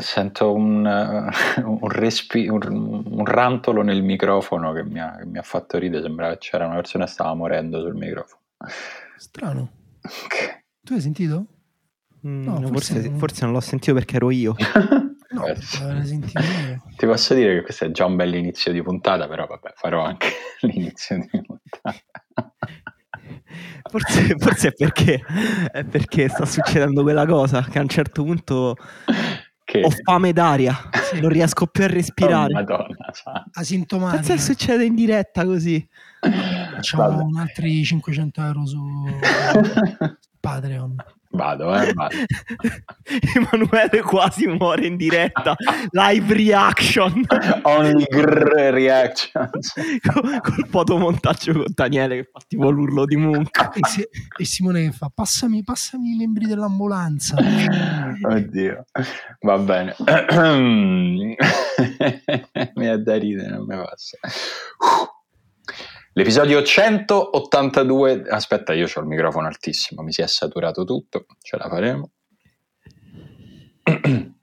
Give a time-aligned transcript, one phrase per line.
[0.00, 0.84] sento un,
[1.64, 6.02] un, respi- un, un, rantolo nel microfono che mi, ha, che mi ha fatto ridere.
[6.02, 8.40] Sembrava che c'era una persona che stava morendo sul microfono.
[9.16, 9.70] Strano.
[10.82, 11.46] Tu hai sentito?
[12.26, 14.54] Mm, no, forse, forse, forse, non l'ho sentito perché ero io.
[15.30, 15.44] no,
[16.02, 16.40] sentito
[16.96, 20.04] Ti posso dire che questo è già un bel inizio di puntata, però vabbè, farò
[20.04, 20.28] anche
[20.60, 22.54] l'inizio di puntata.
[23.88, 25.22] Forse, forse è, perché,
[25.72, 28.76] è perché sta succedendo quella cosa che a un certo punto
[29.70, 29.82] che...
[29.84, 30.76] ho fame d'aria,
[31.10, 31.20] sì.
[31.20, 32.52] non riesco più a respirare.
[32.52, 33.14] Oh, Madonna,
[33.52, 34.22] asintomatico.
[34.22, 35.88] Cazzo succede in diretta così?
[36.20, 38.80] Facciamo un altri 500 euro su
[40.40, 40.96] Patreon.
[41.32, 42.16] Vado, eh, vado.
[43.36, 45.54] Emanuele quasi muore in diretta.
[45.90, 47.24] Live reaction.
[47.62, 49.72] Only grrr reactions.
[50.02, 53.58] Col, col fotomontaggio con Daniele che fa tipo l'urlo di Munch.
[53.80, 57.36] E, si, e, Simone che fa passami, passami i membri dell'ambulanza.
[57.36, 58.84] Oddio.
[59.40, 59.94] Va bene.
[62.74, 64.18] mi è da ridere, non mi passa.
[66.12, 68.24] L'episodio 182.
[68.28, 71.26] Aspetta, io ho il microfono altissimo, mi si è saturato tutto.
[71.40, 72.10] Ce la faremo.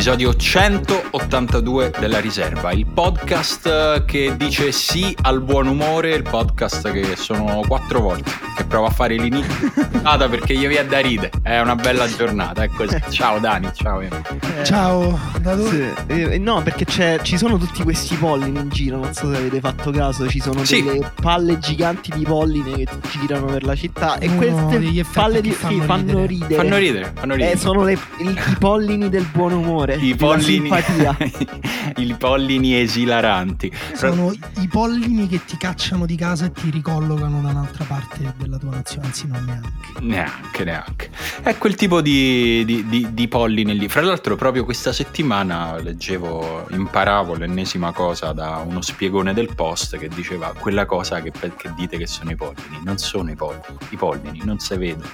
[0.00, 6.90] L'episodio 182 della riserva, il podcast eh, che dice sì al buon umore, il podcast
[6.90, 9.68] che sono quattro volte provo a fare l'inizio
[10.30, 12.96] perché gli viene da ridere, è una bella giornata, è così.
[13.10, 14.00] Ciao Dani, ciao.
[14.00, 14.10] Eh,
[14.64, 15.92] ciao, da dove?
[16.08, 16.86] Sì, eh, no, perché
[17.22, 20.64] ci sono tutti questi pollini in giro, non so se avete fatto caso, ci sono
[20.64, 20.82] sì.
[20.82, 25.80] delle palle giganti di polline che girano per la città e queste palle di fanno,
[25.80, 26.54] sì, fanno ridere.
[26.54, 27.52] Fanno ridere, fanno ridere.
[27.52, 30.70] Eh, sono le, i, i pollini del buon umore i pollini,
[31.96, 33.72] i pollini esilaranti.
[33.94, 38.58] Sono i pollini che ti cacciano di casa e ti ricollocano da un'altra parte della
[38.60, 39.68] tua nazione, anzi non neanche.
[40.00, 41.10] Neanche, neanche.
[41.42, 43.88] È quel tipo di, di, di, di polline lì.
[43.88, 50.08] Fra l'altro proprio questa settimana leggevo, imparavo l'ennesima cosa da uno spiegone del post che
[50.08, 52.80] diceva quella cosa che, che dite che sono i pollini.
[52.84, 55.08] Non sono i pollini, i pollini non si vedono.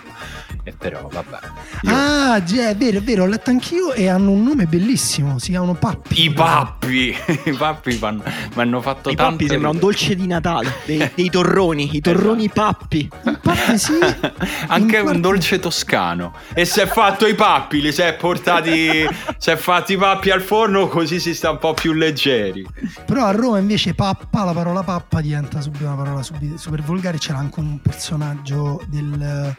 [0.63, 1.39] E però vabbè.
[1.83, 1.91] Io...
[1.95, 5.51] Ah, già, è vero, è vero, ho letto anch'io e hanno un nome bellissimo, si
[5.51, 6.25] chiamano pappi.
[6.25, 7.15] I pappi,
[7.45, 8.23] i pappi mi
[8.55, 9.33] hanno fatto I tanto.
[9.33, 12.61] pappi sembra un dolce di Natale, dei, dei torroni, i torroni esatto.
[12.61, 13.09] pappi.
[13.57, 13.93] Pappi sì.
[14.69, 16.35] Anche un dolce toscano.
[16.55, 19.07] E si è fatto i pappi, li si è portati,
[19.39, 22.67] si è fatti i pappi al forno così si sta un po' più leggeri.
[23.05, 27.39] Però a Roma invece pappa, la parola pappa diventa subito una parola super volgare, c'era
[27.39, 29.55] anche un personaggio del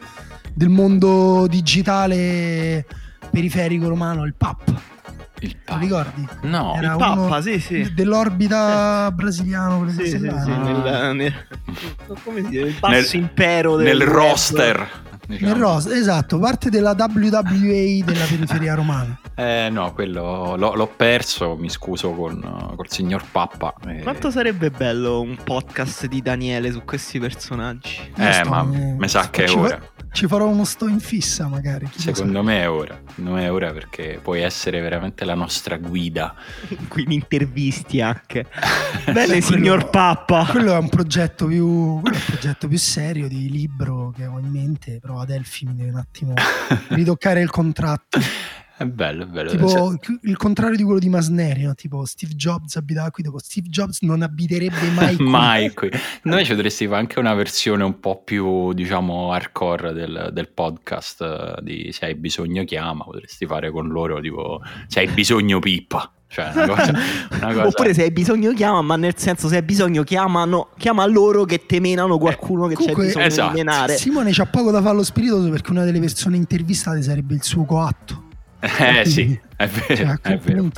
[0.58, 2.84] del mondo digitale
[3.30, 4.97] periferico romano, il PAP.
[5.40, 5.78] Il Papa.
[5.78, 6.28] Lo ricordi?
[6.42, 7.92] No, Era il Papa, sì, sì.
[7.94, 9.12] Dell'orbita eh.
[9.12, 11.46] brasiliano, sì, sì, sì, nel, nel,
[12.24, 15.06] come si dice, il basso nel, impero del nel roster.
[15.26, 15.52] Diciamo.
[15.52, 19.20] Nel roster, esatto, parte della WWA della periferia romana.
[19.34, 23.74] Eh no, quello l'ho, l'ho perso, mi scuso con, col signor Pappa.
[23.86, 24.00] E...
[24.00, 28.10] Quanto sarebbe bello un podcast di Daniele su questi personaggi?
[28.16, 29.80] Eh, ma mi sa che è ora.
[30.18, 31.88] Ci farò uno sto in fissa magari.
[31.94, 36.34] Secondo me è ora, non è ora perché puoi essere veramente la nostra guida.
[36.88, 38.46] Quindi intervisti anche.
[39.12, 40.44] Bene, signor Pappa.
[40.50, 44.98] Quello è un progetto più, un progetto più serio di libro che ho in mente,
[45.00, 46.34] però Adelphi mi deve un attimo
[46.88, 48.18] ritoccare il contratto.
[48.78, 49.50] È bello, è bello.
[49.50, 51.74] Tipo il contrario di quello di Masneri, no?
[51.74, 55.26] tipo Steve Jobs abitava qui, dopo Steve Jobs non abiterebbe mai qui.
[55.26, 55.90] mai qui.
[56.22, 61.22] Noi ci dovresti fare anche una versione un po' più, diciamo, hardcore del, del podcast
[61.22, 66.12] eh, di Se hai bisogno chiama, potresti fare con loro tipo Se hai bisogno pippa.
[66.28, 66.92] Cioè, una cosa,
[67.32, 67.66] una cosa...
[67.66, 71.66] Oppure se hai bisogno chiama, ma nel senso se hai bisogno chiamano, chiama loro che
[71.66, 73.48] temenano qualcuno eh, che comunque, c'è bisogno esatto.
[73.48, 73.96] di menare.
[73.96, 77.64] Simone c'ha poco da fare allo spiritoso perché una delle persone intervistate sarebbe il suo
[77.64, 78.26] coatto.
[78.60, 80.68] Eh sì, è vero, cioè, è vero.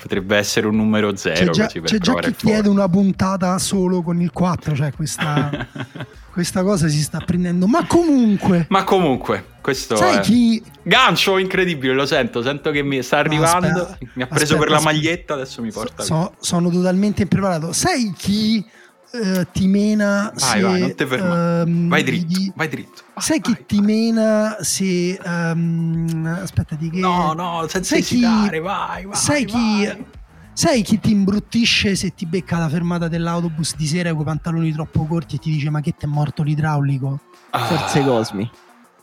[0.00, 1.50] potrebbe essere un numero zero.
[1.52, 5.66] C'è già, c'è già chi chiede una puntata solo con il 4, cioè questa,
[6.32, 7.66] questa, cosa si sta prendendo.
[7.66, 8.66] Ma comunque...
[8.68, 10.20] Ma comunque, questo sai è...
[10.20, 10.62] chi...
[10.82, 14.70] Gancio incredibile, lo sento, sento che mi sta arrivando, no, mi ha preso aspetta, per
[14.70, 17.72] la maglietta, adesso mi porta so, Sono totalmente impreparato.
[17.72, 18.64] Sai chi
[19.12, 21.70] uh, ti mena vai, se, vai, non te fermare.
[21.70, 23.02] Um, vai dritto, di, vai dritto.
[23.14, 28.60] Vai, sai vai, chi ti mena se um, aspetta di che No, no, senza esitare,
[28.60, 29.16] vai, vai.
[29.16, 30.18] Sai chi
[30.52, 34.72] Sai chi ti imbruttisce se ti becca la fermata dell'autobus di sera con i pantaloni
[34.72, 37.20] troppo corti e ti dice ma che ti è morto l'idraulico?
[37.50, 37.64] Ah.
[37.64, 38.50] Forse Cosmi.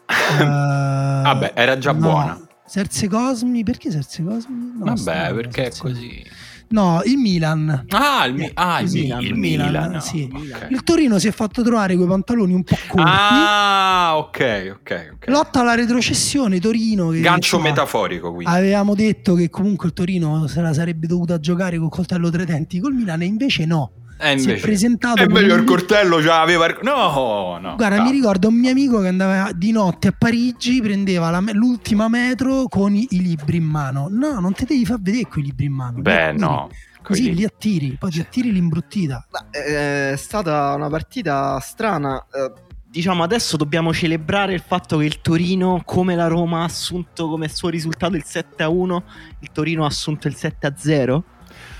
[0.07, 1.99] Uh, Vabbè, era già no.
[1.99, 2.47] buona.
[2.65, 4.73] Serse Cosmi, perché Serse Cosmi?
[4.77, 6.23] No, Vabbè, perché è così.
[6.69, 7.85] No, il Milan.
[7.89, 9.21] Ah, il, mi- ah, il, il Milan.
[9.21, 9.99] Il, Milan, Milan no.
[9.99, 10.29] sì.
[10.31, 10.71] okay.
[10.71, 13.09] il Torino si è fatto trovare quei pantaloni un po' corti.
[13.09, 15.11] Ah, ok, ok.
[15.15, 15.33] okay.
[15.33, 17.09] Lotta alla retrocessione, Torino.
[17.09, 18.53] Che, Gancio insomma, metaforico, quindi.
[18.53, 22.79] Avevamo detto che comunque il Torino se la sarebbe dovuta giocare col coltello tre denti
[22.79, 23.91] col Milan e invece no.
[24.19, 25.21] Eh, invece, si è presentato.
[25.21, 26.67] E meglio il coltello già aveva.
[26.81, 27.75] No, no.
[27.75, 28.03] Guarda, no.
[28.03, 32.67] mi ricordo un mio amico che andava di notte a Parigi, prendeva la, l'ultima metro
[32.67, 34.07] con i, i, libri in mano.
[34.09, 36.01] No, non ti devi far vedere quei libri in mano.
[36.01, 36.69] Beh, no.
[37.01, 39.27] Così li attiri, poi ti attiri l'imbruttita.
[39.51, 42.25] Eh, è stata una partita strana.
[42.33, 47.29] Eh, diciamo adesso dobbiamo celebrare il fatto che il Torino, come la Roma ha assunto
[47.29, 49.03] come suo risultato il 7 a 1,
[49.39, 51.23] il Torino ha assunto il 7 a 0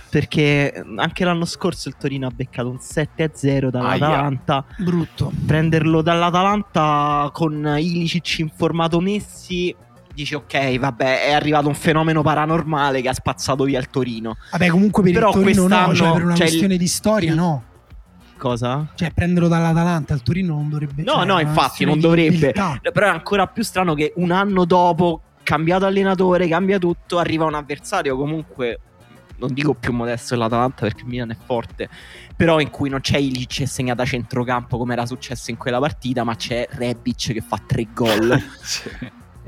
[0.09, 4.65] perché anche l'anno scorso il Torino ha beccato un 7-0 dall'Atalanta.
[4.67, 4.85] Aia.
[4.85, 5.31] Brutto.
[5.45, 9.75] Prenderlo dall'Atalanta con Ilicic in formato Messi
[10.17, 14.37] dici ok, vabbè, è arrivato un fenomeno paranormale che ha spazzato via il Torino.
[14.51, 16.79] Vabbè, comunque per Però il Torino no, cioè per una cioè questione il...
[16.79, 17.63] di storia no.
[18.35, 18.87] Cosa?
[18.95, 21.03] Cioè, prenderlo dall'Atalanta, il Torino non dovrebbe.
[21.03, 22.51] No, cioè, no, infatti non dovrebbe.
[22.51, 27.55] Però è ancora più strano che un anno dopo, cambiato allenatore, cambia tutto, arriva un
[27.55, 28.79] avversario comunque
[29.37, 31.89] non dico più modesto dell'Atalanta perché il Milan è forte,
[32.35, 36.23] però in cui non c'è Ilic segnato a centrocampo come era successo in quella partita,
[36.23, 38.41] ma c'è Rebic che fa tre gol.
[38.61, 38.89] sì.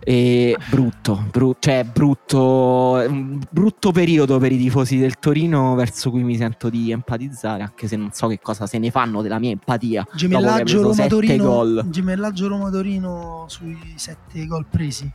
[0.01, 6.23] E brutto, bru- cioè brutto, un brutto periodo per i tifosi del Torino verso cui
[6.23, 9.51] mi sento di empatizzare, anche se non so che cosa se ne fanno della mia
[9.51, 10.07] empatia.
[10.13, 15.11] Gemellaggio Roma-Torino, gemellaggio Roma-Torino sui sette gol presi.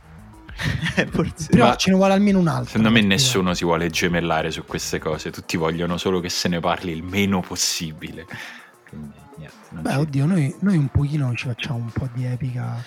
[1.11, 1.47] Forse.
[1.49, 2.77] Però Ma ce ne vuole almeno un altro.
[2.77, 6.59] Secondo me nessuno si vuole gemellare su queste cose, tutti vogliono solo che se ne
[6.59, 8.25] parli il meno possibile.
[8.87, 12.83] Quindi, niente, Beh, oddio, noi, noi un pochino ci facciamo un po' di epica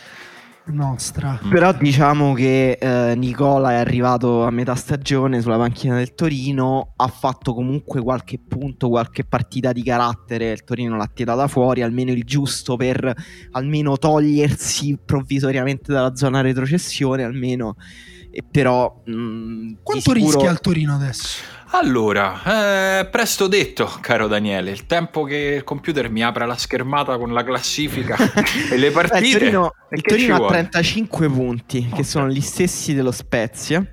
[0.73, 1.41] nostra.
[1.45, 1.51] Mm.
[1.51, 7.09] Però diciamo che eh, Nicola è arrivato a metà stagione sulla panchina del Torino, ha
[7.09, 12.25] fatto comunque qualche punto, qualche partita di carattere, il Torino l'ha tirata fuori, almeno il
[12.25, 13.15] giusto per
[13.53, 17.77] almeno togliersi provvisoriamente dalla zona retrocessione, almeno.
[18.31, 19.03] E però...
[19.05, 20.33] Mh, mm, Quanto sicuro...
[20.33, 21.57] rischia il Torino adesso?
[21.71, 27.19] Allora, eh, presto detto, caro Daniele, il tempo che il computer mi apra la schermata
[27.19, 28.17] con la classifica
[28.71, 29.27] e le partite.
[29.27, 31.99] il Torino, il Torino ha 35 punti, okay.
[31.99, 33.85] che sono gli stessi dello Spezia,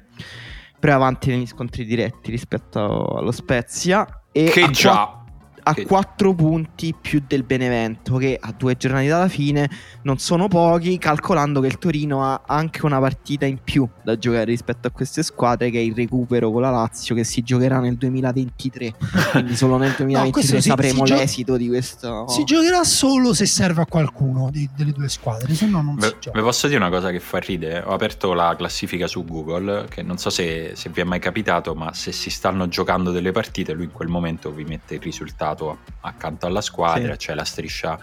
[0.79, 4.21] però avanti negli scontri diretti rispetto allo Spezia.
[4.31, 5.24] E che già
[5.67, 5.85] a che...
[5.85, 9.69] 4 punti più del Benevento, che a due giornate dalla fine
[10.03, 14.45] non sono pochi, calcolando che il Torino ha anche una partita in più da giocare
[14.45, 17.97] rispetto a queste squadre, che è il recupero con la Lazio, che si giocherà nel
[17.97, 18.93] 2023.
[19.31, 22.27] Quindi solo nel 2023 no, sapremo si, si l'esito gio- di questo.
[22.27, 26.05] Si giocherà solo se serve a qualcuno di, delle due squadre, se no non Beh,
[26.05, 26.37] si gioca.
[26.37, 27.83] Vi posso dire una cosa che fa ridere?
[27.85, 31.73] Ho aperto la classifica su Google, che non so se, se vi è mai capitato,
[31.73, 35.54] ma se si stanno giocando delle partite, lui in quel momento vi mette il risultato
[35.55, 37.17] dato accanto alla squadra, sì.
[37.27, 37.97] c'è la striscia.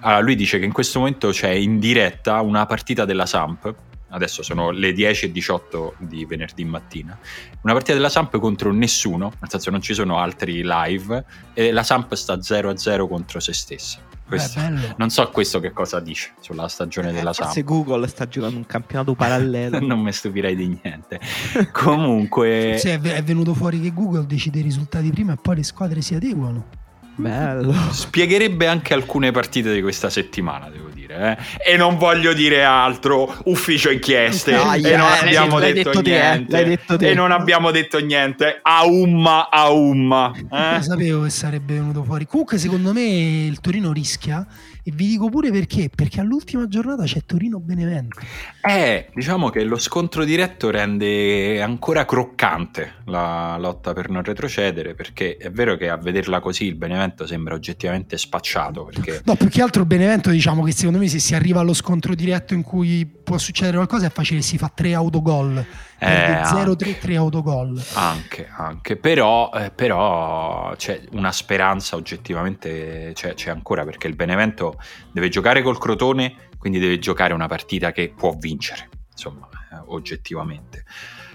[0.00, 3.74] Allora, lui dice che in questo momento c'è in diretta una partita della Samp.
[4.12, 7.16] Adesso sono le 10 e 18 di venerdì mattina.
[7.62, 11.24] Una partita della Samp contro nessuno, nel senso non ci sono altri live,
[11.54, 13.98] e la Samp sta 0 a 0 contro se stessa.
[14.26, 14.60] Questo,
[14.96, 17.50] non so questo che cosa dice sulla stagione della Samp.
[17.50, 19.78] Se Google sta giocando un campionato parallelo.
[19.84, 21.20] non mi stupirei di niente.
[21.72, 22.76] Comunque...
[22.78, 26.14] Sì, è venuto fuori che Google decide i risultati prima e poi le squadre si
[26.14, 26.78] adeguano.
[27.16, 27.74] Bello.
[27.90, 31.38] Spiegherebbe anche alcune partite di questa settimana, devo dire.
[31.64, 31.72] Eh?
[31.72, 34.54] E non voglio dire altro, ufficio inchieste.
[34.54, 36.56] Ah, yeah, e non abbiamo detto, detto, niente.
[36.56, 36.98] Te, detto.
[36.98, 38.60] E non abbiamo detto niente.
[38.62, 40.32] A umma, a umma.
[40.36, 40.76] Eh?
[40.76, 42.26] Lo sapevo che sarebbe venuto fuori.
[42.26, 44.46] Comunque, secondo me, il Torino rischia
[44.82, 48.20] e vi dico pure perché, perché all'ultima giornata c'è Torino-Benevento.
[48.62, 55.36] Eh, diciamo che lo scontro diretto rende ancora croccante la lotta per non retrocedere, perché
[55.36, 58.84] è vero che a vederla così il Benevento sembra oggettivamente spacciato.
[58.84, 59.22] Perché...
[59.24, 62.14] No, più che altro il Benevento diciamo che secondo me se si arriva allo scontro
[62.14, 65.64] diretto in cui può succedere qualcosa è facile, si fa tre autogol
[66.00, 67.82] eh, 0-3-3 autogol.
[67.94, 68.96] Anche, anche.
[68.96, 74.80] Però, eh, però, c'è una speranza oggettivamente, c'è, c'è, ancora perché il Benevento
[75.12, 80.84] deve giocare col Crotone, quindi deve giocare una partita che può vincere, insomma, eh, oggettivamente,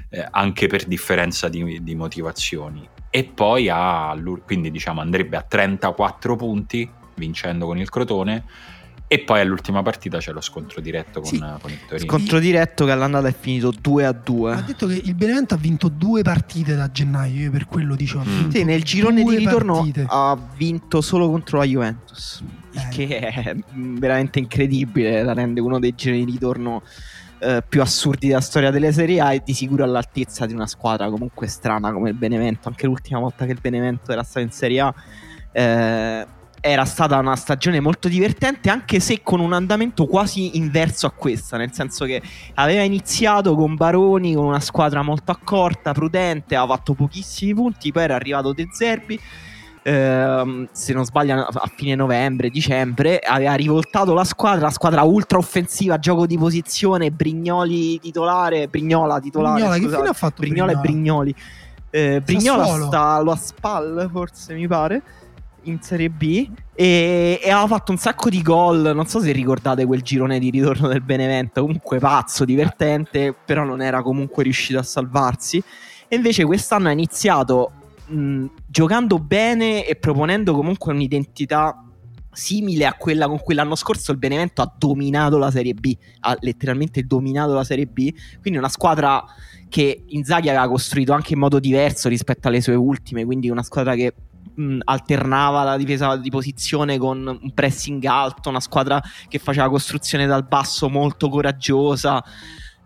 [0.10, 2.90] eh, anche per differenza di, di motivazioni.
[3.12, 8.44] E poi ha, quindi diciamo andrebbe a 34 punti vincendo con il Crotone
[9.08, 11.38] E poi all'ultima partita c'è lo scontro diretto con, sì.
[11.38, 12.10] con il Torino.
[12.10, 14.52] Scontro diretto che all'andata è finito 2 a 2.
[14.52, 18.24] Ha detto che il Benevento ha vinto due partite da gennaio, io per quello dicevo.
[18.28, 18.50] Mm.
[18.50, 20.06] Sì, nel girone di ritorno partite.
[20.08, 22.88] ha vinto solo contro la Juventus, il eh.
[22.90, 26.82] che è veramente incredibile, la rende uno dei gironi di ritorno
[27.40, 31.10] eh, più assurdi della storia delle Serie A e di sicuro all'altezza di una squadra
[31.10, 32.70] comunque strana come il Benevento.
[32.70, 34.94] Anche l'ultima volta che il Benevento era stato in Serie A
[35.52, 36.26] eh,
[36.66, 41.58] era stata una stagione molto divertente, anche se con un andamento quasi inverso a questa,
[41.58, 42.20] nel senso che
[42.56, 48.04] aveva iniziato con Baroni, con una squadra molto accorta, prudente, aveva fatto pochissimi punti, poi
[48.04, 49.20] era arrivato De Zerbi
[49.84, 55.38] ehm, se non sbaglio a fine novembre, dicembre, aveva rivoltato la squadra, la squadra ultra
[55.38, 60.74] offensiva, gioco di posizione, Brignoli titolare, Brignola titolare, Brignola, scusate, che fine ha fatto Brignola,
[60.74, 60.82] Brignola?
[60.82, 61.36] e Brignoli.
[61.92, 65.04] Eh, Brignola sta allo Spal, forse mi pare
[65.66, 68.92] in Serie B e, e, aveva fatto un sacco di gol.
[68.94, 73.82] Non so se ricordate quel girone di ritorno del Benevento, comunque pazzo, divertente, però non
[73.82, 75.62] era comunque riuscito a salvarsi.
[76.08, 77.72] E invece quest'anno ha iniziato
[78.08, 81.80] mh, giocando bene e proponendo comunque un'identità
[82.32, 86.36] simile a quella con cui l'anno scorso il Benevento ha dominato la Serie B, ha
[86.42, 89.24] letteralmente dominato la Serie B, quindi una squadra
[89.70, 93.96] che Inzaghi aveva costruito anche in modo diverso rispetto alle sue ultime, quindi una squadra
[93.96, 94.14] che
[94.56, 100.26] mh, alternava la difesa di posizione con un pressing alto, una squadra che faceva costruzione
[100.26, 102.24] dal basso molto coraggiosa.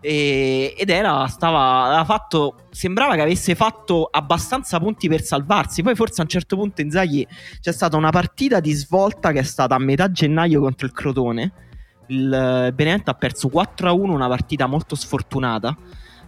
[0.02, 5.82] E, ed era stava fatto sembrava che avesse fatto abbastanza punti per salvarsi.
[5.82, 7.26] Poi forse a un certo punto in Zaghi
[7.60, 11.52] c'è stata una partita di svolta che è stata a metà gennaio contro il Crotone.
[12.06, 15.76] Il Benevento ha perso 4-1 una partita molto sfortunata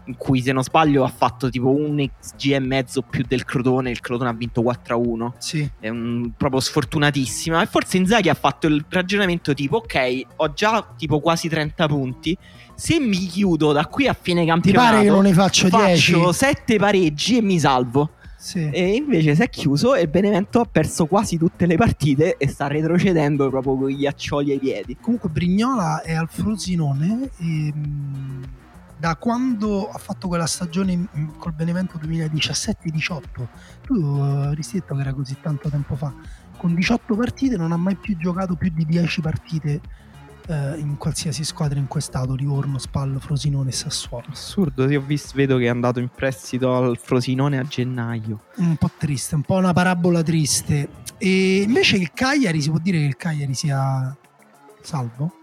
[0.05, 3.91] in cui se non sbaglio ha fatto tipo un XG e mezzo più del Crotone,
[3.91, 5.33] il Crotone ha vinto 4-1.
[5.39, 5.71] Sì.
[5.79, 7.63] È un, proprio sfortunatissima.
[7.63, 12.37] E forse Inzaghi ha fatto il ragionamento tipo ok, ho già tipo quasi 30 punti,
[12.75, 16.13] se mi chiudo da qui a fine campionato, Ti pare che non ne faccio 10?
[16.13, 18.11] Faccio 7 pareggi e mi salvo.
[18.43, 18.69] Sì.
[18.73, 22.67] E invece si è chiuso e Benevento ha perso quasi tutte le partite e sta
[22.67, 24.97] retrocedendo proprio con gli accioli ai piedi.
[25.01, 28.43] Comunque Brignola è al Frosinone e mm,
[29.03, 33.23] da quando ha fatto quella stagione col Benevento 2017-18,
[33.83, 36.15] tu eh, ristretto che era così tanto tempo fa,
[36.57, 39.81] con 18 partite non ha mai più giocato più di 10 partite
[40.47, 44.27] uh, in qualsiasi squadra in cui è stato, Livorno, Spal, Frosinone e Sassuolo.
[44.31, 48.45] Assurdo, io ho visto, vedo che è andato in prestito al Frosinone a gennaio.
[48.59, 50.89] Un po' triste, un po' una parabola triste.
[51.19, 54.17] E invece il Cagliari, si può dire che il Cagliari sia
[54.81, 55.41] salvo?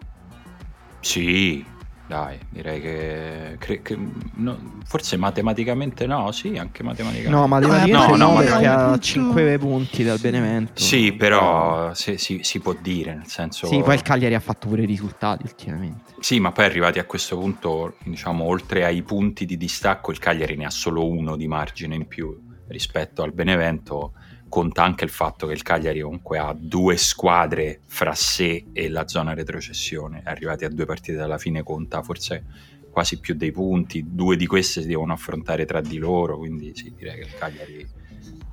[1.01, 1.65] Sì,
[2.09, 3.95] dai, direi che, cre- che
[4.33, 7.29] no, forse matematicamente no, sì, anche matematicamente.
[7.29, 10.81] No, matematicamente no, no, no perché ha 5 punti dal Benevento.
[10.81, 13.67] Sì, però si, si, si, può dire, nel senso...
[13.67, 16.15] Sì, poi il Cagliari ha fatto pure i risultati ultimamente.
[16.19, 20.55] Sì, ma poi arrivati a questo punto, diciamo, oltre ai punti di distacco, il Cagliari
[20.55, 22.35] ne ha solo uno di margine in più
[22.69, 24.13] rispetto al Benevento
[24.49, 29.07] conta anche il fatto che il Cagliari comunque ha due squadre fra sé e la
[29.07, 32.43] zona retrocessione, arrivati a due partite dalla fine conta forse
[32.91, 36.93] quasi più dei punti, due di queste si devono affrontare tra di loro, quindi sì,
[36.95, 37.87] direi che il Cagliari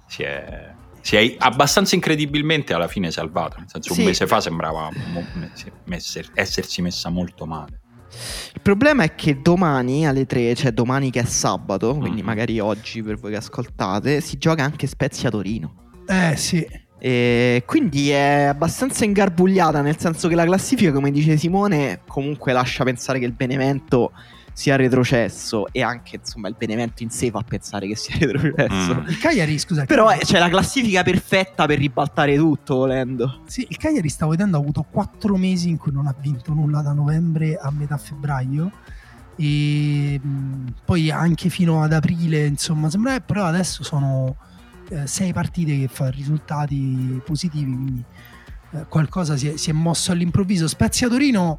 [0.07, 4.01] si è, si è abbastanza incredibilmente alla fine salvato, nel senso sì.
[4.01, 4.91] un mese fa sembrava
[6.35, 7.81] essersi messa molto male.
[8.55, 12.25] Il problema è che domani alle 3, cioè domani che è sabato, quindi mm.
[12.25, 15.86] magari oggi per voi che ascoltate, si gioca anche Spezia Torino.
[16.07, 16.85] Eh sì.
[16.99, 22.85] E quindi è abbastanza ingarbugliata, nel senso che la classifica, come dice Simone, comunque lascia
[22.85, 24.13] pensare che il Benevento
[24.53, 28.95] sia retrocesso e anche insomma il Benevento in sé fa pensare che sia retrocesso.
[28.95, 29.09] Mm.
[29.09, 29.85] Il Cagliari, scusa.
[29.85, 30.25] Però Cagliari...
[30.25, 33.43] c'è la classifica perfetta per ribaltare tutto volendo.
[33.47, 36.81] Sì, il Cagliari stavo vedendo ha avuto quattro mesi in cui non ha vinto nulla
[36.81, 38.71] da novembre a metà febbraio
[39.37, 44.37] e mh, poi anche fino ad aprile, insomma, sembra però adesso sono
[44.89, 48.05] eh, sei partite che fa risultati positivi, quindi
[48.73, 50.69] eh, qualcosa si è, si è, mosso all'improvviso.
[50.69, 51.59] Spezia Torino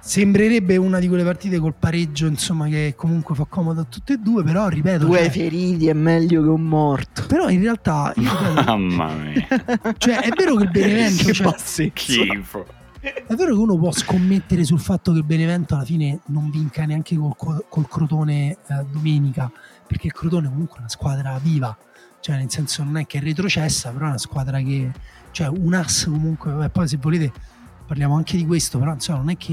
[0.00, 4.16] sembrerebbe una di quelle partite col pareggio, insomma, che comunque fa comodo a tutte e
[4.18, 5.06] due, però ripeto...
[5.06, 7.24] Due cioè, feriti è meglio che un morto.
[7.26, 8.12] Però in realtà...
[8.16, 9.46] Mamma mia.
[9.98, 11.24] cioè, è vero che il Benevento...
[11.24, 12.66] che cioè, schifo.
[13.00, 16.84] È vero che uno può scommettere sul fatto che il Benevento alla fine non vinca
[16.86, 18.56] neanche col, col Crotone eh,
[18.90, 19.50] domenica,
[19.86, 21.76] perché il Crotone comunque è una squadra viva
[22.24, 24.90] cioè nel senso non è che è retrocessa, però è una squadra che,
[25.30, 27.30] cioè un ass comunque, poi se volete
[27.86, 29.52] parliamo anche di questo, però insomma non è che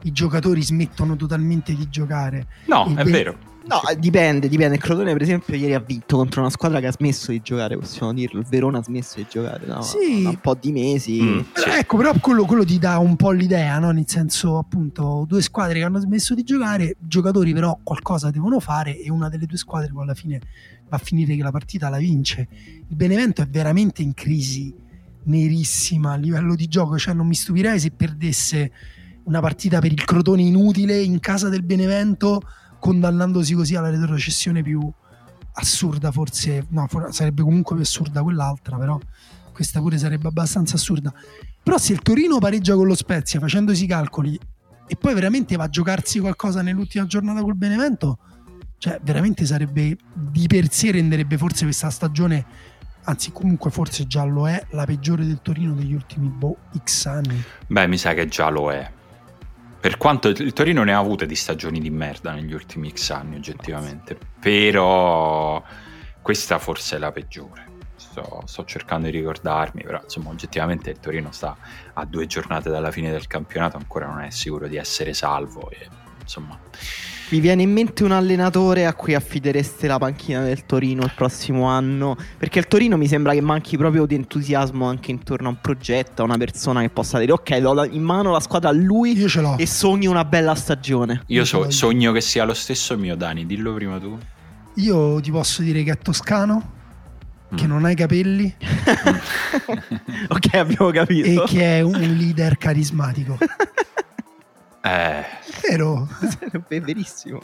[0.00, 2.46] i giocatori smettono totalmente di giocare.
[2.66, 3.38] No, è ben- vero.
[3.66, 4.76] No, dipende, dipende.
[4.76, 7.76] Il Crotone, per esempio, ieri ha vinto contro una squadra che ha smesso di giocare,
[7.76, 8.40] possiamo dirlo.
[8.40, 10.24] Il Verona ha smesso di giocare da, sì.
[10.24, 11.22] un po' di mesi.
[11.22, 13.90] Mm, però, Ecco, però quello, quello, ti dà un po' l'idea, no?
[13.90, 18.98] Nel senso, appunto, due squadre che hanno smesso di giocare, giocatori però qualcosa devono fare
[18.98, 20.40] e una delle due squadre poi alla fine
[20.88, 22.48] va a finire che la partita la vince.
[22.88, 24.74] Il Benevento è veramente in crisi
[25.24, 28.72] nerissima a livello di gioco, cioè non mi stupirei se perdesse
[29.24, 32.42] una partita per il Crotone inutile in casa del Benevento
[32.80, 34.80] condannandosi così alla retrocessione più
[35.52, 38.98] assurda forse no sarebbe comunque più assurda quell'altra però
[39.52, 41.12] questa pure sarebbe abbastanza assurda.
[41.62, 44.38] Però se il Torino pareggia con lo Spezia facendosi i calcoli
[44.86, 48.18] e poi veramente va a giocarsi qualcosa nell'ultima giornata col Benevento
[48.80, 52.46] cioè veramente sarebbe di per sé renderebbe forse questa stagione
[53.04, 57.42] anzi comunque forse già lo è la peggiore del Torino degli ultimi boh, x anni.
[57.66, 58.90] Beh mi sa che già lo è
[59.80, 63.36] per quanto il Torino ne ha avute di stagioni di merda negli ultimi X anni,
[63.36, 64.16] oggettivamente.
[64.38, 65.62] Però
[66.20, 67.68] questa forse è la peggiore.
[67.96, 71.56] Sto, sto, cercando di ricordarmi, però insomma, oggettivamente il Torino sta
[71.94, 75.70] a due giornate dalla fine del campionato, ancora non è sicuro di essere salvo.
[75.70, 75.88] E,
[76.30, 76.56] insomma,
[77.30, 81.64] mi viene in mente un allenatore a cui affidereste la panchina del Torino il prossimo
[81.64, 82.16] anno?
[82.38, 86.22] Perché il Torino mi sembra che manchi proprio di entusiasmo anche intorno a un progetto,
[86.22, 89.28] a una persona che possa dire ok, do in mano la squadra a lui Io
[89.28, 89.58] ce l'ho.
[89.58, 91.24] e sogno una bella stagione.
[91.26, 94.16] Io so, sogno che sia lo stesso mio Dani, dillo prima tu.
[94.74, 96.72] Io ti posso dire che è toscano,
[97.56, 97.68] che mm.
[97.68, 98.54] non ha i capelli.
[100.28, 101.42] ok, abbiamo capito.
[101.42, 103.36] E che è un leader carismatico.
[104.82, 105.24] Eh.
[105.68, 106.08] Vero?
[106.68, 107.42] È verissimo.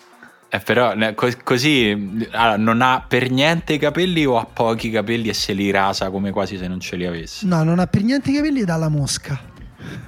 [0.48, 0.94] Eh, però
[1.42, 5.70] così allora, non ha per niente i capelli o ha pochi capelli e se li
[5.70, 7.44] rasa come quasi se non ce li avesse?
[7.46, 9.54] No, non ha per niente i capelli e dà la mosca.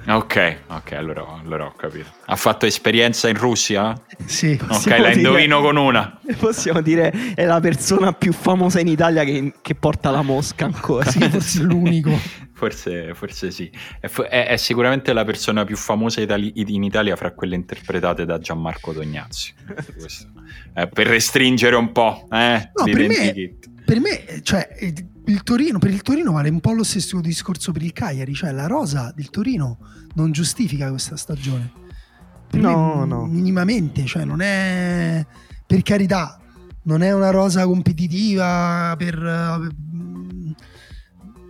[0.07, 2.07] Ok, ok, allora, allora, ho capito.
[2.25, 3.93] Ha fatto esperienza in Russia?
[4.25, 4.59] Sì.
[4.61, 6.19] Ok, la indovino con una.
[6.37, 11.09] Possiamo dire è la persona più famosa in Italia che, che porta la mosca ancora.
[11.09, 12.11] Sì, forse l'unico.
[12.59, 13.71] Forse, forse sì.
[14.01, 18.37] È, è, è, sicuramente la persona più famosa itali- in Italia fra quelle interpretate da
[18.37, 19.53] Gianmarco Tognazzi.
[20.75, 24.67] eh, per restringere un po', eh, no, per me, per me, cioè,
[25.29, 28.51] il Torino, per il Torino vale un po' lo stesso discorso per il Cagliari, cioè
[28.51, 29.77] la rosa del Torino
[30.15, 31.71] non giustifica questa stagione.
[32.49, 33.25] Per no, me, no.
[33.25, 35.25] Minimamente, cioè non è
[35.65, 36.39] per carità,
[36.83, 39.71] non è una rosa competitiva per,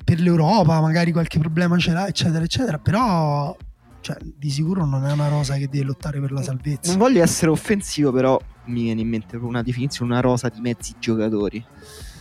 [0.03, 3.55] per l'Europa, magari qualche problema ce l'ha, eccetera, eccetera, però
[4.01, 6.89] cioè, di sicuro non è una rosa che deve lottare per la salvezza.
[6.89, 10.95] Non voglio essere offensivo, però mi viene in mente una definizione, una rosa di mezzi
[10.99, 11.63] giocatori.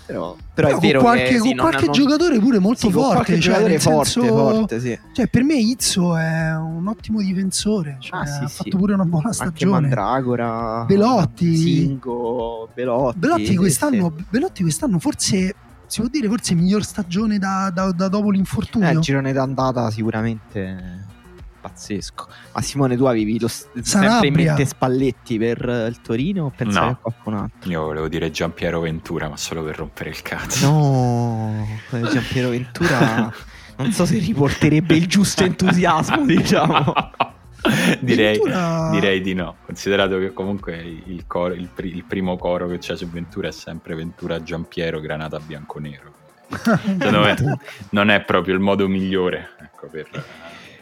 [0.09, 1.93] Però, però, però è vero qualche, che, sì, con qualche non...
[1.93, 3.39] giocatore pure molto sì, forte.
[3.39, 4.27] Cioè, forte, senso...
[4.27, 4.99] forte sì.
[5.13, 7.99] cioè, per me Izzo è un ottimo difensore.
[8.01, 9.77] Cioè, ah, sì, ha fatto pure una buona stagione.
[9.77, 13.19] Anche Mandragora, Belotti, Singo, Belotti.
[13.19, 15.55] Belotti quest'anno, Belotti quest'anno forse
[15.87, 18.89] si può dire forse miglior stagione da, da, da dopo l'infortunio.
[18.89, 21.05] Eh, il girone d'andata sicuramente
[21.69, 22.29] pazzesco.
[22.53, 26.87] Ma Simone, tu avevi lo, sempre in mente Spalletti per eh, il Torino o pensavi
[26.87, 26.93] no.
[26.93, 27.71] a qualcun altro?
[27.71, 30.69] Io volevo dire Giampiero Ventura, ma solo per rompere il cazzo.
[30.69, 33.33] No, Giampiero Ventura
[33.79, 36.93] non so se riporterebbe il giusto entusiasmo, diciamo.
[38.01, 38.91] direi, Ventura...
[38.91, 43.09] direi, di no, considerato che comunque il, coro, il, il, primo coro che c'è su
[43.09, 46.17] Ventura è sempre Ventura Giampiero Granata Bianconero.
[46.49, 47.59] Secondo me
[47.91, 50.09] non è proprio il modo migliore ecco, per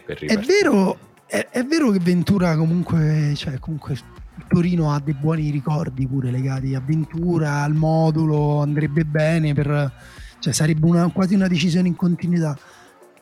[0.07, 5.15] per è vero, è, è vero che Ventura comunque, cioè, comunque il Torino ha dei
[5.15, 9.93] buoni ricordi pure legati a Ventura, al modulo, andrebbe bene per,
[10.39, 12.57] cioè sarebbe una, quasi una decisione in continuità.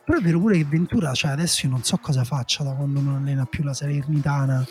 [0.05, 3.01] Però è vero pure che Ventura, cioè adesso io non so cosa faccia da quando
[3.01, 4.63] non allena più la Salernitana.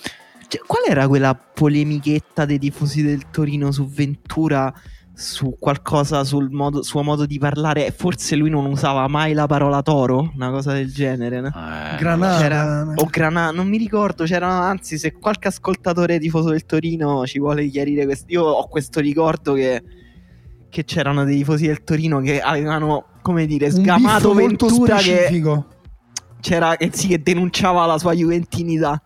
[0.46, 4.72] Cioè, qual era quella polemichetta dei tifosi del Torino su Ventura?
[5.14, 7.92] Su qualcosa sul modo, suo modo di parlare.
[7.92, 11.40] Forse lui non usava mai la parola toro, una cosa del genere.
[11.40, 11.48] No?
[11.48, 12.92] Eh, Granata.
[12.94, 14.24] o Granata, non mi ricordo.
[14.24, 18.32] C'era, anzi, se qualche ascoltatore tifoso del Torino ci vuole chiarire questo.
[18.32, 19.82] Io ho questo ricordo che,
[20.68, 25.42] che c'erano dei tifosi del Torino che avevano, come dire, sgamato Ventura che
[26.40, 29.00] c'era che sì, che denunciava la sua juventinità.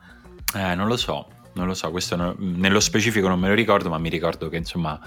[0.54, 3.88] Eh, non lo so, non lo so, questo no, nello specifico non me lo ricordo,
[3.88, 4.98] ma mi ricordo che insomma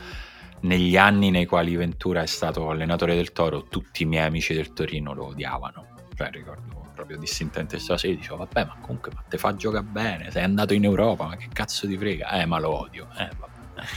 [0.62, 4.74] negli anni nei quali Ventura è stato allenatore del Toro, tutti i miei amici del
[4.74, 5.88] Torino lo odiavano.
[6.16, 10.32] Cioè, ricordo proprio distintamente questa sera, dicevo, vabbè, ma comunque ma te fa giocare bene,
[10.32, 12.42] sei andato in Europa, ma che cazzo ti frega?
[12.42, 13.08] Eh, ma lo odio.
[13.18, 13.88] Eh, vabbè.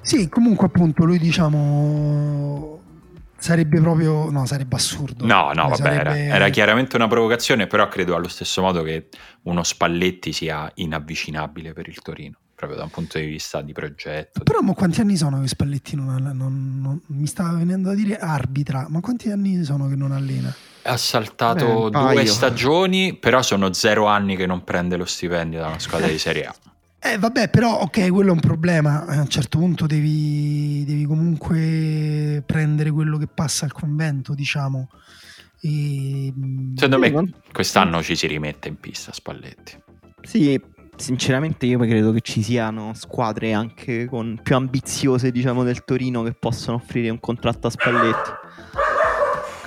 [0.00, 2.74] sì, comunque appunto lui diciamo
[3.38, 6.18] sarebbe proprio no sarebbe assurdo no no vabbè sarebbe...
[6.20, 9.08] era, era, chiaramente una provocazione però credo allo stesso modo che
[9.42, 14.42] uno Spalletti sia inavvicinabile per il Torino proprio da un punto di vista di progetto.
[14.42, 18.16] Però ma quanti anni sono che Spalletti non, non, non, mi stava venendo a dire
[18.16, 20.52] arbitra, ma quanti anni sono che non allena?
[20.82, 25.66] Ha saltato Beh, due stagioni, però sono zero anni che non prende lo stipendio da
[25.66, 26.54] una squadra di Serie A.
[26.98, 29.04] Eh vabbè, però ok, quello è un problema.
[29.04, 34.88] A un certo punto devi, devi comunque prendere quello che passa al convento, diciamo.
[35.60, 36.32] E...
[36.74, 39.78] Secondo me quest'anno ci si rimette in pista Spalletti.
[40.22, 40.60] Sì,
[40.96, 46.32] Sinceramente io credo che ci siano squadre anche con più ambiziose diciamo del Torino che
[46.32, 48.30] possono offrire un contratto a Spalletti.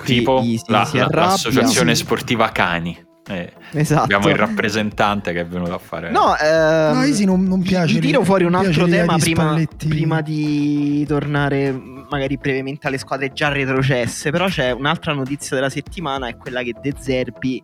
[0.03, 2.03] Tipo si, la, si la, l'associazione sì.
[2.03, 3.07] sportiva Cani.
[3.29, 4.03] Eh, esatto.
[4.03, 6.09] Abbiamo il rappresentante che è venuto a fare.
[6.09, 7.93] No, ehm, no Easy non, non piace.
[7.93, 11.71] Ti tiro fuori un altro tema prima, prima, di tornare
[12.09, 14.31] magari brevemente alle squadre già retrocesse.
[14.31, 17.61] Però c'è un'altra notizia della settimana: è quella che De Zerbi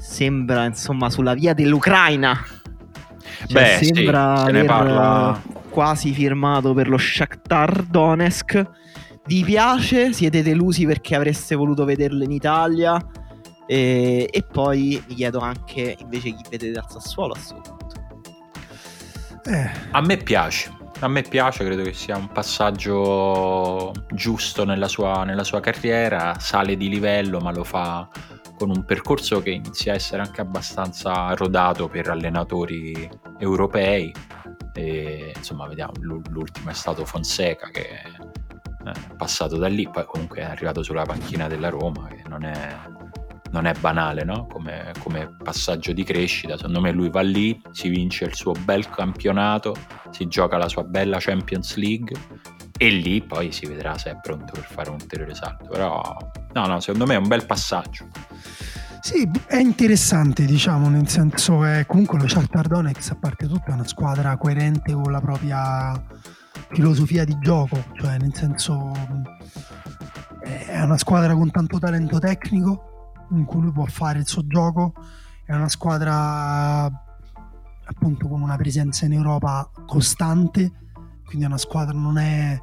[0.00, 2.36] sembra insomma sulla via dell'Ucraina.
[3.46, 5.42] Cioè, Beh, sembra sì, aver parla...
[5.68, 8.70] quasi firmato per lo Shakhtar Donetsk.
[9.26, 10.12] Vi piace?
[10.12, 12.98] Siete delusi perché avreste voluto vederlo in Italia?
[13.66, 17.86] E, e poi vi chiedo anche invece chi vedete al Sassuolo a questo punto.
[19.44, 19.70] Eh.
[19.90, 20.76] A me piace.
[21.00, 26.76] A me piace, credo che sia un passaggio giusto nella sua, nella sua carriera, sale
[26.76, 28.08] di livello ma lo fa
[28.58, 34.12] con un percorso che inizia a essere anche abbastanza rodato per allenatori europei.
[34.74, 38.02] E, insomma, vediamo, l'ultimo è stato Fonseca che è
[39.16, 42.76] passato da lì, poi comunque è arrivato sulla panchina della Roma, che non è,
[43.50, 44.46] non è banale no?
[44.46, 46.56] come, come, passaggio di crescita.
[46.56, 49.74] Secondo me lui va lì, si vince il suo bel campionato,
[50.10, 52.16] si gioca la sua bella Champions League
[52.80, 55.68] e lì poi si vedrà se è pronto per fare un ulteriore salto.
[55.68, 56.16] Però
[56.52, 58.08] no, no, secondo me è un bel passaggio.
[59.00, 63.72] Sì, è interessante, diciamo, nel senso è comunque lo Shakhtar Donetsk, a parte tutto, è
[63.72, 66.00] una squadra coerente con la propria
[66.70, 68.92] filosofia di gioco, cioè nel senso
[70.42, 74.92] è una squadra con tanto talento tecnico in cui lui può fare il suo gioco,
[75.44, 76.84] è una squadra
[77.90, 80.72] appunto con una presenza in Europa costante
[81.24, 82.60] quindi è una squadra non è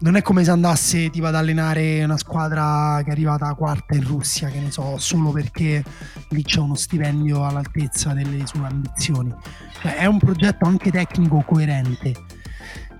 [0.00, 4.06] non è come se andasse tipo ad allenare una squadra che è arrivata quarta in
[4.06, 5.82] Russia, che ne so, solo perché
[6.30, 9.34] lì c'è uno stipendio all'altezza delle sue ambizioni.
[9.80, 12.14] Cioè, è un progetto anche tecnico coerente.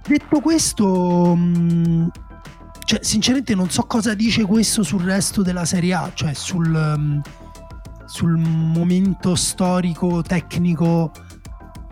[0.06, 2.10] Detto questo, mh,
[2.84, 7.20] cioè, sinceramente non so cosa dice questo sul resto della Serie A, cioè sul, mh,
[8.06, 11.12] sul momento storico, tecnico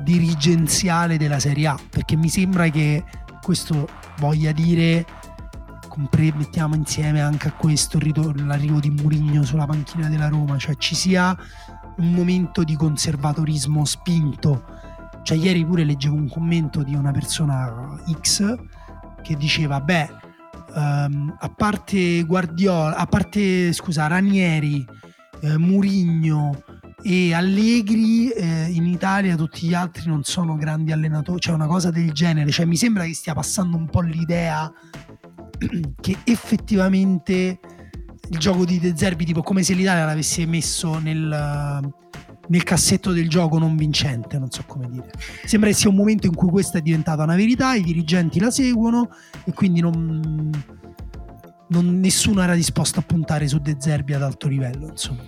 [0.02, 3.04] dirigenziale della Serie A, perché mi sembra che
[3.42, 5.04] questo voglia dire
[5.88, 10.94] compre- mettiamo insieme anche a questo l'arrivo di Murigno sulla panchina della Roma, cioè ci
[10.94, 11.36] sia
[11.96, 14.64] un momento di conservatorismo spinto.
[15.22, 18.54] Cioè ieri pure leggevo un commento di una persona X
[19.22, 20.08] che diceva, beh,
[20.74, 24.86] um, a parte Guardiola, a parte, scusa, Ranieri,
[25.40, 26.62] eh, Murigno,
[27.08, 31.92] e Allegri eh, in Italia tutti gli altri non sono grandi allenatori, cioè una cosa
[31.92, 34.68] del genere, cioè mi sembra che stia passando un po' l'idea
[36.00, 37.60] che effettivamente
[38.28, 41.92] il gioco di De Zerbi, tipo come se l'Italia l'avesse messo nel,
[42.48, 45.12] nel cassetto del gioco non vincente, non so come dire.
[45.44, 48.50] Sembra che sia un momento in cui questa è diventata una verità, i dirigenti la
[48.50, 49.10] seguono
[49.44, 50.50] e quindi non,
[51.68, 55.22] non nessuno era disposto a puntare su De Zerbi ad alto livello, insomma.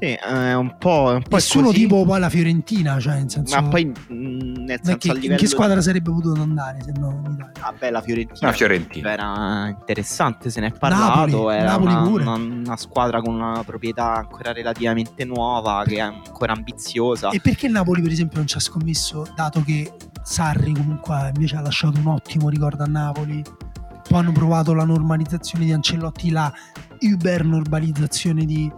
[0.00, 1.12] Sì, è un po'.
[1.14, 3.60] Un po Nessuno tipo poi la Fiorentina, cioè nel senso.
[3.60, 7.32] Ma poi mm, nel senso che, in che squadra sarebbe potuto andare se no in
[7.32, 7.52] Italia?
[7.60, 9.12] Vabbè, la Fiorentina, la Fiorentina.
[9.12, 11.36] era interessante, se ne è parlato.
[11.36, 16.00] Napoli, era Napoli una, una, una, squadra con una proprietà ancora relativamente nuova, che è
[16.00, 17.30] ancora ambiziosa.
[17.30, 21.60] E perché Napoli, per esempio, non ci ha scommesso, dato che Sarri comunque invece ha
[21.60, 23.42] lasciato un ottimo ricordo a Napoli?
[24.08, 26.52] Poi hanno provato la normalizzazione di Ancellotti, la
[27.00, 28.70] uber normalizzazione di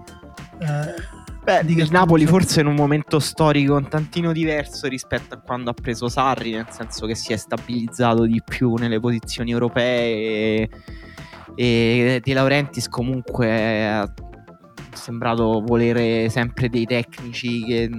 [0.61, 5.71] eh, Beh, il Napoli forse in un momento storico un tantino diverso rispetto a quando
[5.71, 10.69] ha preso Sarri, nel senso che si è stabilizzato di più nelle posizioni europee e,
[11.57, 14.05] e De Laurentiis comunque è
[14.93, 17.91] sembrato volere sempre dei tecnici che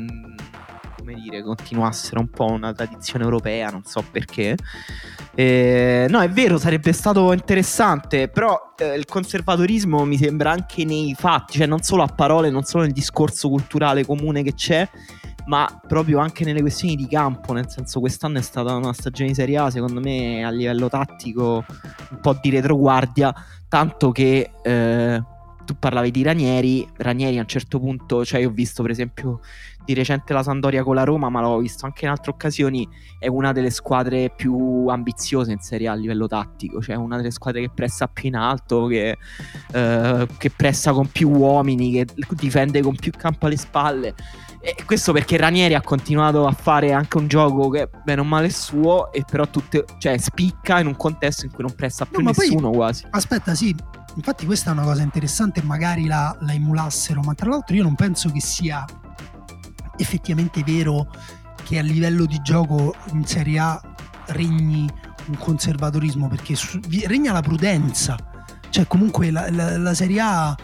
[1.12, 4.56] come dire, continuassero un po' una tradizione europea, non so perché.
[5.36, 11.14] Eh, no, è vero, sarebbe stato interessante, però eh, il conservatorismo mi sembra anche nei
[11.18, 14.88] fatti, cioè non solo a parole, non solo nel discorso culturale comune che c'è,
[15.46, 19.36] ma proprio anche nelle questioni di campo, nel senso quest'anno è stata una stagione di
[19.36, 21.66] Serie A, secondo me a livello tattico
[22.10, 23.34] un po' di retroguardia,
[23.68, 24.52] tanto che...
[24.64, 28.92] Eh, tu parlavi di Ranieri, Ranieri a un certo punto, cioè io ho visto per
[28.92, 29.40] esempio
[29.84, 32.88] di recente la Sandoria con la Roma, ma l'ho visto anche in altre occasioni,
[33.20, 37.32] è una delle squadre più ambiziose in Serie A a livello tattico, cioè una delle
[37.32, 39.18] squadre che pressa più in alto, che,
[39.74, 44.14] eh, che pressa con più uomini, che difende con più campo alle spalle.
[44.64, 48.46] E questo perché Ranieri ha continuato a fare anche un gioco che bene o male
[48.46, 52.22] è suo, e però tutte, cioè, spicca in un contesto in cui non pressa più
[52.22, 53.08] no, nessuno poi, quasi.
[53.10, 53.76] Aspetta, sì,
[54.16, 57.96] infatti questa è una cosa interessante, magari la, la emulassero, ma tra l'altro io non
[57.96, 58.86] penso che sia
[59.98, 61.08] effettivamente vero
[61.64, 63.82] che a livello di gioco in Serie A
[64.28, 64.88] regni
[65.26, 68.16] un conservatorismo, perché su, regna la prudenza,
[68.70, 70.56] cioè comunque la, la, la Serie A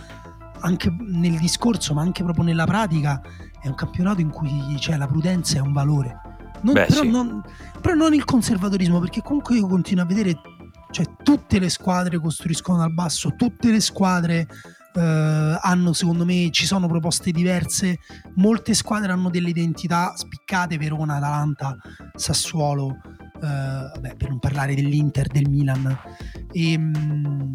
[0.60, 3.22] anche nel discorso, ma anche proprio nella pratica,
[3.62, 6.22] è un campionato in cui cioè, la prudenza è un valore.
[6.62, 7.10] Non, Beh, però, sì.
[7.10, 7.44] non,
[7.82, 10.40] però, non, il conservatorismo, perché comunque io continuo a vedere,
[10.92, 14.48] cioè tutte le squadre costruiscono dal basso, tutte le squadre
[14.98, 18.00] eh, hanno, secondo me, ci sono proposte diverse,
[18.36, 21.78] molte squadre hanno delle identità spiccate, Verona, Atalanta,
[22.16, 22.98] Sassuolo,
[23.36, 25.98] eh, vabbè, per non parlare dell'Inter, del Milan.
[26.52, 27.52] E, ehm,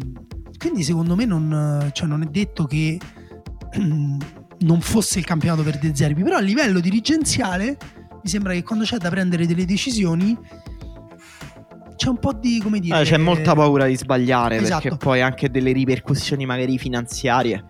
[0.57, 2.97] quindi secondo me non, cioè, non è detto che
[4.63, 7.77] non fosse il campionato per De Zerbi, però a livello dirigenziale
[8.21, 10.37] mi sembra che quando c'è da prendere delle decisioni
[11.95, 12.99] c'è un po' di come dire.
[12.99, 14.81] Eh, c'è molta paura di sbagliare esatto.
[14.81, 17.63] perché poi anche delle ripercussioni magari finanziarie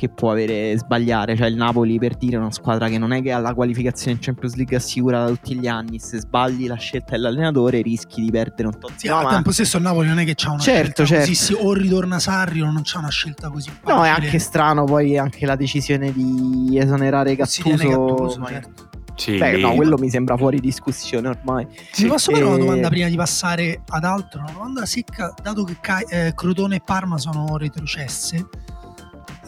[0.00, 1.36] che può avere sbagliare.
[1.36, 4.12] Cioè, il Napoli per dire è una squadra che non è che ha la qualificazione
[4.12, 5.98] in Champions League assicurata tutti gli anni.
[5.98, 8.92] Se sbagli la scelta dell'allenatore, rischi di perdere un tot.
[8.96, 9.30] Sì, no, al ma...
[9.30, 11.54] tempo stesso il Napoli non è che c'ha una certo, scelta certo.
[11.54, 11.66] così.
[11.66, 13.68] O ritorna Sarri o non c'ha una scelta così.
[13.68, 13.92] Facile.
[13.92, 17.76] No, è anche strano poi anche la decisione di esonerare Gattuso.
[17.76, 18.88] Sì, Gattuso certo.
[19.16, 19.60] Sì, Beh, lì...
[19.60, 21.66] no, quello mi sembra fuori discussione ormai.
[21.92, 22.04] Sì.
[22.04, 22.46] Mi posso fare e...
[22.46, 24.40] una domanda prima di passare ad altro?
[24.40, 25.76] Una domanda secca, dato che
[26.08, 28.48] eh, Crotone e Parma sono retrocesse.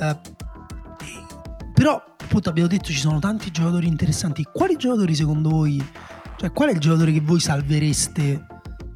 [0.02, 0.16] Eh,
[1.72, 4.46] però, appunto, abbiamo detto ci sono tanti giocatori interessanti.
[4.52, 5.84] Quali giocatori secondo voi,
[6.36, 8.46] cioè qual è il giocatore che voi salvereste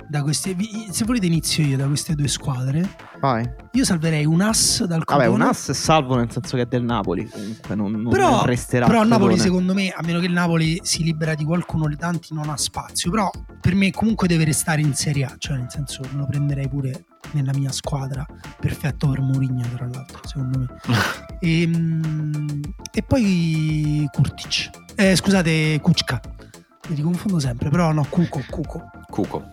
[0.08, 0.56] da queste
[0.90, 3.44] se volete inizio io da queste due squadre Vai.
[3.72, 6.84] io salverei un ass dal Vabbè un ass è salvo nel senso che è del
[6.84, 10.78] Napoli comunque non, non però, resterà però Napoli secondo me a meno che il Napoli
[10.82, 13.28] si libera di qualcuno di tanti non ha spazio però
[13.60, 17.52] per me comunque deve restare in Serie A cioè nel senso lo prenderei pure nella
[17.54, 18.26] mia squadra
[18.58, 20.66] perfetto per Mourinho tra l'altro secondo me
[21.40, 22.60] e, ehm,
[22.92, 26.20] e poi Kurtic eh, scusate Kuczka
[26.88, 28.90] mi confondo sempre, però no, Cuco, Cuco.
[29.10, 29.50] Cuco.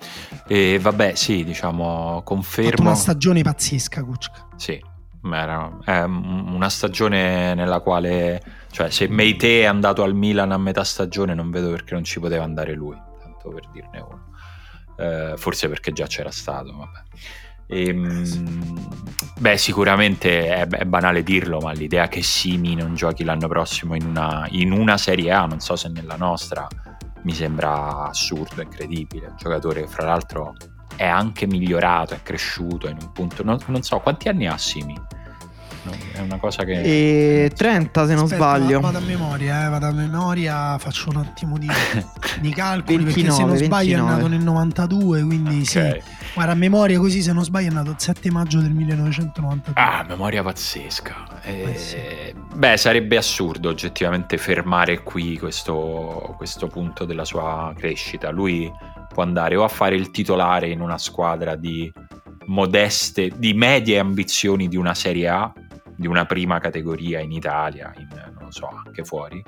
[0.47, 2.86] E vabbè, sì, diciamo, confermo.
[2.86, 4.49] Una stagione pazzesca, Kuczka.
[4.55, 4.79] Sì,
[5.31, 11.33] era, una stagione nella quale, cioè, se Meite è andato al Milan a metà stagione,
[11.33, 14.31] non vedo perché non ci poteva andare lui, tanto per dirne uno.
[14.95, 17.01] Eh, forse perché già c'era stato, vabbè.
[17.73, 18.88] E, ehm,
[19.39, 24.05] beh, sicuramente è, è, banale dirlo, ma l'idea che Simi non giochi l'anno prossimo in
[24.05, 26.67] una, in una Serie A, non so se nella nostra,
[27.23, 29.27] mi sembra assurdo, incredibile.
[29.27, 30.53] Un giocatore, fra l'altro,
[30.95, 33.43] è anche migliorato, è cresciuto in un punto.
[33.43, 34.95] Non, non so quanti anni ha Simi.
[36.13, 36.82] È una cosa che.
[36.82, 38.80] E 30 se non Aspetta, sbaglio.
[38.80, 41.67] Vado a memoria, eh, vado a memoria, faccio un attimo di,
[42.39, 44.12] di calcoli 29, perché se non sbaglio 29.
[44.12, 45.65] è nato nel 92, quindi okay.
[45.65, 46.02] sì.
[46.34, 49.74] Guarda, a memoria così se non sbaglio è nato il 7 maggio del 1992.
[49.82, 51.41] Ah, memoria pazzesca.
[51.43, 52.34] Eh, sì.
[52.56, 58.30] Beh, sarebbe assurdo oggettivamente fermare qui questo, questo punto della sua crescita.
[58.30, 58.72] Lui
[59.13, 61.91] può andare o a fare il titolare in una squadra di
[62.46, 65.54] modeste, di medie ambizioni di una Serie A,
[65.95, 69.41] di una prima categoria in Italia, in, non lo so, anche fuori,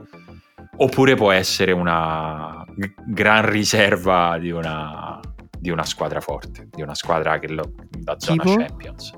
[0.78, 2.66] oppure può essere una
[3.06, 5.20] gran riserva di una
[5.66, 8.60] di una squadra forte, di una squadra che lo, da zona tipo?
[8.60, 9.16] Champions.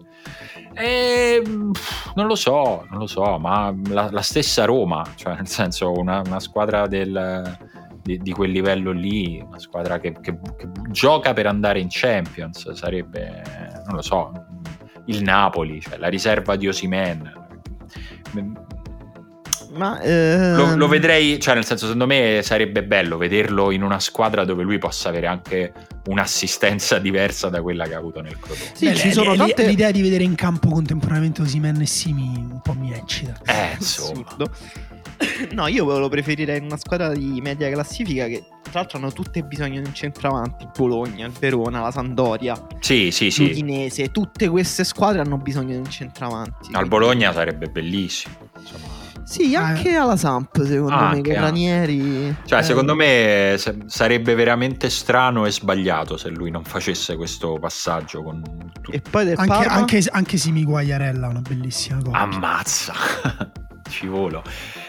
[0.73, 5.91] E, non lo so, non lo so, ma la, la stessa Roma, cioè nel senso
[5.91, 7.57] una, una squadra del,
[8.01, 12.71] di, di, quel livello lì, una squadra che, che, che, gioca per andare in Champions,
[12.71, 13.41] sarebbe,
[13.85, 14.31] non lo so,
[15.07, 17.45] il Napoli, cioè la riserva di Osimen
[19.77, 20.55] ma, ehm...
[20.55, 24.63] lo, lo, vedrei, cioè nel senso secondo me sarebbe bello vederlo in una squadra dove
[24.63, 25.73] lui possa avere anche
[26.07, 28.71] un'assistenza diversa da quella che ha avuto nel Crotone.
[28.73, 29.65] Sì, Beh, ci sono tante...
[29.65, 33.39] l'idea di vedere in campo contemporaneamente Osimen e Simi un po' mi eccita.
[33.45, 34.35] Eh, insomma.
[35.51, 39.43] No, io lo preferirei in una squadra di media classifica che tra l'altro hanno tutte
[39.43, 40.63] bisogno di un centravanti.
[40.63, 43.47] Il Bologna, il Verona, la Sandoria, sì, sì, sì.
[43.47, 44.09] l'Udinese.
[44.09, 46.69] Tutte queste squadre hanno bisogno di un centravanti.
[46.73, 48.35] Al Bologna sarebbe bellissimo.
[48.59, 48.87] Insomma
[49.23, 52.35] Sì, anche ah, alla Samp, secondo ah, me, che Ranieri...
[52.45, 52.63] Cioè, eh.
[52.63, 58.41] secondo me se, sarebbe veramente strano e sbagliato se lui non facesse questo passaggio con...
[58.41, 58.91] Tutto.
[58.91, 59.73] E poi del anche, Parma...
[59.73, 62.17] anche, anche Simi Guagliarella, una bellissima cosa.
[62.17, 62.93] Ammazza!
[63.89, 64.09] Ci.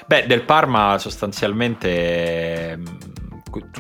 [0.07, 2.85] Beh, del Parma sostanzialmente mm,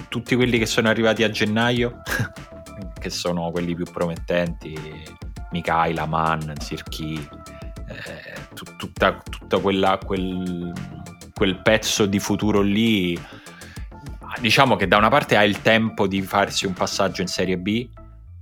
[0.09, 2.03] tutti quelli che sono arrivati a gennaio,
[2.99, 4.77] che sono quelli più promettenti,
[5.51, 7.15] Mikhaila, Mann, Zirchi
[7.89, 10.73] eh, tutta, tutta quella, quel,
[11.35, 13.19] quel pezzo di futuro lì,
[14.41, 17.89] diciamo che da una parte ha il tempo di farsi un passaggio in Serie B,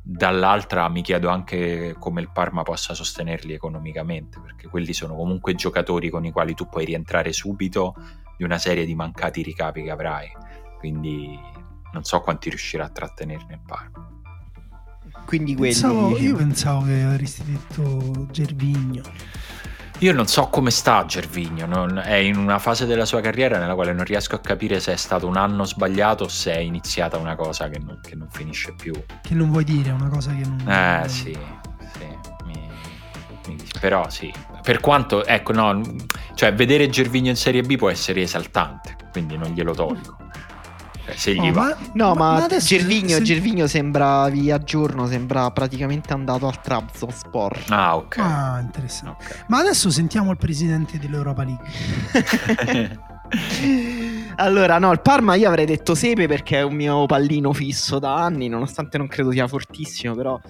[0.09, 6.11] dall'altra mi chiedo anche come il Parma possa sostenerli economicamente, perché quelli sono comunque giocatori
[6.11, 7.95] con i quali tu puoi rientrare subito
[8.37, 10.31] di una serie di mancati ricavi che avrai,
[10.79, 11.37] quindi
[11.93, 14.09] non so quanti riuscirà a trattenerne il Parma.
[15.25, 15.73] Quindi quelli...
[15.73, 19.03] Pensavo, io pensavo che avresti detto Gervigno.
[20.01, 23.75] Io non so come sta Gervigno, non, è in una fase della sua carriera nella
[23.75, 27.17] quale non riesco a capire se è stato un anno sbagliato o se è iniziata
[27.17, 28.93] una cosa che non, che non finisce più.
[28.93, 30.69] Che non vuoi dire, una cosa che non...
[30.69, 31.39] Eh sì, sì,
[32.45, 32.69] mi,
[33.47, 34.31] mi, però sì.
[34.63, 35.81] Per quanto, ecco, no,
[36.35, 40.17] cioè vedere Gervigno in Serie B può essere esaltante, quindi non glielo tolgo.
[41.15, 41.63] Se gli oh, va.
[41.65, 43.23] Ma, no, ma, ma Gervigno, se...
[43.23, 47.65] Gervigno sembra via giorno, sembra praticamente andato al Trabzonspor.
[47.69, 48.19] Ah, ok.
[48.19, 49.25] Ah, interessante.
[49.25, 49.45] Okay.
[49.49, 53.05] Ma adesso sentiamo il presidente dell'Europa League.
[54.37, 58.15] allora, no, il Parma io avrei detto Sepe perché è un mio pallino fisso da
[58.17, 60.41] anni, nonostante non credo sia fortissimo, però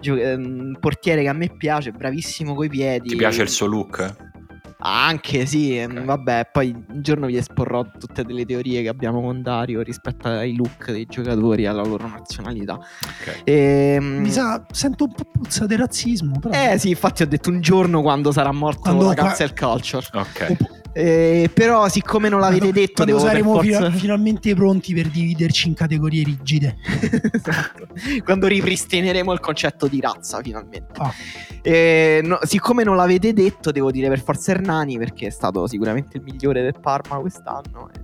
[0.00, 3.08] gio- ehm, portiere che a me piace, bravissimo coi piedi.
[3.08, 4.34] Ti piace il suo look?
[4.78, 6.04] Anche sì, okay.
[6.04, 10.54] vabbè, poi un giorno vi esporrò tutte delle teorie che abbiamo con Dario rispetto ai
[10.54, 12.74] look dei giocatori e alla loro nazionalità.
[12.74, 13.40] Okay.
[13.44, 16.38] E, ehm, Mi sa, sento un po' puzza di razzismo.
[16.38, 16.54] Però.
[16.54, 20.06] Eh sì, infatti ho detto un giorno quando sarà morto quando la cancel culture.
[20.12, 20.84] Ok.
[20.98, 23.90] Eh, però, siccome non l'avete quando, detto, quando saremo forza...
[23.90, 26.78] fi- finalmente pronti per dividerci in categorie rigide,
[27.32, 27.88] esatto.
[28.24, 30.98] quando ripristineremo il concetto di razza, finalmente.
[30.98, 31.12] Oh.
[31.60, 36.16] Eh, no, siccome non l'avete detto, devo dire per forza Hernani, perché è stato sicuramente
[36.16, 37.90] il migliore del Parma quest'anno.
[37.92, 38.00] Eh,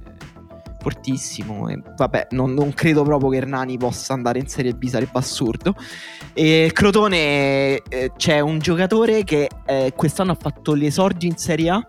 [0.78, 1.70] fortissimo.
[1.70, 5.74] E vabbè, non, non, credo proprio che Hernani possa andare in Serie B, sarebbe assurdo.
[6.34, 11.86] E Crotone eh, c'è un giocatore che eh, quest'anno ha fatto l'esordio in Serie A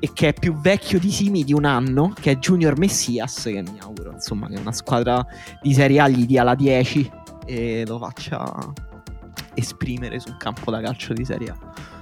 [0.00, 3.62] e che è più vecchio di Simi di un anno, che è Junior Messias, che
[3.62, 5.24] mi auguro, insomma, che una squadra
[5.60, 7.10] di Serie A gli dia la 10
[7.46, 8.72] e lo faccia
[9.54, 11.96] esprimere sul campo da calcio di Serie A.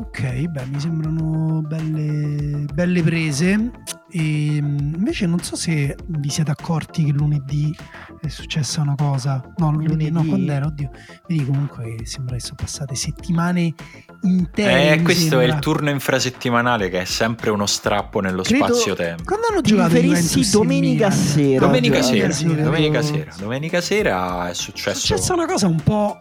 [0.00, 3.70] Ok, beh, mi sembrano belle, belle prese.
[4.12, 7.76] E ehm, invece non so se vi siete accorti che lunedì
[8.20, 9.42] è successa una cosa.
[9.58, 10.10] No, lunedì, lunedì.
[10.10, 10.66] no, quando era?
[10.66, 10.90] Oddio.
[11.28, 13.74] Vedi comunque sembra che sono passate settimane
[14.22, 14.94] intere.
[14.94, 15.42] Eh, questo sembra.
[15.42, 19.24] è il turno infrasettimanale che è sempre uno strappo nello spazio-tempo.
[19.24, 21.66] Quando hanno giocato Juventus domenica sera.
[21.66, 23.34] Domenica sera, domenica sera.
[23.38, 24.90] Domenica sera è successo.
[25.14, 26.18] È successa una cosa un po'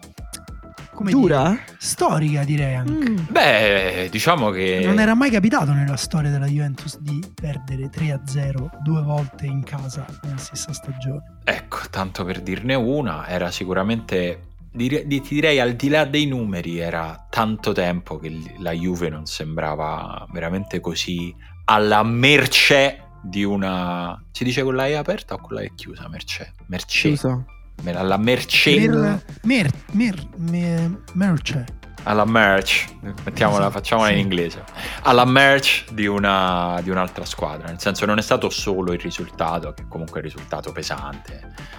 [0.99, 1.49] come dura?
[1.51, 3.09] Dire, storica direi anche.
[3.09, 3.17] Mm.
[3.29, 9.01] Beh, diciamo che non era mai capitato nella storia della Juventus di perdere 3-0 due
[9.01, 11.37] volte in casa nella stessa stagione.
[11.45, 17.25] Ecco, tanto per dirne una, era sicuramente ti direi al di là dei numeri era
[17.29, 21.33] tanto tempo che la Juve non sembrava veramente così
[21.65, 26.07] alla merce di una si dice con la E aperta o con la E chiusa
[26.07, 27.43] merce merce chiusa
[27.85, 31.65] alla merce mer, mer, mer, mer, merce.
[32.03, 32.87] Alla merch.
[33.01, 34.13] Mettiamola esatto, facciamola sì.
[34.13, 34.63] in inglese
[35.01, 37.67] alla merch di, una, di un'altra squadra.
[37.67, 41.77] Nel senso non è stato solo il risultato che comunque è un risultato pesante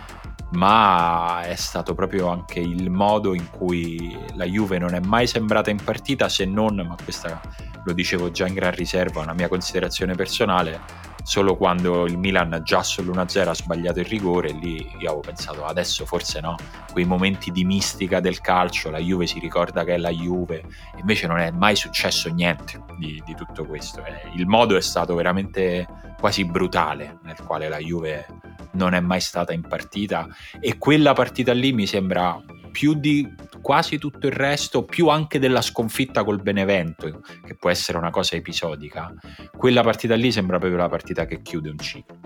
[0.53, 5.71] ma è stato proprio anche il modo in cui la Juve non è mai sembrata
[5.71, 7.41] in partita se non, ma questa
[7.85, 10.81] lo dicevo già in gran riserva, una mia considerazione personale,
[11.23, 16.05] solo quando il Milan già sull'1-0 ha sbagliato il rigore, lì io avevo pensato adesso
[16.07, 16.57] forse no,
[16.93, 20.65] quei momenti di mistica del calcio, la Juve si ricorda che è la Juve,
[20.99, 25.15] invece non è mai successo niente di, di tutto questo, eh, il modo è stato
[25.15, 25.87] veramente
[26.19, 28.27] quasi brutale nel quale la Juve
[28.73, 30.29] non è mai stata in partita
[30.61, 33.29] e quella partita lì mi sembra più di
[33.61, 38.37] quasi tutto il resto, più anche della sconfitta col Benevento, che può essere una cosa
[38.37, 39.13] episodica,
[39.57, 42.19] quella partita lì sembra proprio la partita che chiude un ciclo.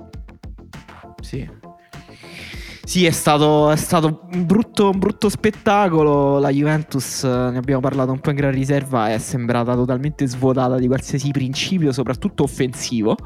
[1.20, 1.48] Sì.
[2.84, 6.38] Sì, è stato, è stato un, brutto, un, brutto, spettacolo.
[6.38, 10.86] La Juventus, ne abbiamo parlato un po' in gran riserva, è sembrata totalmente svuotata di
[10.86, 13.16] qualsiasi principio, soprattutto offensivo.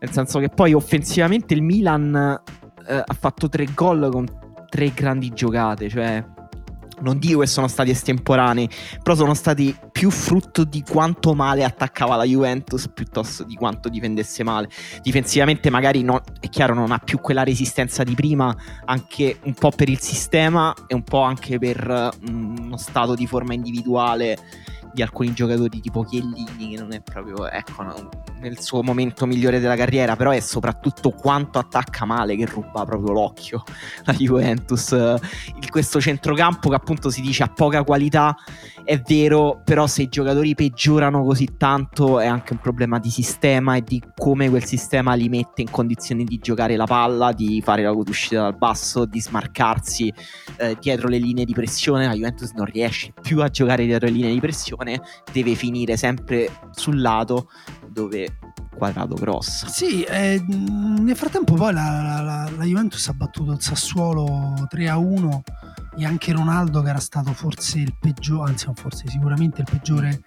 [0.00, 2.40] Nel senso che poi offensivamente il Milan
[2.88, 4.26] eh, ha fatto tre gol con
[4.68, 6.24] tre grandi giocate, cioè
[7.00, 8.68] non dico che sono stati estemporanei,
[9.02, 14.42] però sono stati più frutto di quanto male attaccava la Juventus piuttosto di quanto difendesse
[14.42, 14.68] male.
[15.02, 18.54] Difensivamente magari non, è chiaro non ha più quella resistenza di prima,
[18.84, 23.26] anche un po' per il sistema e un po' anche per mm, uno stato di
[23.26, 24.36] forma individuale
[24.92, 27.84] di alcuni giocatori tipo Chiellini che non è proprio ecco,
[28.40, 33.12] nel suo momento migliore della carriera, però è soprattutto quanto attacca male che ruba proprio
[33.12, 33.62] l'occhio
[34.04, 34.90] la Juventus.
[34.90, 38.36] Il, questo centrocampo che appunto si dice ha poca qualità,
[38.84, 43.76] è vero, però se i giocatori peggiorano così tanto è anche un problema di sistema
[43.76, 47.82] e di come quel sistema li mette in condizioni di giocare la palla, di fare
[47.82, 50.12] la uscita dal basso, di smarcarsi
[50.56, 52.06] eh, dietro le linee di pressione.
[52.06, 54.77] La Juventus non riesce più a giocare dietro le linee di pressione,
[55.32, 57.50] deve finire sempre sul lato
[57.86, 58.38] dove
[58.78, 59.66] quadrato grosso.
[59.68, 64.96] Sì, eh, nel frattempo poi la, la, la, Juventus ha battuto il Sassuolo 3 a
[64.96, 65.42] 1
[65.98, 70.22] e anche Ronaldo che era stato forse il peggiore, anzi forse sicuramente il peggiore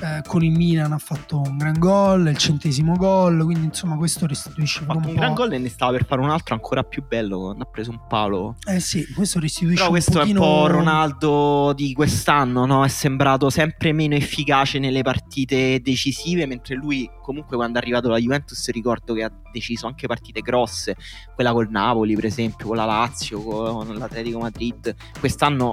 [0.00, 4.26] eh, con il Milan ha fatto un gran gol, il centesimo gol, quindi insomma questo
[4.26, 7.04] restituisce fatto un, un gran gol e ne stava per fare un altro ancora più
[7.06, 8.56] bello quando ha preso un palo.
[8.68, 10.42] Eh sì, questo restituisce Però questo pochino...
[10.42, 12.84] è un po' Ronaldo di quest'anno, no?
[12.84, 18.18] È sembrato sempre meno efficace nelle partite decisive, mentre lui comunque quando è arrivato alla
[18.18, 20.96] Juventus ricordo che ha deciso anche partite grosse,
[21.34, 24.94] quella col Napoli per esempio, con la Lazio, con l'Atletico Madrid.
[25.18, 25.72] Quest'anno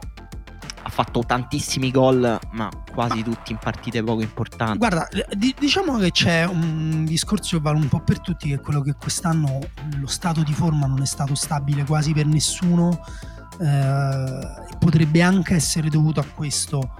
[0.85, 3.23] ha fatto tantissimi gol, ma quasi ma...
[3.23, 4.77] tutti in partite poco importanti.
[4.77, 8.59] Guarda, d- diciamo che c'è un discorso che vale un po' per tutti, che è
[8.59, 9.59] quello che quest'anno
[9.97, 12.99] lo stato di forma non è stato stabile quasi per nessuno.
[13.59, 14.39] Eh,
[14.77, 16.93] potrebbe anche essere dovuto a questo.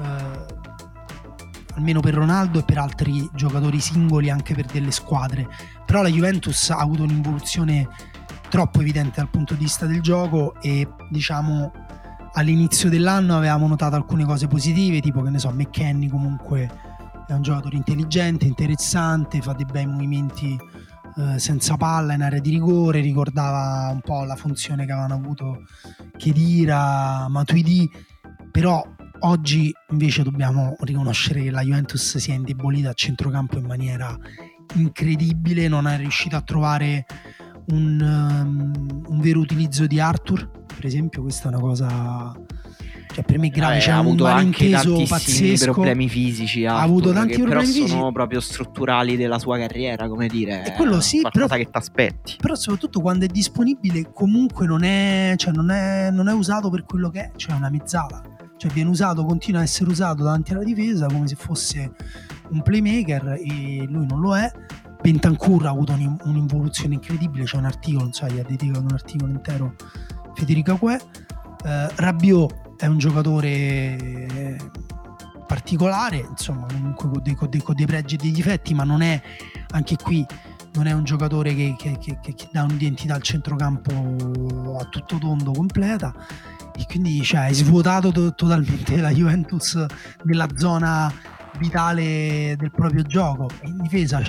[0.00, 0.58] Eh,
[1.74, 5.46] almeno per Ronaldo e per altri giocatori singoli, anche per delle squadre.
[5.86, 7.88] Però la Juventus ha avuto un'involuzione
[8.48, 11.72] troppo evidente dal punto di vista del gioco e diciamo
[12.34, 16.70] all'inizio dell'anno avevamo notato alcune cose positive, tipo che ne so, McKenny comunque
[17.26, 20.58] è un giocatore intelligente, interessante, fa dei bei movimenti
[21.16, 25.64] eh, senza palla in area di rigore, ricordava un po' la funzione che avevano avuto
[26.16, 27.88] Chedira, Matuidi,
[28.50, 28.84] però
[29.20, 34.16] oggi invece dobbiamo riconoscere che la Juventus si è indebolita a centrocampo in maniera
[34.74, 37.06] incredibile, non è riuscita a trovare
[37.68, 40.48] un, um, un vero utilizzo di Arthur
[40.80, 42.32] per esempio, questa è una cosa
[43.12, 45.72] cioè per me grave, Vabbè, c'è un malinteso pazzesco.
[45.72, 50.64] problemi fisici ha avuto tanti problemi però sono proprio strutturali della sua carriera come dire.
[50.64, 55.34] E quello sì però, che ti aspetti però soprattutto quando è disponibile comunque non è,
[55.36, 58.22] cioè non è, non è usato per quello che è cioè una mezzala.
[58.56, 61.92] Cioè viene usato continua a essere usato davanti alla difesa come se fosse
[62.50, 64.50] un playmaker e lui non lo è.
[65.02, 69.32] Bentancur ha avuto un'involuzione incredibile c'è un articolo non so gli ha dedicato un articolo
[69.32, 69.74] intero
[70.34, 71.00] Federica Gue.
[71.64, 74.56] Eh, Rabiot è un giocatore
[75.46, 79.02] particolare, insomma, comunque con dei, con, dei, con dei, pregi e dei difetti, ma non
[79.02, 79.20] è
[79.72, 80.24] anche qui
[80.72, 85.50] non è un giocatore che, che, che, che dà un'identità al centrocampo a tutto tondo
[85.50, 86.14] completa
[86.76, 89.84] e quindi cioè, hai svuotato to- totalmente la Juventus
[90.24, 91.12] nella zona
[91.58, 94.22] vitale del proprio gioco in difesa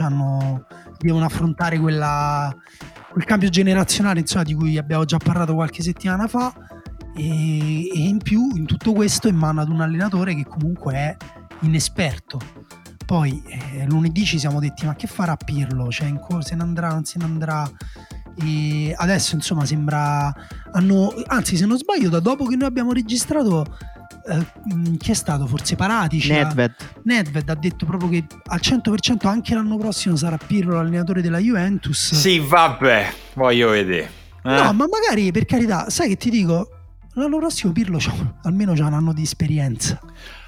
[0.97, 2.53] devono affrontare quella,
[3.11, 6.53] quel cambio generazionale insomma, di cui abbiamo già parlato qualche settimana fa
[7.15, 11.17] e, e, in più in tutto questo in mano ad un allenatore che comunque è
[11.61, 12.39] inesperto.
[13.05, 15.91] Poi eh, lunedì ci siamo detti ma che farà Pirlo?
[15.91, 17.69] Cioè in co- se ne andrà non se ne andrà?
[18.41, 20.33] E adesso insomma sembra
[20.71, 23.77] hanno anzi se non sbaglio da dopo che noi abbiamo registrato
[24.25, 25.47] eh, chi è stato?
[25.47, 26.31] Forse Paratici?
[26.31, 26.75] Nedved.
[27.03, 32.13] Nedved ha detto proprio che al 100% anche l'anno prossimo sarà Pirlo l'allenatore della Juventus.
[32.13, 34.19] Sì, vabbè, voglio vedere.
[34.43, 34.49] Eh?
[34.49, 36.69] No, ma magari per carità, sai che ti dico?
[37.15, 38.13] L'anno prossimo Pirlo c'ha,
[38.43, 39.99] almeno c'ha un anno di esperienza.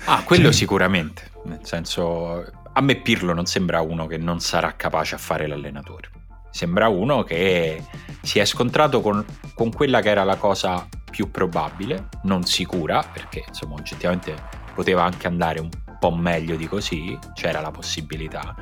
[0.05, 0.53] Ah, quello cioè...
[0.53, 1.32] sicuramente.
[1.45, 6.09] Nel senso, a me Pirlo non sembra uno che non sarà capace a fare l'allenatore.
[6.53, 7.83] Sembra uno che
[8.21, 9.25] si è scontrato con,
[9.55, 14.35] con quella che era la cosa più probabile, non sicura, perché insomma oggettivamente
[14.75, 18.53] poteva anche andare un po' meglio di così, c'era la possibilità,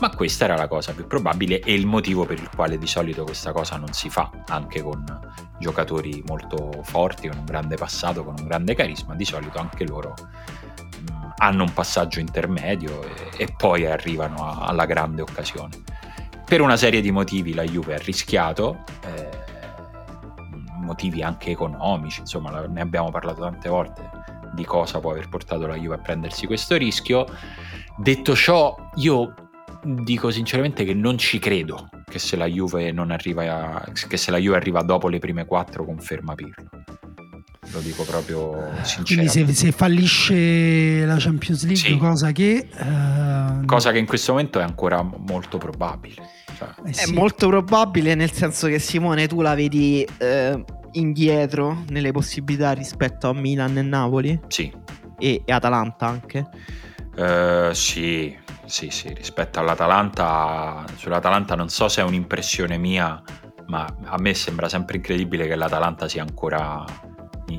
[0.00, 3.24] ma questa era la cosa più probabile e il motivo per il quale di solito
[3.24, 5.02] questa cosa non si fa, anche con
[5.58, 10.14] giocatori molto forti, con un grande passato, con un grande carisma, di solito anche loro
[11.00, 15.96] mm, hanno un passaggio intermedio e, e poi arrivano a, alla grande occasione.
[16.48, 18.82] Per una serie di motivi la Juve ha rischiato.
[19.04, 19.28] Eh,
[20.80, 24.08] motivi anche economici, insomma ne abbiamo parlato tante volte
[24.54, 27.26] di cosa può aver portato la Juve a prendersi questo rischio.
[27.98, 29.34] Detto ciò, io
[29.82, 34.38] dico sinceramente che non ci credo che se la Juve arriva a, che se la
[34.38, 36.70] Juve arriva dopo le prime quattro conferma Pirlo.
[37.72, 39.32] Lo dico proprio sinceramente.
[39.32, 41.96] Quindi se, se fallisce la Champions League, sì.
[41.96, 42.68] cosa che...
[42.72, 43.64] Uh...
[43.64, 46.14] Cosa che in questo momento è ancora molto probabile.
[46.56, 46.68] Cioè.
[46.86, 47.10] Eh sì.
[47.10, 53.28] È molto probabile nel senso che Simone tu la vedi eh, indietro nelle possibilità rispetto
[53.28, 54.40] a Milan e Napoli?
[54.48, 54.72] Sì.
[55.18, 56.46] E, e Atalanta anche?
[57.16, 63.20] Uh, sì, sì, sì, rispetto all'Atalanta, sull'Atalanta non so se è un'impressione mia,
[63.66, 66.84] ma a me sembra sempre incredibile che l'Atalanta sia ancora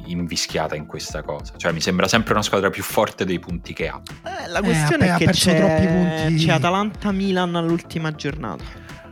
[0.08, 1.54] invischiata in questa cosa.
[1.58, 4.02] Cioè, mi sembra sempre una squadra più forte dei punti che ha.
[4.24, 6.46] Eh, la questione eh, è che c'è, troppi punti.
[6.46, 8.64] c'è Atalanta-Milan all'ultima giornata.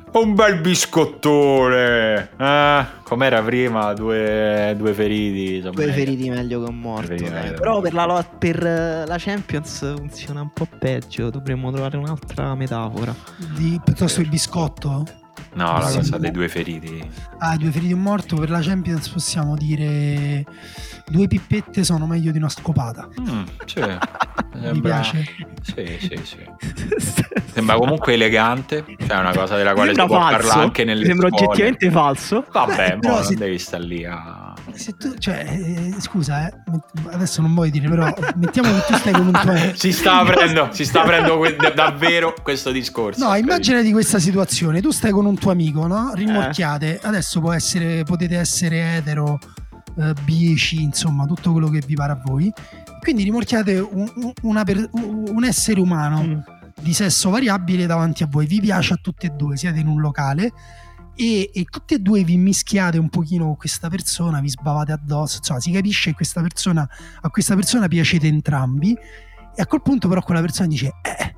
[0.10, 2.30] Un bel biscottone.
[2.38, 3.94] Eh, com'era prima?
[3.94, 5.60] Due, due feriti.
[5.60, 5.94] Due meglio.
[5.94, 7.14] feriti meglio che un morto.
[7.14, 7.54] Eh.
[7.54, 11.30] Però per la, per la, Champions funziona un po' peggio.
[11.30, 13.14] Dovremmo trovare un'altra metafora.
[13.56, 15.06] Di, piuttosto il biscotto?
[15.54, 17.10] No, la cosa dei due feriti.
[17.40, 18.36] Ah, due feriti e un morto.
[18.36, 20.46] Per la Champions possiamo dire
[21.10, 23.08] due pippette sono meglio di una scopata.
[23.20, 23.80] Mm, sì.
[23.80, 24.72] Sembra...
[24.74, 25.24] Mi piace.
[25.62, 26.38] Sì, sì, sì.
[27.54, 28.86] Sembra comunque elegante.
[28.86, 31.46] Cioè, una cosa della quale sembra si può parlare anche nelle Sembra scuole.
[31.46, 32.46] oggettivamente falso.
[32.52, 33.30] Vabbè, Beh, mo, se...
[33.30, 34.47] non devi stare lì a.
[34.74, 36.54] Se tu, cioè, eh, scusa, eh,
[37.12, 39.56] adesso non vuoi dire, però mettiamo che tu stai con un tuo.
[39.76, 43.26] si sta aprendo, si sta aprendo que- davvero questo discorso.
[43.26, 46.12] No, immagina di questa situazione: tu stai con un tuo amico, no?
[46.14, 46.96] Rimorchiate.
[46.96, 47.08] Eh.
[47.08, 49.40] Adesso può essere, potete essere etero,
[49.98, 52.52] eh, bici, insomma, tutto quello che vi pare a voi.
[53.00, 56.40] Quindi rimorchiate un, un, per, un essere umano mm.
[56.82, 58.46] di sesso variabile davanti a voi.
[58.46, 60.52] Vi piace a tutti e due, siete in un locale.
[61.18, 65.38] E, e, tutti e due vi mischiate un pochino con questa persona, vi sbavate addosso,
[65.38, 66.88] insomma si capisce che questa persona,
[67.22, 68.96] a questa persona piacete entrambi
[69.56, 71.36] e a quel punto però quella persona dice eh,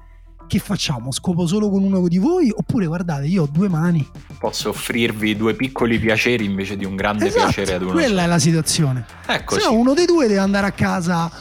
[0.49, 1.11] che facciamo?
[1.11, 2.51] Scopo solo con uno di voi?
[2.53, 4.05] Oppure guardate, io ho due mani.
[4.39, 7.91] Posso offrirvi due piccoli piaceri invece di un grande esatto, piacere ad uno.
[7.91, 9.05] Quella è la situazione.
[9.27, 9.59] Ecco.
[9.59, 11.31] Se no, uno dei due deve andare a casa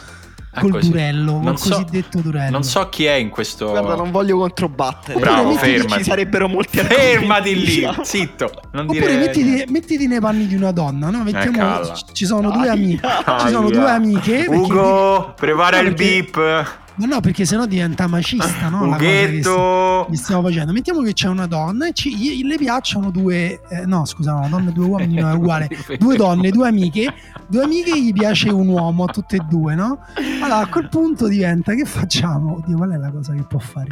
[0.54, 0.90] col così.
[0.90, 2.50] durello, non col so, cosiddetto durello.
[2.50, 3.68] Non so chi è in questo.
[3.70, 5.18] Guarda, non voglio controbattere.
[5.18, 6.02] Bravo, fermati.
[6.02, 8.50] Ci sarebbero molti Fermati lì, zitto.
[8.72, 9.16] Non Oppure dire...
[9.18, 11.22] mettiti, mettiti, nei panni di una donna, no?
[11.22, 13.06] Mettiamo, eh, ci sono due amiche.
[13.40, 14.46] Ci sono due amiche.
[14.48, 16.86] Ugo, prepara il beep.
[16.98, 18.88] Ma no, perché sennò diventa macista, no?
[18.88, 20.08] Ughetto!
[20.10, 20.72] Che stiamo facendo.
[20.72, 23.60] Mettiamo che c'è una donna e ci, gli, le piacciono due.
[23.68, 25.68] Eh, no, scusa, no, una donna e due uomini no, è uguale.
[25.96, 27.14] due donne, due amiche.
[27.46, 30.00] Due amiche gli piace un uomo a tutte e due, no?
[30.42, 32.56] Allora a quel punto diventa che facciamo?
[32.56, 33.86] Oddio, qual è la cosa che può fare?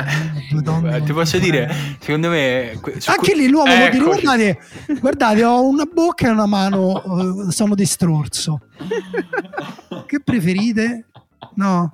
[0.51, 1.03] Due donne.
[1.05, 2.81] Ti posso dire, secondo me.
[3.05, 4.59] Anche lì l'uomo può dire: guardate,
[4.99, 8.63] guardate, ho una bocca e una mano, uh, sono destrorso.
[10.07, 11.07] che preferite?
[11.55, 11.93] No.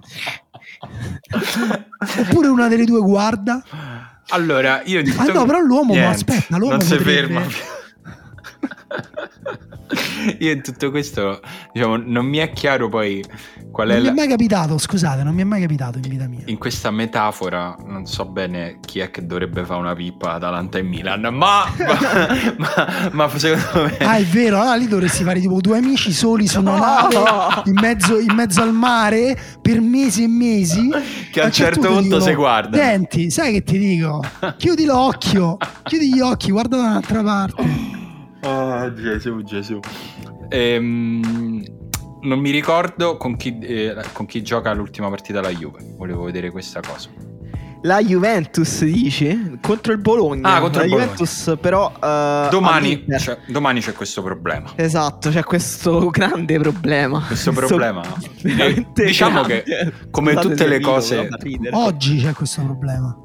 [2.19, 3.63] Oppure una delle due guarda.
[4.29, 5.23] Allora, io dico...
[5.23, 7.43] Ah no, però l'uomo, ma aspetta, l'uomo non si ferma.
[10.39, 11.41] Io in tutto questo,
[11.73, 13.25] diciamo, non mi è chiaro poi
[13.71, 13.95] qual è.
[13.95, 14.11] Non la...
[14.11, 16.43] mi è mai capitato, scusate, non mi è mai capitato in vita mia.
[16.47, 20.83] In questa metafora, non so bene chi è che dovrebbe fare una pippa Atalanta e
[20.83, 21.67] Milan, ma, ma,
[22.57, 23.97] ma, ma, secondo me.
[23.99, 27.17] Ah, è vero, allora lì dovresti fare tipo due amici soli su una nave
[27.67, 30.91] in, mezzo, in, mezzo, al mare per mesi e mesi.
[31.31, 32.77] Che a un certo, certo punto si guarda.
[32.77, 34.23] Senti, sai che ti dico?
[34.57, 38.01] Chiudi l'occhio, chiudi gli occhi, guarda da un'altra parte.
[38.43, 39.81] Oh, Gesù, Gesù.
[40.49, 41.63] Ehm,
[42.23, 45.95] non mi ricordo con chi, eh, con chi gioca l'ultima partita la Juve.
[45.97, 47.09] Volevo vedere questa cosa.
[47.85, 49.59] La Juventus dici?
[49.61, 50.55] Contro il Bologna.
[50.55, 51.93] Ah, contro la il Juventus, però.
[51.95, 54.73] Uh, domani, c'è, domani, c'è, questo problema.
[54.77, 57.25] Esatto, c'è questo grande problema.
[57.27, 58.03] Questo problema.
[58.95, 59.63] diciamo grande.
[59.65, 61.29] che, come Scusate tutte le cose.
[61.73, 63.17] Oggi c'è questo problema.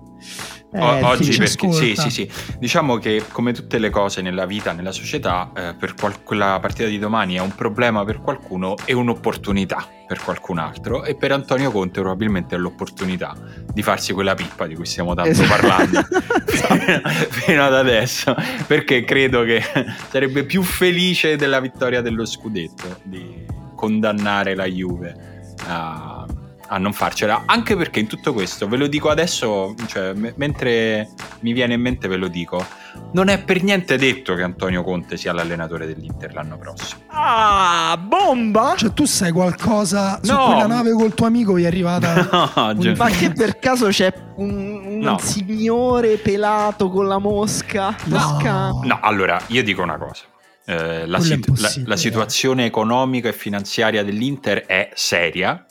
[0.77, 2.29] Eh, oggi perché sì, sì, sì.
[2.59, 6.87] Diciamo che come tutte le cose nella vita, nella società, eh, per qual- quella partita
[6.87, 11.69] di domani è un problema per qualcuno e un'opportunità per qualcun altro e per Antonio
[11.69, 13.35] Conte probabilmente è l'opportunità
[13.73, 15.49] di farsi quella pippa di cui stiamo tanto esatto.
[15.49, 16.01] parlando
[16.45, 18.33] fino, fino ad adesso
[18.65, 19.61] perché credo che
[20.09, 26.25] sarebbe più felice della vittoria dello scudetto di condannare la Juve a
[26.67, 27.43] a non farcela.
[27.45, 31.09] Anche perché in tutto questo, ve lo dico adesso, cioè, m- mentre
[31.41, 32.65] mi viene in mente ve lo dico,
[33.13, 37.01] non è per niente detto che Antonio Conte sia l'allenatore dell'Inter l'anno prossimo.
[37.07, 38.73] Ah, bomba!
[38.77, 40.45] Cioè tu sai qualcosa su no.
[40.45, 42.27] quella nave col tuo amico vi è arrivata...
[42.31, 42.93] no, un...
[42.97, 45.17] Ma che per caso c'è un, un no.
[45.19, 47.95] signore pelato con la mosca?
[48.05, 48.81] No.
[48.83, 50.23] no, allora, io dico una cosa.
[50.65, 55.65] Eh, la, sit- la, la situazione economica e finanziaria dell'Inter è seria,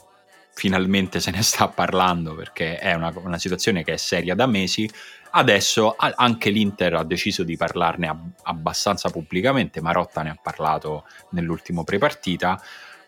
[0.56, 4.90] finalmente se ne sta parlando perché è una, una situazione che è seria da mesi.
[5.30, 12.58] Adesso anche l'Inter ha deciso di parlarne abbastanza pubblicamente, Marotta ne ha parlato nell'ultimo prepartita.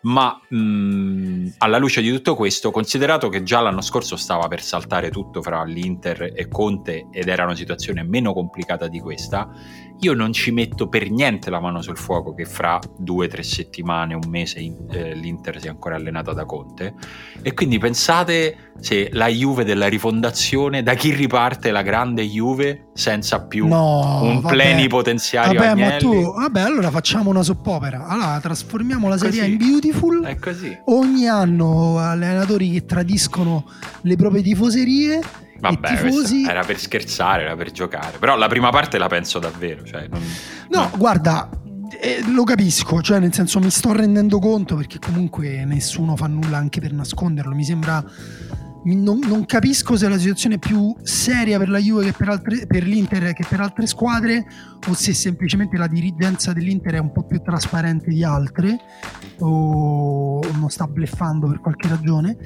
[0.01, 5.09] ma mh, alla luce di tutto questo, considerato che già l'anno scorso stava per saltare
[5.09, 9.49] tutto fra l'Inter e Conte ed era una situazione meno complicata di questa,
[10.01, 13.43] io non ci metto per niente la mano sul fuoco che fra due o tre
[13.43, 16.93] settimane, un mese eh, l'Inter sia ancora allenata da Conte.
[17.41, 23.45] E quindi pensate se la Juve della rifondazione, da chi riparte la grande Juve senza
[23.45, 25.91] più no, un vabbè, plenipotenziario vabbè, Agnelli.
[25.91, 28.07] ma tu, vabbè, allora facciamo una soppopera.
[28.07, 29.51] Allora trasformiamo la Serie così.
[29.51, 30.23] in Beautiful.
[30.23, 30.77] È così.
[30.85, 33.65] Ogni anno allenatori che tradiscono
[34.01, 35.21] le proprie tifoserie
[35.59, 36.45] Vabbè, tifosi...
[36.47, 38.17] era per scherzare, era per giocare.
[38.17, 39.83] Però la prima parte la penso davvero.
[39.83, 40.21] Cioè non...
[40.69, 41.49] no, guarda,
[42.01, 46.57] eh, lo capisco, cioè nel senso mi sto rendendo conto perché comunque nessuno fa nulla
[46.57, 47.55] anche per nasconderlo.
[47.55, 48.03] Mi sembra.
[48.81, 52.65] Non, non capisco se la situazione è più seria per la Juve che per, altre,
[52.65, 54.45] per l'Inter che per altre squadre
[54.87, 58.79] o se semplicemente la dirigenza dell'Inter è un po' più trasparente di altre
[59.39, 62.37] o non sta bleffando per qualche ragione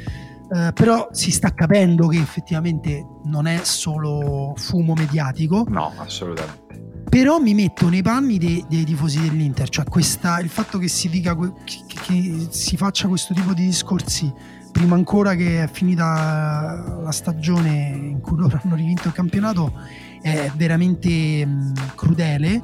[0.54, 5.66] eh, però si sta capendo che effettivamente non è solo fumo mediatico.
[5.68, 6.62] No, assolutamente.
[7.10, 11.10] Però mi metto nei panni dei, dei tifosi dell'Inter, cioè questa, il fatto che si
[11.10, 11.54] dica che,
[11.88, 14.32] che si faccia questo tipo di discorsi
[14.72, 19.72] prima ancora che è finita la stagione in cui loro hanno rivinto il campionato
[20.20, 22.64] è veramente mh, crudele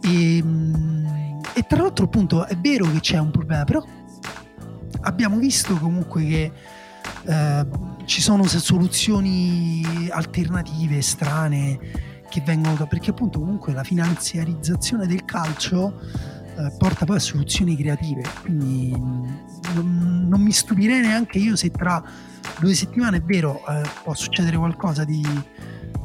[0.00, 3.84] e, mh, e, tra l'altro appunto è vero che c'è un problema però
[5.02, 6.52] abbiamo visto comunque che
[7.26, 7.66] eh,
[8.04, 11.78] ci sono soluzioni alternative, strane,
[12.28, 18.22] che vengono perché appunto comunque la finanziarizzazione del calcio eh, porta poi a soluzioni creative,
[18.42, 22.02] quindi non, non, mi stupirei neanche io se tra
[22.58, 25.24] due settimane è vero eh, può succedere qualcosa di,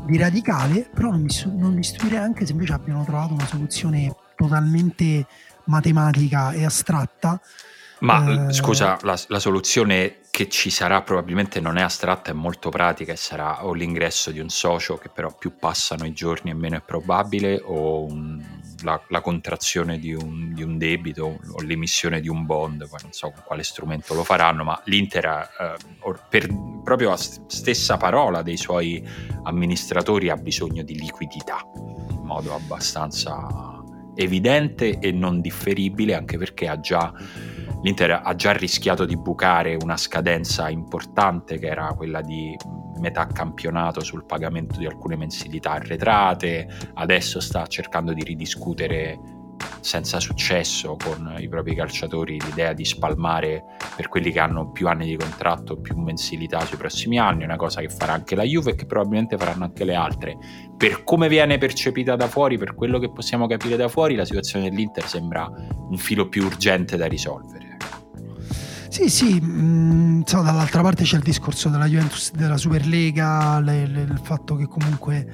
[0.06, 4.16] di radicale, però non mi, non mi stupirei anche se invece abbiano trovato una soluzione
[4.36, 5.26] totalmente
[5.66, 7.40] matematica e astratta
[8.06, 8.54] ma eh...
[8.54, 13.16] scusa, la, la, soluzione che ci sarà probabilmente non è astratta, è molto pratica e
[13.16, 16.82] sarà o l'ingresso di un socio che però più passano i giorni e meno è
[16.82, 18.40] probabile o un,
[18.84, 23.12] la, la, contrazione di un, di un, debito o l'emissione di un bond, poi non
[23.12, 25.76] so con quale strumento lo faranno, ma l'Inter eh,
[26.30, 26.48] per
[26.84, 29.04] proprio a stessa parola dei suoi
[29.44, 33.74] amministratori ha bisogno di liquidità in modo abbastanza
[34.16, 37.12] evidente e non differibile anche perché ha già
[37.86, 42.58] l'Inter ha già rischiato di bucare una scadenza importante che era quella di
[43.00, 49.20] metà campionato sul pagamento di alcune mensilità arretrate, adesso sta cercando di ridiscutere
[49.82, 53.64] senza successo con i propri calciatori l'idea di spalmare
[53.96, 57.82] per quelli che hanno più anni di contratto più mensilità sui prossimi anni, una cosa
[57.82, 60.38] che farà anche la Juve e che probabilmente faranno anche le altre.
[60.76, 64.72] Per come viene percepita da fuori, per quello che possiamo capire da fuori, la situazione
[64.72, 67.65] dell'Inter sembra un filo più urgente da risolvere.
[68.96, 73.88] Sì, sì, mh, mm, so, dall'altra parte c'è il discorso della Juventus della Superlega, le,
[73.88, 75.28] le, il fatto che comunque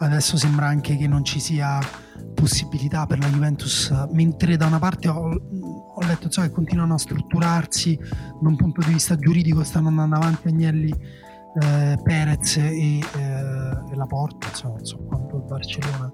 [0.00, 1.80] adesso sembra anche che non ci sia
[2.34, 6.98] possibilità per la Juventus, mentre da una parte ho, ho letto so, che continuano a
[6.98, 10.94] strutturarsi da un punto di vista giuridico, stanno andando avanti Agnelli,
[11.62, 16.12] eh, Perez e, eh, e Laporta, insomma, non so quanto il Barcellona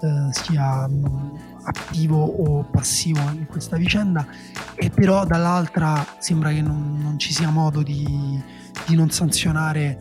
[0.00, 4.26] eh, sia mm, attivo o passivo in questa vicenda,
[4.74, 8.42] e però dall'altra sembra che non, non ci sia modo di,
[8.86, 9.98] di non sanzionare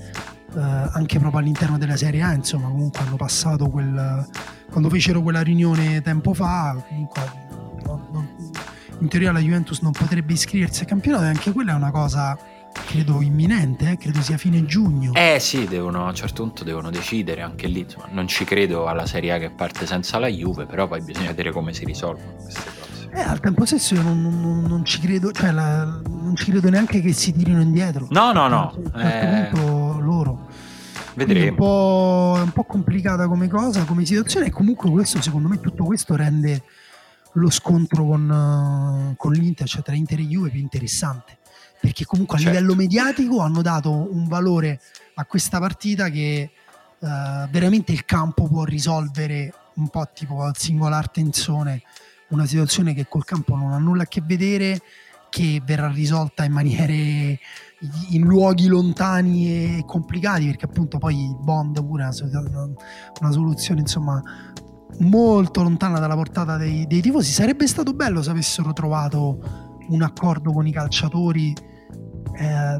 [0.55, 4.27] eh, anche proprio all'interno della Serie A, insomma comunque hanno passato quel...
[4.69, 7.21] quando fecero quella riunione tempo fa, comunque
[7.85, 8.27] non, non,
[8.99, 12.37] in teoria la Juventus non potrebbe iscriversi al campionato e anche quella è una cosa
[12.85, 13.97] credo imminente, eh?
[13.97, 15.13] credo sia fine giugno.
[15.13, 18.87] Eh sì, devono, a un certo punto devono decidere anche lì, insomma, non ci credo
[18.87, 22.33] alla Serie A che parte senza la Juve, però poi bisogna vedere come si risolvono
[22.35, 23.09] queste cose.
[23.11, 26.69] Eh, al tempo stesso io non, non, non ci credo, cioè la, non ci credo
[26.69, 28.07] neanche che si tirino indietro.
[28.09, 28.75] No, no, no.
[28.91, 29.49] A eh...
[29.51, 30.47] punto loro.
[31.15, 31.45] Vedremo.
[31.45, 35.47] È un, po', è un po' complicata come cosa, come situazione e comunque questo, secondo
[35.47, 36.63] me, tutto questo rende
[37.33, 41.37] lo scontro con, con l'Inter, cioè tra Inter e Juve, più interessante
[41.79, 42.55] perché comunque a certo.
[42.55, 44.81] livello mediatico hanno dato un valore
[45.15, 46.51] a questa partita che
[46.99, 47.07] uh,
[47.49, 51.81] veramente il campo può risolvere un po' tipo al singolar tensione
[52.29, 54.81] una situazione che col campo non ha nulla a che vedere
[55.29, 57.39] che verrà risolta in maniere
[58.09, 62.69] in luoghi lontani e complicati perché appunto poi Bond pure è una,
[63.21, 64.21] una soluzione insomma
[64.99, 70.51] molto lontana dalla portata dei, dei tifosi sarebbe stato bello se avessero trovato un accordo
[70.51, 72.79] con i calciatori eh,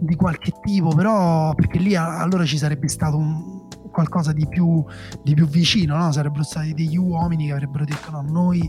[0.00, 4.84] di qualche tipo, però perché lì allora ci sarebbe stato un, qualcosa di più,
[5.22, 6.10] di più vicino, no?
[6.12, 8.68] sarebbero stati degli uomini che avrebbero detto no, noi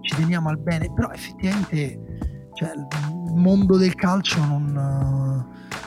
[0.00, 1.98] ci teniamo al bene, però effettivamente
[2.54, 4.72] Cioè, il mondo del calcio non,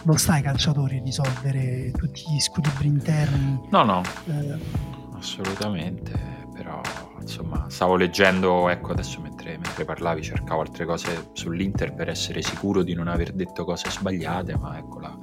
[0.04, 3.60] non sta ai calciatori a risolvere tutti gli squilibri interni.
[3.70, 4.58] No, no, eh.
[5.18, 6.36] assolutamente.
[6.54, 6.82] Però,
[7.28, 12.84] insomma, stavo leggendo, ecco, adesso mentre, mentre parlavi cercavo altre cose sull'Inter per essere sicuro
[12.84, 15.17] di non aver detto cose sbagliate, ma ecco, la,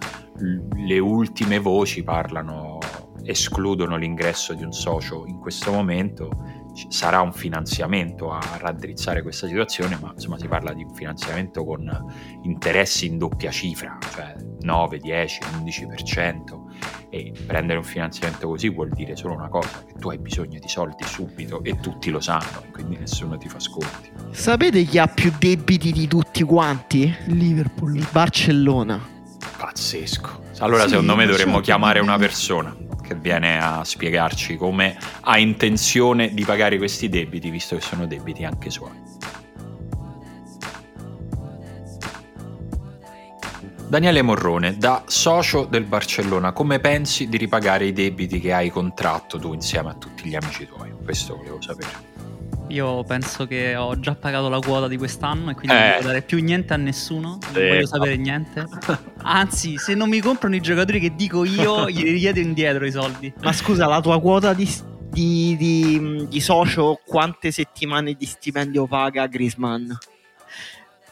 [0.75, 2.79] le ultime voci parlano,
[3.23, 6.29] escludono l'ingresso di un socio in questo momento
[6.89, 11.89] sarà un finanziamento a raddrizzare questa situazione, ma insomma si parla di un finanziamento con
[12.43, 16.64] interessi in doppia cifra, cioè 9, 10, 11%
[17.11, 20.69] e prendere un finanziamento così vuol dire solo una cosa, che tu hai bisogno di
[20.69, 24.11] soldi subito e tutti lo sanno, quindi nessuno ti fa sconti.
[24.31, 27.15] Sapete chi ha più debiti di tutti quanti?
[27.27, 27.97] Liverpool.
[27.97, 29.01] Il Barcellona.
[29.57, 30.43] Pazzesco.
[30.59, 36.33] Allora sì, secondo me dovremmo chiamare una persona che viene a spiegarci come ha intenzione
[36.33, 38.91] di pagare questi debiti, visto che sono debiti anche suoi.
[43.95, 49.39] Daniele Morrone, da socio del Barcellona, come pensi di ripagare i debiti che hai contratto
[49.39, 50.93] tu insieme a tutti gli amici tuoi?
[51.05, 51.93] Questo volevo sapere.
[52.71, 55.79] Io penso che ho già pagato la quota di quest'anno e quindi eh.
[55.79, 57.39] non voglio dare più niente a nessuno.
[57.53, 58.67] Non eh, voglio sapere niente.
[59.23, 63.33] Anzi, se non mi comprano i giocatori che dico io, gli richiedo indietro i soldi.
[63.43, 64.69] Ma scusa, la tua quota di,
[65.09, 69.97] di, di, di socio, quante settimane di stipendio paga Grisman?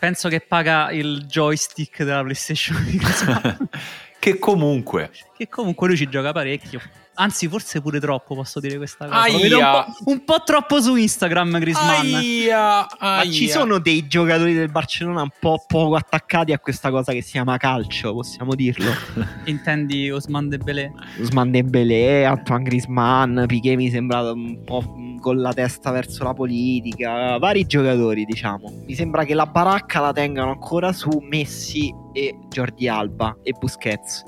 [0.03, 2.99] Penso che paga il joystick della PlayStation di
[4.19, 5.13] che comunque.
[5.33, 6.81] Che comunque lui ci gioca parecchio.
[7.15, 9.27] Anzi, forse pure troppo, posso dire questa cosa.
[9.27, 12.15] Un po', un, po', troppo su Instagram, Griezmann.
[12.15, 13.25] Aia, aia.
[13.25, 17.21] Ma ci sono dei giocatori del Barcellona un po' poco attaccati a questa cosa che
[17.21, 18.91] si chiama calcio, possiamo dirlo.
[19.45, 20.91] Intendi Osman Dembélé?
[21.21, 27.37] Osman Dembélé, Antoine Griezmann, Piqué mi sembra un po' con la testa verso la politica,
[27.37, 28.73] vari giocatori, diciamo.
[28.87, 34.25] Mi sembra che la baracca la tengano ancora su Messi e Jordi Alba e Busquets.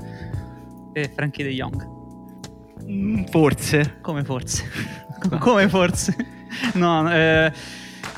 [0.92, 1.93] E Frankie De Jong.
[2.88, 3.98] Mm, forse.
[4.00, 4.64] Come forse?
[5.38, 6.14] Come forse?
[6.74, 7.52] No, eh,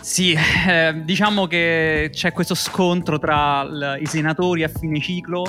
[0.01, 5.45] sì, eh, diciamo che c'è questo scontro tra l- i senatori a fine ciclo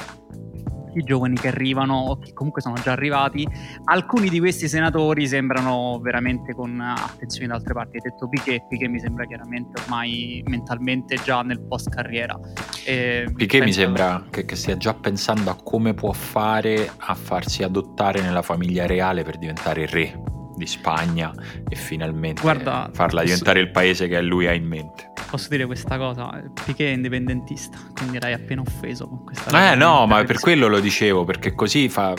[1.00, 3.48] i giovani che arrivano o che comunque sono già arrivati.
[3.86, 7.98] Alcuni di questi senatori sembrano veramente con attenzione da altre parti.
[7.98, 12.38] Hai detto Piquet, Piquet mi sembra chiaramente ormai mentalmente già nel post carriera.
[12.86, 17.64] E Piquet mi sembra che, che, stia già pensando a come può fare a farsi
[17.64, 21.32] adottare nella famiglia reale per diventare re di Spagna
[21.70, 25.07] e finalmente Guarda, farla diventare il paese che lui ha in mente.
[25.30, 26.42] Posso dire questa cosa?
[26.54, 29.74] Piquet è indipendentista, quindi l'hai appena offeso con questa cosa.
[29.74, 32.14] Eh no, ma per quello lo dicevo, perché così fa,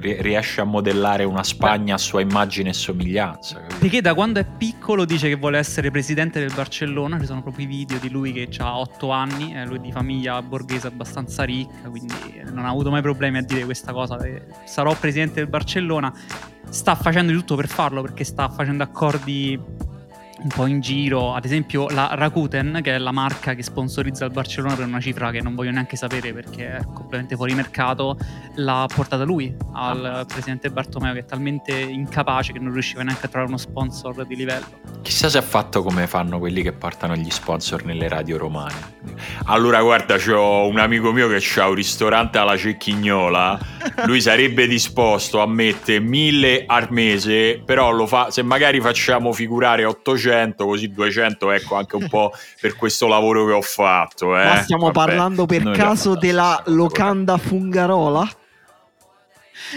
[0.00, 3.62] riesce a modellare una Spagna a sua immagine e somiglianza.
[3.78, 7.64] Piquet da quando è piccolo dice che vuole essere presidente del Barcellona, ci sono proprio
[7.64, 11.88] i video di lui che ha 8 anni, è lui di famiglia borghese abbastanza ricca,
[11.88, 12.14] quindi
[12.52, 14.18] non ha avuto mai problemi a dire questa cosa,
[14.64, 16.12] sarò presidente del Barcellona
[16.68, 19.58] sta facendo di tutto per farlo perché sta facendo accordi
[20.42, 24.30] un po' in giro, ad esempio la Rakuten, che è la marca che sponsorizza il
[24.30, 28.16] Barcellona per una cifra che non voglio neanche sapere perché è completamente fuori mercato,
[28.54, 33.28] l'ha portata lui al presidente Bartomeo che è talmente incapace che non riusciva neanche a
[33.28, 34.66] trovare uno sponsor di livello.
[35.02, 38.98] Chissà se ha fatto come fanno quelli che portano gli sponsor nelle radio romane.
[39.46, 43.58] Allora guarda, c'ho un amico mio che ha un ristorante alla Cecchignola,
[44.06, 49.84] lui sarebbe disposto a mettere mille al mese, però lo fa, se magari facciamo figurare
[49.84, 54.38] 800 200, così 200, ecco anche un po' per questo lavoro che ho fatto.
[54.38, 54.44] Eh.
[54.44, 58.28] Ma stiamo Vabbè, parlando per caso della locanda fungarola?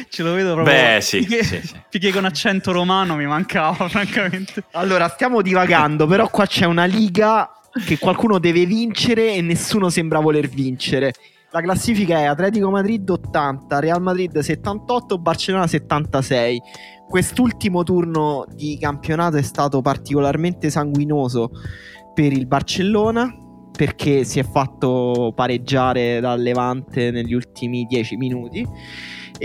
[0.10, 0.74] Ce lo vedo proprio.
[0.74, 1.82] Beh, sì, Piché, sì, sì.
[1.90, 4.64] Piché con accento romano mi mancava, francamente.
[4.72, 7.50] Allora, stiamo divagando, però qua c'è una liga
[7.86, 11.14] che qualcuno deve vincere e nessuno sembra voler vincere.
[11.54, 16.60] La classifica è Atletico Madrid 80, Real Madrid 78, Barcellona 76
[17.08, 21.52] quest'ultimo turno di campionato è stato particolarmente sanguinoso
[22.16, 23.32] per il Barcellona
[23.72, 28.68] perché si è fatto pareggiare dal Levante negli ultimi 10 minuti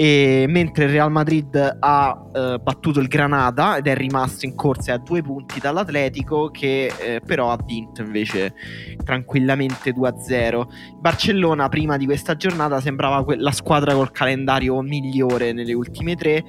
[0.00, 4.92] e mentre il Real Madrid ha eh, battuto il Granada ed è rimasto in corsa
[4.92, 8.54] a due punti dall'Atletico che eh, però ha vinto invece
[9.02, 10.66] tranquillamente 2-0
[11.00, 16.44] Barcellona prima di questa giornata sembrava que- la squadra col calendario migliore nelle ultime tre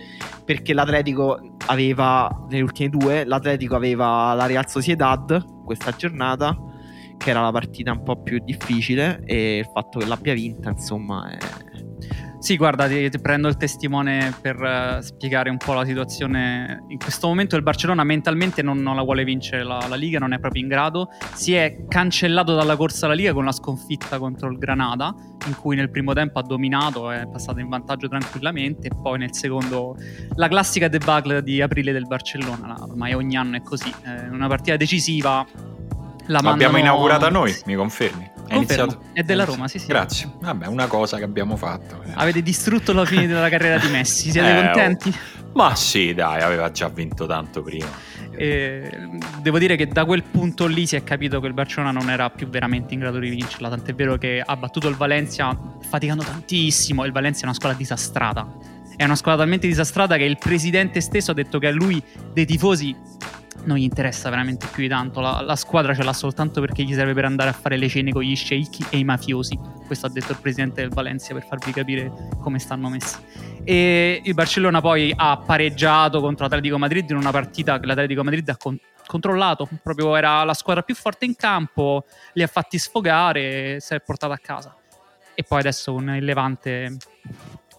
[0.45, 6.55] perché l'Atletico aveva nelle ultime due l'Atletico aveva la Real Sociedad questa giornata
[7.17, 11.31] che era la partita un po' più difficile e il fatto che l'abbia vinta insomma
[11.31, 11.67] è
[12.39, 16.85] Sì, guarda, ti, ti, prendo il testimone per uh, spiegare un po' la situazione.
[16.87, 20.31] In questo momento il Barcellona mentalmente non, non la vuole vincere la, la, Liga, non
[20.31, 21.09] è proprio in grado.
[21.33, 25.13] Si è cancellato dalla corsa alla Liga con la sconfitta contro il Granada,
[25.47, 29.35] in cui nel primo tempo ha dominato, è passato in vantaggio tranquillamente, e poi nel
[29.35, 29.97] secondo
[30.35, 33.93] la classica debacle di aprile del Barcellona, ormai ogni anno è così.
[34.05, 35.45] Eh, una partita decisiva
[36.27, 38.38] la L'abbiamo inaugurata noi, mi confermi?
[38.49, 39.01] È iniziato.
[39.13, 39.87] È della Roma, sì, sì.
[39.87, 40.31] Grazie.
[40.39, 42.03] Vabbè, una cosa che abbiamo fatto.
[42.15, 45.09] Avete distrutto la fine della carriera di Messi, siete eh, contenti?
[45.09, 45.49] Oh.
[45.53, 47.87] Ma sì, dai, aveva già vinto tanto prima.
[48.31, 48.89] E
[49.41, 52.29] devo dire che da quel punto lì si è capito che il Barcellona non era
[52.29, 53.69] più veramente in grado di vincerla.
[53.69, 57.03] Tant'è vero che ha battuto il Valencia faticando tantissimo.
[57.05, 58.47] Il Valencia è una squadra disastrata.
[58.99, 62.45] È una squadra talmente disastrata che il presidente stesso ha detto che a lui dei
[62.45, 62.93] tifosi
[63.63, 65.21] non gli interessa veramente più di tanto.
[65.21, 68.11] La, la, squadra ce l'ha soltanto perché gli serve per andare a fare le cene
[68.11, 69.57] con gli sceicchi e i mafiosi.
[69.85, 73.15] Questo ha detto il presidente del Valencia per farvi capire come stanno messi.
[73.63, 78.49] E il Barcellona poi ha pareggiato contro l'Atletico Madrid in una partita che l'Atletico Madrid
[78.49, 78.77] ha con-
[79.07, 79.69] controllato.
[79.81, 84.01] Proprio era la squadra più forte in campo, li ha fatti sfogare e si è
[84.01, 84.75] portato a casa.
[85.33, 86.97] E poi adesso con il Levante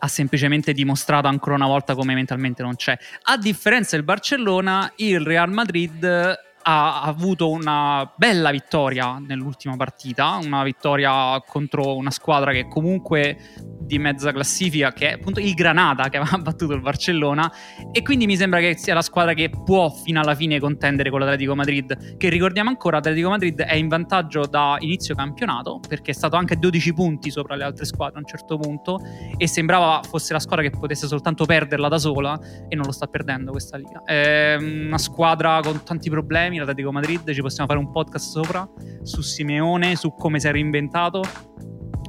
[0.01, 2.98] ha semplicemente dimostrato ancora una volta come mentalmente non c'è.
[3.24, 10.62] A differenza del Barcellona, il Real Madrid ha avuto una bella vittoria nell'ultima partita, una
[10.62, 13.38] vittoria contro una squadra che comunque
[13.80, 17.50] di mezza classifica, che è appunto il Granada che aveva battuto il Barcellona,
[17.92, 21.20] e quindi mi sembra che sia la squadra che può fino alla fine contendere con
[21.20, 26.14] l'Atletico Madrid, che ricordiamo ancora, l'Atletico Madrid è in vantaggio da inizio campionato, perché è
[26.14, 29.00] stato anche 12 punti sopra le altre squadre a un certo punto,
[29.36, 32.38] e sembrava fosse la squadra che potesse soltanto perderla da sola,
[32.68, 34.02] e non lo sta perdendo questa liga.
[34.04, 38.68] È una squadra con tanti problemi, l'Atletico Madrid, ci possiamo fare un podcast sopra,
[39.03, 41.22] su Simeone, su come si è reinventato,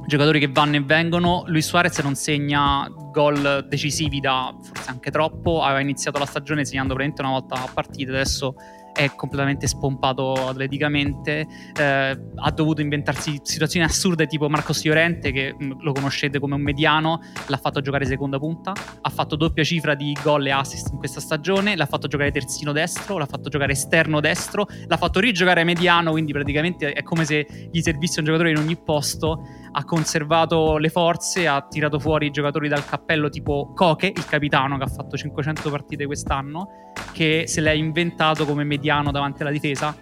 [0.06, 1.44] giocatori che vanno e vengono.
[1.46, 5.62] Luis Suarez non segna gol decisivi da forse anche troppo.
[5.62, 8.54] Aveva iniziato la stagione segnando praticamente una volta a partita, adesso
[8.92, 11.46] è completamente spompato atleticamente,
[11.78, 16.60] eh, ha dovuto inventarsi situazioni assurde tipo Marcos Llorente che mm, lo conoscete come un
[16.60, 20.98] mediano, l'ha fatto giocare seconda punta, ha fatto doppia cifra di gol e assist in
[20.98, 25.64] questa stagione, l'ha fatto giocare terzino destro, l'ha fatto giocare esterno destro, l'ha fatto rigiocare
[25.64, 30.76] mediano, quindi praticamente è come se gli servisse un giocatore in ogni posto, ha conservato
[30.76, 34.88] le forze, ha tirato fuori i giocatori dal cappello tipo Koke, il capitano che ha
[34.88, 39.94] fatto 500 partite quest'anno, che se l'è inventato come mediano davanti alla difesa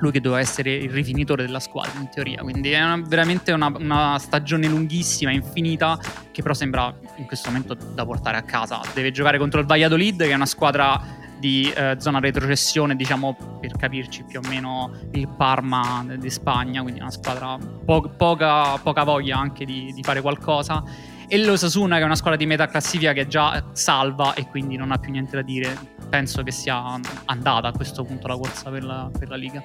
[0.00, 2.42] lui che doveva essere il rifinitore della squadra in teoria.
[2.42, 5.98] Quindi è una, veramente una, una, stagione lunghissima, infinita,
[6.30, 8.80] che però sembra in questo momento da portare a casa.
[8.94, 13.74] Deve giocare contro il Valladolid, che è una squadra di eh, zona retrocessione, diciamo per
[13.76, 19.38] capirci più o meno il Parma di Spagna, quindi una squadra po- poca, poca, voglia
[19.38, 20.84] anche di, di fare qualcosa.
[21.32, 24.76] E l'Osasuna che è una squadra di metà classifica che è già salva e quindi
[24.76, 25.78] non ha più niente da dire.
[26.08, 29.62] Penso che sia andata a questo punto la corsa per la, per la Liga.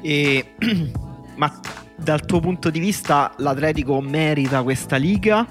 [0.00, 0.54] E,
[1.34, 1.60] ma
[1.96, 5.44] dal tuo punto di vista l'Atletico merita questa Liga?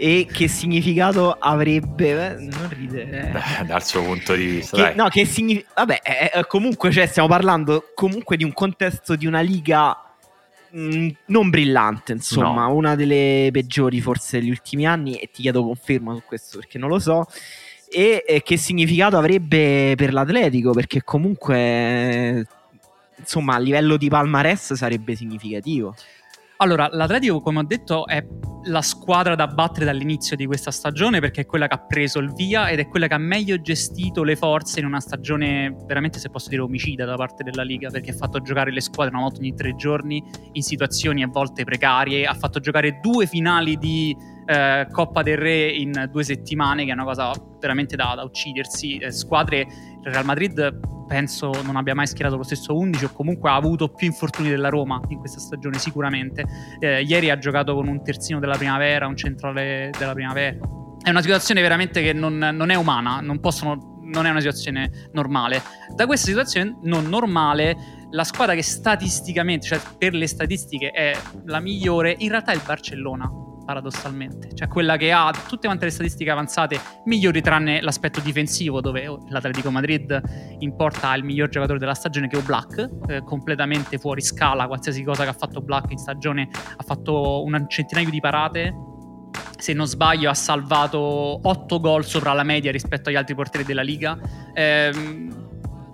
[0.00, 3.64] e che significato avrebbe non ridere eh.
[3.64, 7.26] dal suo punto di vista che, no che significa vabbè eh, eh, comunque cioè, stiamo
[7.26, 10.07] parlando comunque di un contesto di una liga
[10.76, 12.74] Mm, non brillante, insomma, no.
[12.74, 16.90] una delle peggiori forse degli ultimi anni e ti chiedo conferma su questo perché non
[16.90, 17.26] lo so.
[17.90, 20.72] E, e che significato avrebbe per l'Atletico?
[20.72, 22.46] Perché comunque,
[23.16, 25.94] insomma, a livello di palmarès sarebbe significativo.
[26.60, 28.24] Allora, l'Atletico, come ho detto, è
[28.64, 32.32] la squadra da battere dall'inizio di questa stagione perché è quella che ha preso il
[32.32, 36.30] via ed è quella che ha meglio gestito le forze in una stagione veramente, se
[36.30, 39.38] posso dire, omicida da parte della Liga perché ha fatto giocare le squadre una volta
[39.38, 40.20] ogni tre giorni
[40.52, 44.16] in situazioni a volte precarie, ha fatto giocare due finali di
[44.48, 47.30] eh, Coppa del Re in due settimane, che è una cosa
[47.60, 48.96] veramente da, da uccidersi.
[48.96, 53.48] Eh, squadre, il Real Madrid penso non abbia mai schierato lo stesso 11 o comunque
[53.48, 56.44] ha avuto più infortuni della Roma in questa stagione sicuramente.
[56.78, 60.56] Eh, ieri ha giocato con un terzino della primavera, un centrale della primavera.
[61.02, 65.10] È una situazione veramente che non, non è umana, non, possono, non è una situazione
[65.12, 65.62] normale.
[65.94, 67.76] Da questa situazione non normale
[68.10, 72.62] la squadra che statisticamente, cioè per le statistiche è la migliore, in realtà è il
[72.64, 78.80] Barcellona paradossalmente, cioè quella che ha tutte quante le statistiche avanzate migliori tranne l'aspetto difensivo
[78.80, 84.22] dove l'Atletico Madrid importa il miglior giocatore della stagione che è Black, eh, completamente fuori
[84.22, 88.74] scala, qualsiasi cosa che ha fatto Black in stagione ha fatto un centinaio di parate,
[89.58, 93.82] se non sbaglio ha salvato 8 gol sopra la media rispetto agli altri portieri della
[93.82, 94.18] Liga.
[94.54, 95.28] Eh,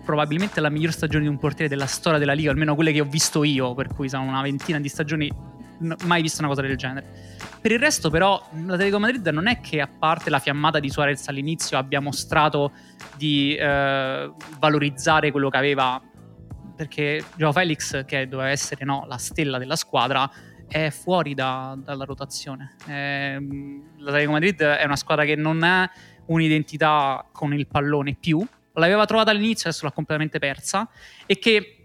[0.05, 3.07] probabilmente la miglior stagione di un portiere della storia della Liga, almeno quelle che ho
[3.07, 5.29] visto io, per cui sono una ventina di stagioni
[5.79, 7.07] mai visto una cosa del genere.
[7.61, 11.27] Per il resto, però, l'Atletico Madrid non è che, a parte la fiammata di Suarez
[11.29, 12.73] all'inizio, abbia mostrato
[13.17, 16.01] di eh, valorizzare quello che aveva.
[16.77, 20.29] Perché Joao Felix, che doveva essere no, la stella della squadra,
[20.67, 22.75] è fuori da, dalla rotazione.
[22.87, 23.39] Eh,
[23.99, 25.91] L'Atletico Madrid è una squadra che non ha
[26.27, 28.45] un'identità con il pallone più.
[28.73, 30.89] L'aveva trovata all'inizio, adesso l'ha completamente persa.
[31.27, 31.84] E che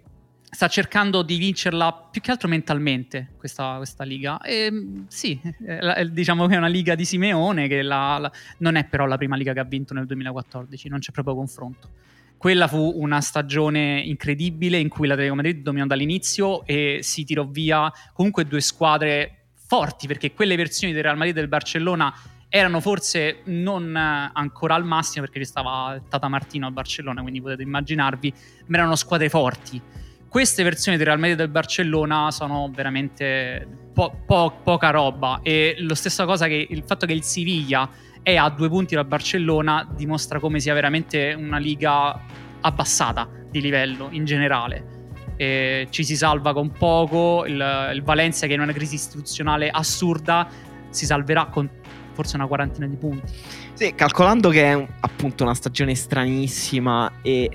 [0.59, 4.41] sta cercando di vincerla più che altro mentalmente questa, questa liga.
[4.41, 8.83] E, sì, eh, diciamo che è una liga di Simeone, che la, la, non è
[8.83, 11.87] però la prima liga che ha vinto nel 2014, non c'è proprio confronto.
[12.35, 17.89] Quella fu una stagione incredibile in cui l'Atletico Madrid dominò dall'inizio e si tirò via
[18.11, 22.13] comunque due squadre forti, perché quelle versioni del Real Madrid e del Barcellona
[22.49, 27.61] erano forse non ancora al massimo perché ci stava Tata Martino a Barcellona, quindi potete
[27.61, 28.33] immaginarvi,
[28.65, 29.81] ma erano squadre forti
[30.29, 35.95] queste versioni del Real Madrid del Barcellona sono veramente po- po- poca roba e lo
[35.95, 37.89] stesso cosa che il fatto che il Siviglia
[38.21, 42.21] è a due punti dal Barcellona dimostra come sia veramente una liga
[42.61, 44.97] abbassata di livello in generale.
[45.35, 49.69] E ci si salva con poco, il, il Valencia che è in una crisi istituzionale
[49.69, 50.47] assurda
[50.89, 51.69] si salverà con
[52.13, 53.31] forse una quarantina di punti.
[53.73, 57.49] Sì, calcolando che è appunto una stagione stranissima e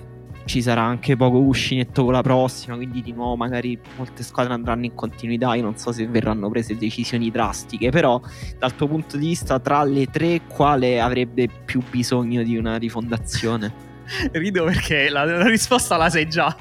[0.44, 4.84] ci sarà anche poco uscinetto con la prossima, quindi di nuovo magari molte squadre andranno
[4.84, 8.20] in continuità, io non so se verranno prese decisioni drastiche, però
[8.58, 13.92] dal tuo punto di vista tra le tre quale avrebbe più bisogno di una rifondazione?
[14.32, 16.54] Rido perché la, la risposta la sai già.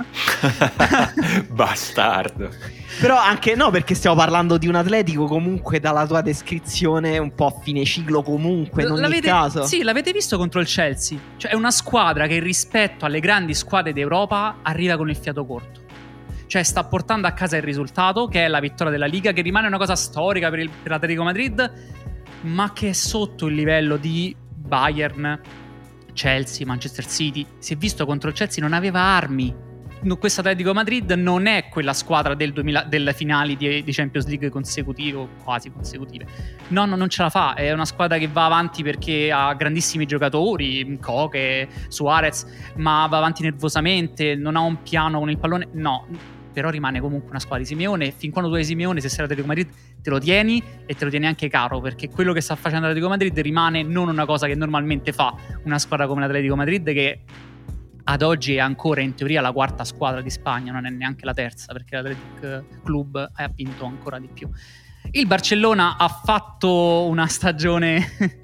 [1.52, 2.50] Bastardo.
[3.00, 7.48] Però anche no, perché stiamo parlando di un atletico comunque dalla tua descrizione un po'
[7.48, 9.66] a fine ciclo comunque, in ogni l'avete, caso.
[9.66, 11.18] Sì, l'avete visto contro il Chelsea.
[11.38, 15.82] Cioè è una squadra che rispetto alle grandi squadre d'Europa arriva con il fiato corto.
[16.48, 19.68] Cioè sta portando a casa il risultato, che è la vittoria della Liga, che rimane
[19.68, 21.74] una cosa storica per, il, per l'Atletico Madrid,
[22.42, 25.40] ma che è sotto il livello di Bayern,
[26.14, 27.46] Chelsea, Manchester City.
[27.58, 29.72] Si è visto contro il Chelsea, non aveva armi
[30.18, 34.50] questo Atletico Madrid non è quella squadra del 2000, delle finali di, di, Champions League
[34.50, 36.26] consecutive, quasi consecutive.
[36.70, 37.54] No, no, non ce la fa.
[37.54, 42.46] È una squadra che va avanti perché ha grandissimi giocatori, Koke, Suarez,
[42.76, 45.70] ma va avanti nervosamente, non ha un piano con il pallone.
[45.74, 46.06] No,
[46.54, 48.12] però rimane comunque una squadra di Simeone.
[48.12, 49.70] Fin quando tu hai Simeone, se sei l'Atletico Madrid,
[50.02, 53.10] te lo tieni e te lo tieni anche caro perché quello che sta facendo l'Atletico
[53.10, 57.20] Madrid rimane non una cosa che normalmente fa una squadra come l'Atletico Madrid che
[58.06, 61.34] ad oggi è ancora in teoria la quarta squadra di Spagna, non è neanche la
[61.34, 64.50] terza perché l'Athletic Club ha vinto ancora di più.
[65.12, 68.40] Il Barcellona ha fatto una stagione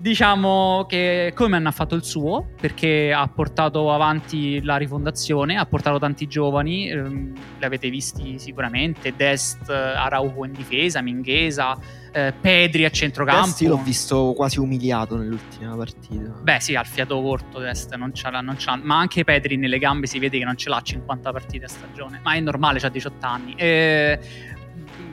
[0.00, 5.98] Diciamo che Koeman ha fatto il suo perché ha portato avanti la rifondazione, ha portato
[5.98, 11.76] tanti giovani, ehm, li avete visti sicuramente, Dest, Araujo in difesa, Minghesa,
[12.12, 13.44] eh, Pedri a centrocampo.
[13.44, 16.32] Dest l'ho visto quasi umiliato nell'ultima partita.
[16.44, 19.22] Beh sì, ha il fiato corto Dest, non ce l'ha, non ce l'ha, ma anche
[19.24, 22.40] Pedri nelle gambe si vede che non ce l'ha 50 partite a stagione, ma è
[22.40, 23.54] normale, ha 18 anni.
[23.54, 24.18] Eh,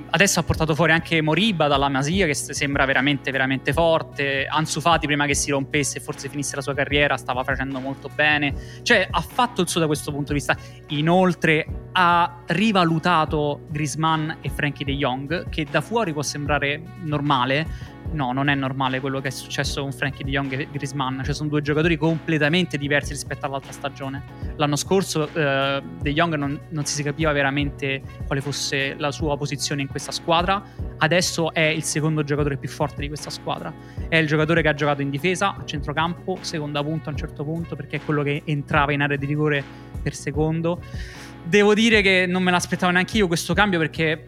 [0.09, 4.45] adesso ha portato fuori anche Moriba dalla Masia che sembra veramente veramente forte.
[4.45, 8.09] Ansu Fati prima che si rompesse e forse finisse la sua carriera stava facendo molto
[8.13, 8.53] bene.
[8.81, 10.55] Cioè ha fatto il suo da questo punto di vista.
[10.87, 18.31] Inoltre ha rivalutato Grisman e Frankie De Jong che da fuori può sembrare normale no,
[18.31, 21.21] non è normale quello che è successo con Frankie De Jong e Grisman.
[21.23, 24.23] Cioè, sono due giocatori completamente diversi rispetto all'altra stagione.
[24.55, 29.81] L'anno scorso eh, De Jong non, non, si capiva veramente quale fosse la sua posizione
[29.81, 30.63] in questa squadra.
[30.97, 33.73] Adesso è il secondo giocatore più forte di questa squadra.
[34.07, 37.43] È il giocatore che ha giocato in difesa, a centrocampo, seconda punta a un certo
[37.43, 39.63] punto, perché è quello che entrava in area di rigore
[40.01, 40.81] per secondo.
[41.43, 44.27] Devo dire che non me l'aspettavo neanche io questo cambio perché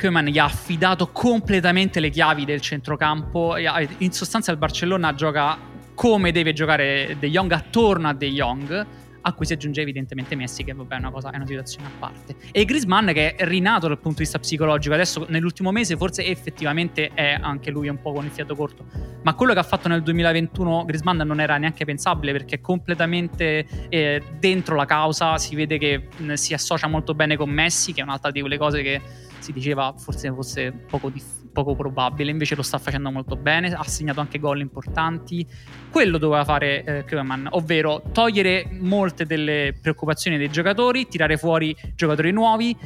[0.00, 3.56] Koeman gli ha affidato completamente le chiavi del centrocampo.
[3.98, 5.58] In sostanza il Barcellona gioca
[5.94, 8.86] come deve giocare De Jong attorno a De Jong
[9.22, 11.90] a cui si aggiunge evidentemente Messi che vabbè è una, cosa, è una situazione a
[11.98, 12.36] parte.
[12.52, 17.10] E Grisman che è rinato dal punto di vista psicologico adesso nell'ultimo mese forse effettivamente
[17.14, 18.84] è anche lui un po' con il fiato corto.
[19.22, 23.66] Ma quello che ha fatto nel 2021 Grisman non era neanche pensabile perché è completamente
[23.88, 25.38] eh, dentro la causa.
[25.38, 28.58] Si vede che mh, si associa molto bene con Messi che è un'altra di quelle
[28.58, 29.00] cose che
[29.40, 33.84] si diceva forse fosse poco, dif- poco probabile, invece lo sta facendo molto bene, ha
[33.84, 35.46] segnato anche gol importanti.
[35.90, 42.32] Quello doveva fare eh, Koeman, ovvero togliere molte delle preoccupazioni dei giocatori, tirare fuori giocatori
[42.32, 42.76] nuovi.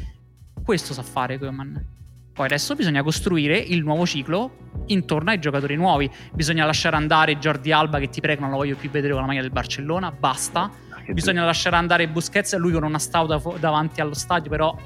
[0.63, 1.93] Questo sa fare Koeman.
[2.35, 4.57] Poi adesso bisogna costruire il nuovo ciclo
[4.87, 6.11] intorno ai giocatori nuovi.
[6.33, 9.29] Bisogna lasciare andare Jordi Alba, che ti prego, non lo voglio più vedere con la
[9.29, 10.11] maglia del Barcellona.
[10.11, 10.69] Basta.
[11.13, 14.77] Bisogna lasciare andare Busquets, lui con una stauda davanti allo stadio, però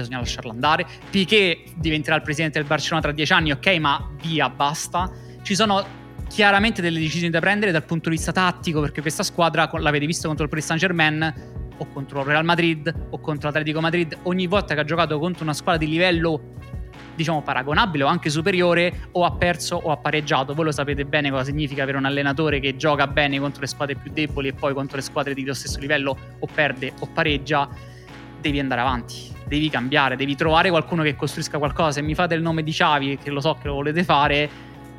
[0.00, 0.86] bisogna lasciarlo andare.
[1.10, 5.10] Piquet diventerà il presidente del Barcellona tra dieci anni, ok, ma via, basta.
[5.42, 5.84] Ci sono
[6.28, 10.26] chiaramente delle decisioni da prendere dal punto di vista tattico, perché questa squadra, l'avete visto
[10.28, 11.34] contro il Paris Saint Germain,
[11.78, 15.44] o contro il Real Madrid, o contro l'Atletico Madrid, ogni volta che ha giocato contro
[15.44, 16.54] una squadra di livello
[17.14, 20.54] diciamo paragonabile o anche superiore o ha perso o ha pareggiato.
[20.54, 23.94] Voi lo sapete bene cosa significa avere un allenatore che gioca bene contro le squadre
[23.96, 27.68] più deboli e poi contro le squadre di lo stesso livello o perde o pareggia.
[28.40, 31.92] Devi andare avanti, devi cambiare, devi trovare qualcuno che costruisca qualcosa.
[31.92, 34.48] Se mi fate il nome di Xavi, che lo so che lo volete fare,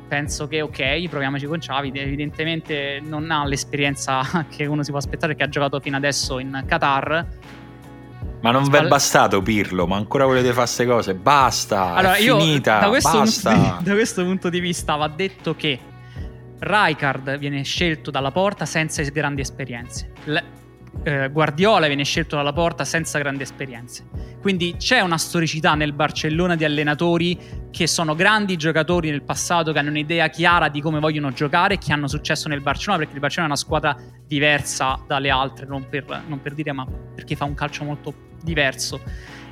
[0.08, 5.34] penso che ok, proviamoci con Xavi, evidentemente non ha l'esperienza che uno si può aspettare
[5.34, 7.26] che ha giocato fino adesso in Qatar.
[8.40, 11.14] Ma non Spal- vi è bastato Pirlo, ma ancora volete fare queste cose?
[11.14, 13.52] Basta, allora, è io, finita, da questo, basta.
[13.52, 15.78] Punto di, da questo punto di vista va detto che
[16.60, 20.12] Rijkaard viene scelto dalla porta senza grandi esperienze.
[20.24, 20.38] L-
[21.02, 24.04] eh, Guardiola viene scelto dalla porta senza grandi esperienze.
[24.40, 27.38] Quindi c'è una storicità nel Barcellona di allenatori
[27.70, 31.92] che sono grandi giocatori nel passato, che hanno un'idea chiara di come vogliono giocare, che
[31.92, 33.96] hanno successo nel Barcellona, perché il Barcellona è una squadra
[34.26, 39.00] diversa dalle altre, non per, non per dire, ma perché fa un calcio molto diverso.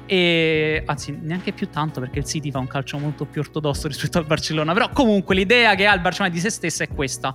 [0.06, 4.18] E anzi, neanche più tanto perché il City fa un calcio molto più ortodosso rispetto
[4.18, 4.72] al Barcellona.
[4.72, 7.34] Però, comunque, l'idea che ha il Barcellona di se stessa è questa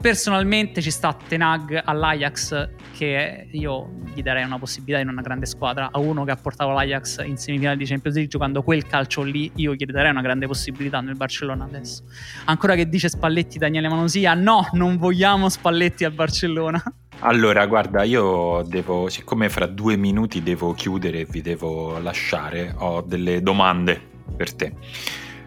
[0.00, 5.88] Personalmente ci sta Tenag all'Ajax che io gli darei una possibilità in una grande squadra.
[5.90, 9.50] A uno che ha portato l'Ajax in semifinale di Champions League giocando quel calcio lì
[9.56, 12.04] io gli darei una grande possibilità nel Barcellona adesso.
[12.44, 14.34] Ancora che dice Spalletti Daniele Manosia?
[14.34, 16.82] No non vogliamo Spalletti al Barcellona.
[17.20, 23.00] Allora, guarda, io devo, siccome fra due minuti devo chiudere e vi devo lasciare, ho
[23.00, 23.98] delle domande
[24.36, 24.74] per te.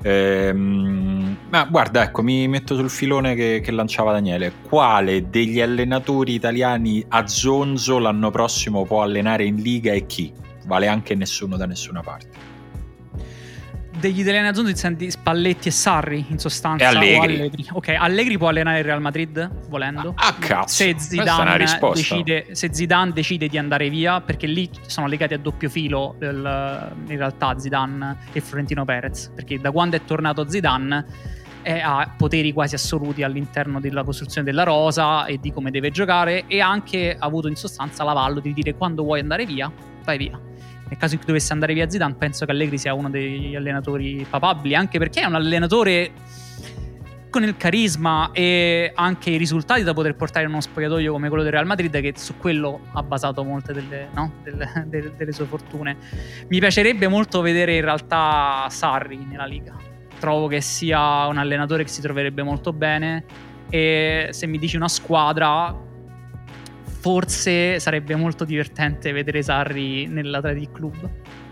[0.02, 4.54] Ehm, ma guarda, ecco, mi metto sul filone che, che, lanciava Daniele.
[4.62, 10.32] Quale degli allenatori italiani a Zonzo l'anno prossimo può allenare in Liga e chi?
[10.66, 12.49] Vale anche nessuno da nessuna parte
[14.00, 17.36] degli italiani azzurri intendi Spalletti e Sarri in sostanza e Allegri.
[17.36, 17.66] Allegri.
[17.72, 20.14] ok Allegri può allenare il Real Madrid volendo.
[20.16, 20.76] Ah cazzo.
[20.76, 25.70] Se Zidane, decide, se Zidane decide di andare via perché lì sono legati a doppio
[25.70, 29.32] filo il, in realtà Zidane e Florentino Perez.
[29.36, 31.06] Perché da quando è tornato Zidane
[31.84, 36.62] ha poteri quasi assoluti all'interno della costruzione della rosa e di come deve giocare e
[36.62, 39.72] ha anche avuto in sostanza l'avallo di dire quando vuoi andare via
[40.04, 40.40] vai via
[40.90, 44.26] nel caso in cui dovesse andare via Zidane, penso che Allegri sia uno degli allenatori
[44.28, 46.12] papabili, anche perché è un allenatore
[47.30, 51.44] con il carisma e anche i risultati da poter portare in uno spogliatoio come quello
[51.44, 54.34] del Real Madrid, che su quello ha basato molte delle, no?
[54.42, 55.96] delle, delle, delle sue fortune.
[56.48, 59.76] Mi piacerebbe molto vedere in realtà Sarri nella Liga.
[60.20, 63.24] Trovo che sia un allenatore che si troverebbe molto bene.
[63.70, 65.88] E se mi dici una squadra,
[67.00, 71.10] forse sarebbe molto divertente vedere Sarri nell'Athletic Club.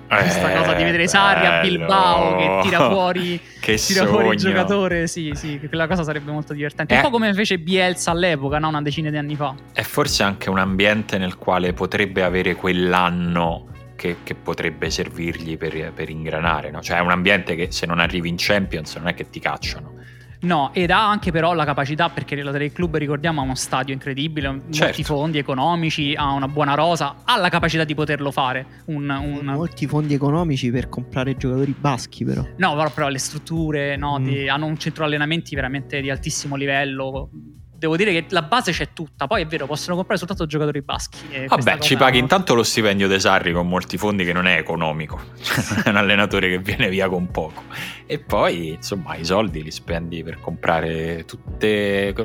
[0.08, 4.38] Questa eh, cosa di vedere Sarri a Bilbao che tira fuori, che tira fuori il
[4.38, 6.94] giocatore, sì, sì, quella cosa sarebbe molto divertente.
[6.94, 8.70] Eh, un po' come fece Bielsa all'epoca, no?
[8.70, 9.54] una decina di anni fa.
[9.74, 15.92] È forse anche un ambiente nel quale potrebbe avere quell'anno che, che potrebbe servirgli per,
[15.94, 16.82] per ingranare, no?
[16.82, 19.96] Cioè è un ambiente che se non arrivi in Champions non è che ti cacciano
[20.42, 23.94] No, ed ha anche però la capacità, perché la del club ricordiamo ha uno stadio
[23.94, 24.84] incredibile, certo.
[24.84, 28.66] molti fondi economici, ha una buona rosa, ha la capacità di poterlo fare.
[28.86, 29.46] Un, un...
[29.46, 32.46] Molti fondi economici per comprare giocatori baschi però.
[32.58, 34.24] No, però le strutture, no, mm.
[34.24, 37.30] di, hanno un centro allenamenti veramente di altissimo livello
[37.78, 39.28] devo dire che la base c'è tutta.
[39.28, 41.18] Poi è vero, possono comprare soltanto giocatori baschi.
[41.48, 45.22] Vabbè, ci paghi intanto lo stipendio dei Sarri con molti fondi che non è economico.
[45.84, 47.64] è un allenatore che viene via con poco.
[48.08, 52.16] E poi, insomma, i soldi li spendi per comprare tutte.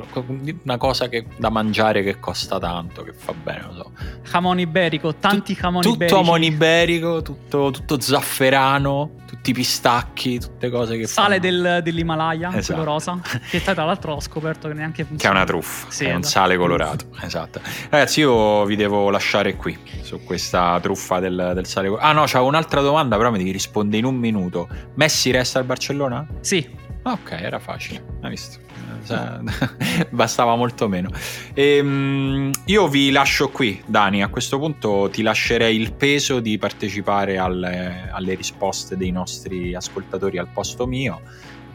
[0.63, 3.91] una cosa che, da mangiare che costa tanto, che fa bene, lo so.
[4.23, 6.15] Jamon iberico, tanti jamon tutto iberici.
[6.15, 12.49] Tutto jamon iberico, tutto, tutto zafferano tutti i pistacchi, tutte cose che Sale del, dell'Himalaya,
[12.55, 12.79] esatto.
[12.79, 13.19] quello rosa,
[13.49, 15.33] che tra l'altro ho scoperto che neanche funziona.
[15.33, 16.17] Che è una truffa, sì, è esatto.
[16.17, 17.59] un sale colorato, esatto.
[17.89, 22.09] Ragazzi, io vi devo lasciare qui su questa truffa del, del sale colorato.
[22.09, 24.67] Ah no, c'avevo un'altra domanda, però mi devi rispondere in un minuto.
[24.95, 26.27] Messi resta al Barcellona?
[26.41, 26.81] Sì.
[27.05, 28.59] Ok, era facile, hai visto?
[30.09, 31.09] Bastava molto meno.
[31.53, 34.23] E, um, io vi lascio qui, Dani.
[34.23, 40.37] A questo punto ti lascerei il peso di partecipare alle, alle risposte dei nostri ascoltatori
[40.37, 41.21] al posto mio.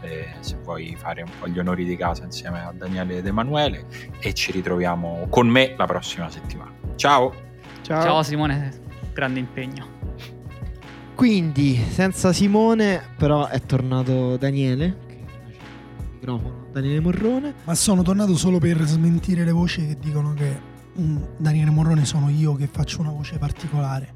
[0.01, 3.85] Eh, se vuoi fare un po' gli onori di casa insieme a Daniele ed Emanuele
[4.21, 6.73] e ci ritroviamo con me la prossima settimana.
[6.95, 7.35] Ciao.
[7.83, 8.73] Ciao, Ciao Simone,
[9.13, 9.98] grande impegno.
[11.19, 14.97] Quindi, senza Simone, però è tornato Daniele.
[16.13, 17.55] Microfono Daniele Morrone.
[17.65, 20.61] Ma sono tornato solo per smentire le voci che dicono che
[20.97, 24.15] mm, Daniele Morrone sono io che faccio una voce particolare.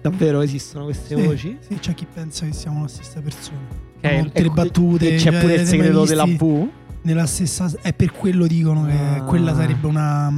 [0.00, 1.58] Davvero esistono queste sì, voci?
[1.60, 3.66] Sì, c'è chi pensa che siamo la stessa persona.
[3.98, 4.22] Okay.
[4.22, 5.08] tutte le battute.
[5.08, 6.68] E c'è cioè, pure il segreto della V?
[7.02, 7.70] Nella stessa.
[7.82, 9.22] È per quello dicono che ah.
[9.24, 10.32] quella sarebbe una.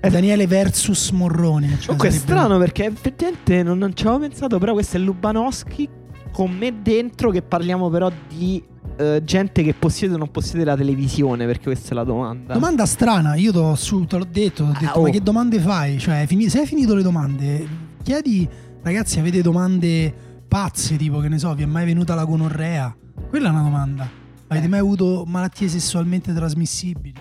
[0.00, 1.68] È Daniele versus Morrone.
[1.70, 5.88] Cioè Comunque è strano perché effettivamente non, non ci avevo pensato, però questo è Lubanowski
[6.30, 8.62] con me dentro che parliamo però di
[8.98, 12.54] uh, gente che possiede o non possiede la televisione, perché questa è la domanda.
[12.54, 15.02] Domanda strana, io te l'ho detto, ho detto, ah, oh.
[15.02, 15.98] ma che domande fai?
[15.98, 17.66] Cioè, se hai finito le domande,
[18.04, 18.48] chiedi
[18.80, 20.14] Ragazzi, avete domande
[20.46, 22.96] pazze, tipo che ne so, vi è mai venuta la gonorrea?
[23.28, 24.08] Quella è una domanda.
[24.46, 24.68] Avete eh.
[24.68, 27.12] mai avuto malattie sessualmente trasmissibili?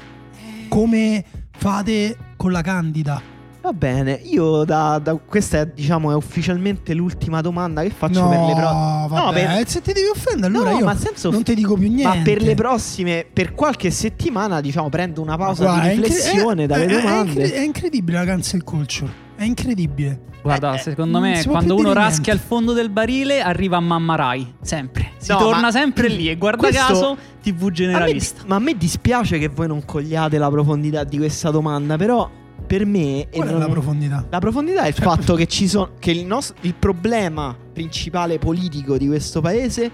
[0.78, 1.26] Come
[1.58, 3.20] fate con la candida?
[3.64, 8.30] Va bene, io da, da, questa è diciamo è ufficialmente l'ultima domanda che faccio no,
[8.30, 9.20] per le prossime.
[9.20, 9.68] No, per...
[9.68, 11.32] se ti devi offendere allora no, io ma senso...
[11.32, 12.18] non ti dico più niente.
[12.18, 16.68] Ma per le prossime, per qualche settimana, diciamo, prendo una pausa guarda, di riflessione è,
[16.68, 17.54] dalle è, domande.
[17.54, 20.22] È, incredibile la cancel culture, è incredibile.
[20.42, 24.56] Guarda, eh, secondo me quando uno raschia il fondo del barile arriva a Mamma Rai,
[24.62, 25.12] sempre.
[25.18, 28.42] Si no, torna sempre lì e guarda caso TV generalista.
[28.42, 31.98] A me, ma a me dispiace che voi non cogliate la profondità di questa domanda,
[31.98, 32.30] però
[32.66, 33.60] per me Qual è non...
[33.60, 34.26] la profondità?
[34.30, 35.04] La profondità è il cioè...
[35.04, 39.92] fatto che ci sono che il, nostro, il problema principale politico di questo paese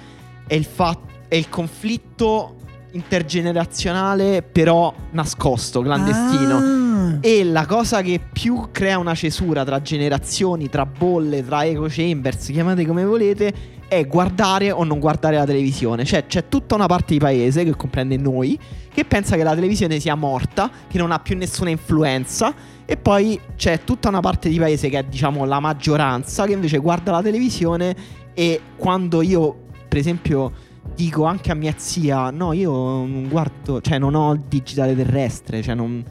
[0.47, 2.57] è il fatto è il conflitto
[2.93, 6.57] intergenerazionale però nascosto, clandestino.
[6.57, 7.17] Ah.
[7.21, 12.47] E la cosa che più crea una cesura tra generazioni, tra bolle, tra echo chambers,
[12.47, 13.53] chiamate come volete,
[13.87, 16.05] è guardare o non guardare la televisione.
[16.05, 18.57] Cioè c'è tutta una parte di paese, che comprende noi,
[18.93, 22.53] che pensa che la televisione sia morta, che non ha più nessuna influenza.
[22.85, 26.77] E poi c'è tutta una parte di paese che è diciamo la maggioranza, che invece
[26.79, 27.95] guarda la televisione
[28.33, 29.55] e quando io,
[29.87, 30.51] per esempio
[30.95, 35.61] dico anche a mia zia: No, io non guardo, cioè non ho il digitale terrestre,
[35.61, 36.03] cioè non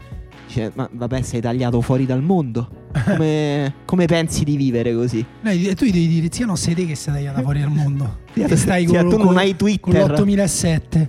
[0.52, 2.90] Dice, ma vabbè, sei tagliato fuori dal mondo.
[3.06, 5.24] Come, come pensi di vivere così?
[5.40, 8.20] Lei, tu devi dire, zia, no, sei te che sei tagliata fuori dal mondo.
[8.32, 10.12] Che stai zia, con, tu non hai Twitter.
[10.12, 11.08] Con l'8007.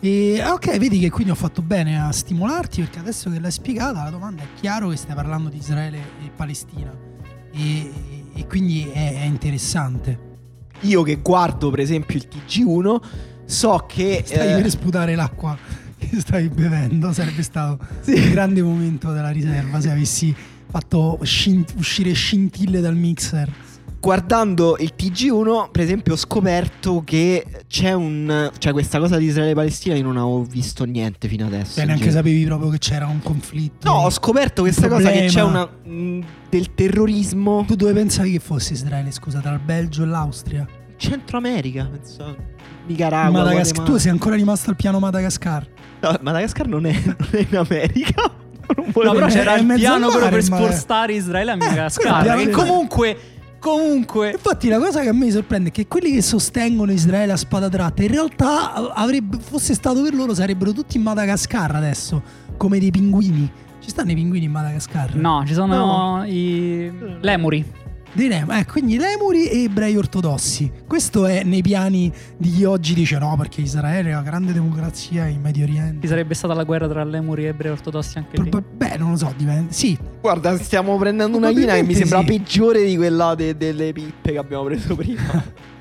[0.00, 3.50] E, ah, ok, vedi che quindi ho fatto bene a stimolarti perché adesso che l'hai
[3.50, 6.94] spiegata la domanda è chiaro che stai parlando di Israele e Palestina
[7.50, 7.92] e,
[8.34, 10.25] e quindi è, è, interessante.
[10.80, 12.96] Io che guardo per esempio il TG1
[13.44, 14.22] so che...
[14.24, 15.56] Stai eh, per sputare l'acqua
[15.98, 18.12] che stavi bevendo sarebbe stato sì.
[18.12, 20.34] un grande momento della riserva se avessi
[20.68, 23.50] fatto scint- uscire scintille dal mixer.
[24.00, 28.50] Guardando il TG1, per esempio, ho scoperto che c'è un.
[28.56, 29.96] C'è questa cosa di Israele-Palestina.
[29.96, 31.80] Io non avevo visto niente fino adesso.
[31.80, 33.90] E neanche sapevi proprio che c'era un conflitto.
[33.90, 35.64] No, ho scoperto questa cosa che c'è una.
[35.66, 37.64] Mh, del terrorismo.
[37.66, 40.66] Tu dove pensavi che fosse Israele, scusa, tra il Belgio e l'Austria?
[40.96, 42.36] Centro America, pensavo.
[42.86, 43.42] Nicaragua.
[43.42, 43.84] Madagascar.
[43.84, 45.66] Tu sei ancora rimasto al piano Madagascar.
[46.00, 48.22] No, Madagascar non è, non è in America.
[48.66, 52.26] Non no, però c'era il piano mare, per spostare Israele a eh, Madagascar.
[52.26, 53.16] Eh, che comunque.
[53.58, 57.36] Comunque, infatti, la cosa che a me sorprende è che quelli che sostengono Israele a
[57.36, 62.22] spada tratta, in realtà, avrebbe, fosse stato per loro, sarebbero tutti in Madagascar adesso,
[62.56, 63.50] come dei pinguini.
[63.80, 65.14] Ci stanno i pinguini in Madagascar?
[65.16, 66.24] No, ci sono no.
[66.26, 67.85] i lemuri.
[68.16, 70.72] Dei Lemuri, eh, quindi Lemuri e ebrei ortodossi.
[70.86, 75.26] Questo è nei piani di chi oggi dice no, perché Israele è una grande democrazia
[75.26, 76.00] in Medio Oriente.
[76.00, 78.48] Ci sarebbe stata la guerra tra Lemuri e ebrei ortodossi anche lì?
[78.48, 79.70] Beh, non lo so, dipende.
[79.70, 79.98] Sì.
[80.18, 82.24] Guarda, stiamo prendendo una linea che mi sembra sì.
[82.24, 85.44] peggiore di quella de- delle pippe che abbiamo preso prima.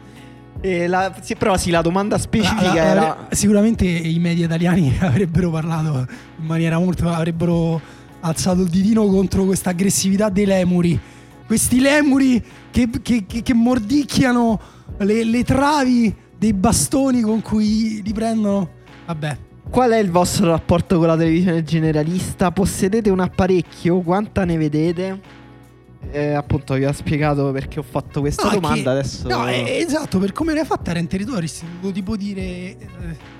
[0.87, 3.27] La, sì, però sì, la domanda specifica la, la, era...
[3.29, 6.07] Sicuramente i media italiani avrebbero parlato
[6.39, 7.07] in maniera molto...
[7.07, 7.79] avrebbero
[8.21, 10.99] alzato il ditino contro questa aggressività dei lemuri
[11.45, 14.59] questi lemuri che, che, che, che mordicchiano
[14.97, 18.69] le, le, travi dei bastoni con cui li prendono.
[19.05, 19.37] Vabbè.
[19.69, 22.51] Qual è il vostro rapporto con la televisione generalista?
[22.51, 23.99] Possedete un apparecchio?
[24.01, 25.43] Quanta ne vedete?
[26.11, 29.27] Eh, appunto vi ho spiegato perché ho fatto questa no, domanda che, adesso.
[29.27, 31.49] No, è, esatto, per come l'hai fatta era in territorio,
[31.91, 32.41] tipo dire...
[32.41, 33.33] Eh,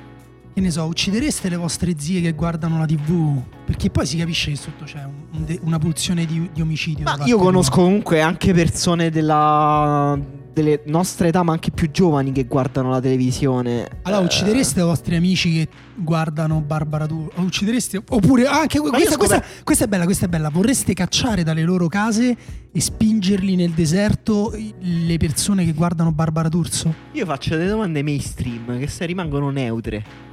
[0.56, 3.42] che ne so, uccidereste le vostre zie che guardano la TV?
[3.66, 7.04] Perché poi si capisce che sotto c'è un, un una pulsione di, di omicidio.
[7.04, 10.18] Ma io conosco comunque anche persone della,
[10.54, 13.86] delle nostre età, ma anche più giovani, che guardano la televisione.
[14.04, 14.26] Allora, eh.
[14.26, 17.30] uccidereste i vostri amici che guardano Barbara Tu?
[17.36, 18.02] Uccidereste.
[18.08, 20.50] Oppure anche questa, questa, questa, è bella, questa è bella.
[20.50, 22.38] Vorreste cacciare dalle loro case
[22.72, 26.94] e spingerli nel deserto le persone che guardano Barbara D'Urso?
[27.12, 30.25] Io faccio delle domande mainstream che se rimangono neutre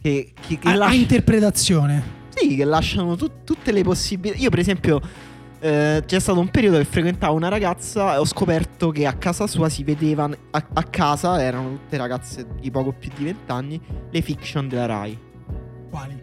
[0.00, 0.94] che, che, che a, lascia...
[0.94, 2.16] interpretazione.
[2.28, 4.38] Sì, che lasciano tut, tutte le possibilità.
[4.38, 5.00] Io, per esempio,
[5.60, 9.46] eh, c'è stato un periodo che frequentavo una ragazza e ho scoperto che a casa
[9.46, 10.36] sua si vedevano.
[10.50, 13.80] A, a casa erano tutte ragazze di poco più di vent'anni.
[14.10, 15.18] Le fiction della Rai.
[15.90, 16.22] Quali?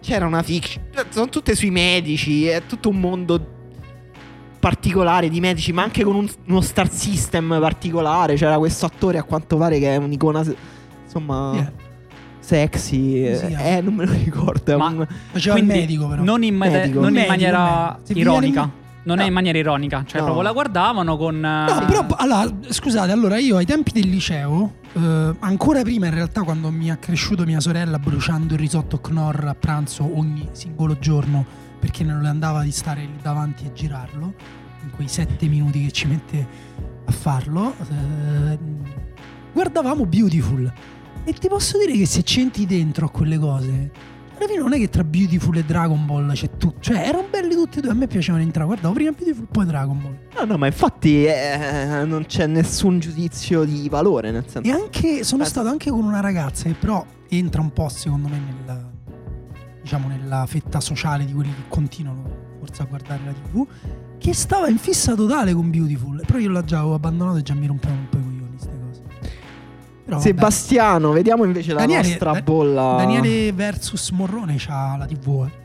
[0.00, 0.84] C'era una fiction.
[1.10, 2.46] Sono tutte sui medici.
[2.46, 3.54] È tutto un mondo
[4.58, 8.34] particolare di medici, ma anche con un, uno star system particolare.
[8.34, 10.42] C'era questo attore a quanto pare che è un'icona,
[11.04, 11.72] insomma, yeah.
[12.46, 13.36] Sexy.
[13.36, 14.78] Sì, eh, non me lo ricordo.
[14.78, 15.06] Ma un...
[15.32, 16.22] faceva il medico, però.
[16.22, 17.00] Non in, medico.
[17.00, 18.84] Non in medico, maniera ironica.
[19.02, 19.22] Non no.
[19.22, 20.24] è in maniera ironica, cioè no.
[20.24, 21.38] proprio la guardavano con...
[21.38, 21.84] No, uh...
[21.86, 26.72] però allora, scusate, allora io ai tempi del liceo, eh, ancora prima in realtà quando
[26.72, 31.44] mi ha cresciuto mia sorella bruciando il risotto Knorr a pranzo ogni singolo giorno
[31.78, 34.34] perché non le andava di stare lì davanti e girarlo,
[34.82, 36.46] in quei sette minuti che ci mette
[37.04, 38.58] a farlo, eh,
[39.52, 40.72] guardavamo Beautiful.
[41.28, 43.90] E ti posso dire che se c'entri dentro a quelle cose,
[44.36, 46.78] alla fine non è che tra Beautiful e Dragon Ball c'è tutto.
[46.78, 47.90] Cioè, erano belli tutti e due.
[47.90, 48.66] A me piacevano entrare.
[48.66, 50.16] Guardavo prima Beautiful, poi Dragon Ball.
[50.36, 54.30] No, no, ma infatti eh, non c'è nessun giudizio di valore.
[54.30, 54.68] Nel senso.
[54.68, 55.46] E anche sono eh.
[55.46, 58.88] stato anche con una ragazza che però entra un po', secondo me, nella,
[59.82, 63.66] diciamo, nella fetta sociale di quelli che continuano forse a guardare la TV.
[64.16, 66.22] Che stava in fissa totale con Beautiful.
[66.24, 68.25] Però io l'ho già abbandonato e già mi rompeva un po' i.
[70.06, 71.16] Però, Sebastiano, vabbè.
[71.16, 72.94] vediamo invece la Daniele, nostra da- bolla.
[72.96, 75.48] Daniele versus Morrone c'ha la TV.
[75.48, 75.64] Eh.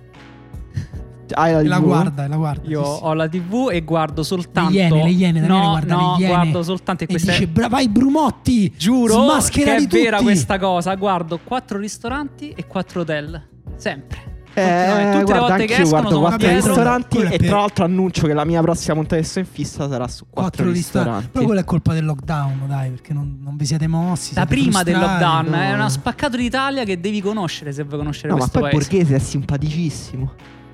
[1.33, 1.67] Hai la, TV?
[1.67, 2.67] la guarda, la guarda.
[2.67, 2.99] Io sì, sì.
[3.03, 4.71] ho la TV e guardo soltanto.
[4.71, 6.33] Le iene, le iene, Daniele no, guarda no, le iene.
[6.33, 7.03] guardo soltanto.
[7.03, 7.31] E queste...
[7.31, 10.01] dice, bra- vai Brumotti, giuro che è tutti.
[10.01, 10.95] vera questa cosa.
[10.95, 13.47] Guardo quattro ristoranti e quattro hotel.
[13.75, 14.30] Sempre.
[14.53, 18.33] Eh, tutte guarda, le volte che escono guardo quattro ristoranti e tra l'altro annuncio che
[18.33, 20.77] la mia prossima puntata in fissa sarà su quattro, ristoranti.
[20.77, 21.27] ristoranti.
[21.31, 24.33] Però quello è colpa del lockdown, dai, perché non, non vi siete mossi.
[24.33, 25.55] Da siete prima del lockdown, no.
[25.55, 28.89] è una spaccato d'Italia che devi conoscere se vuoi conoscere no, questo ma poi paese.
[28.89, 30.31] Borghese è simpaticissimo.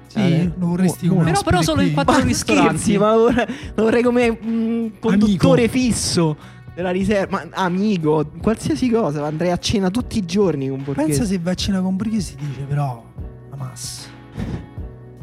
[0.07, 2.77] Sì, eh, lo vorresti come Però, però solo in quattro ma ristoranti.
[2.77, 3.33] Scherzi, ma lo
[3.75, 5.77] vorrei come un conduttore Amico.
[5.77, 6.37] fisso
[6.73, 11.07] della riserva, ma amico, qualsiasi cosa, andrei a cena tutti i giorni con Borghese.
[11.07, 13.03] Pensa se vai a cena con Borghese dice però
[13.77, 14.09] la massa.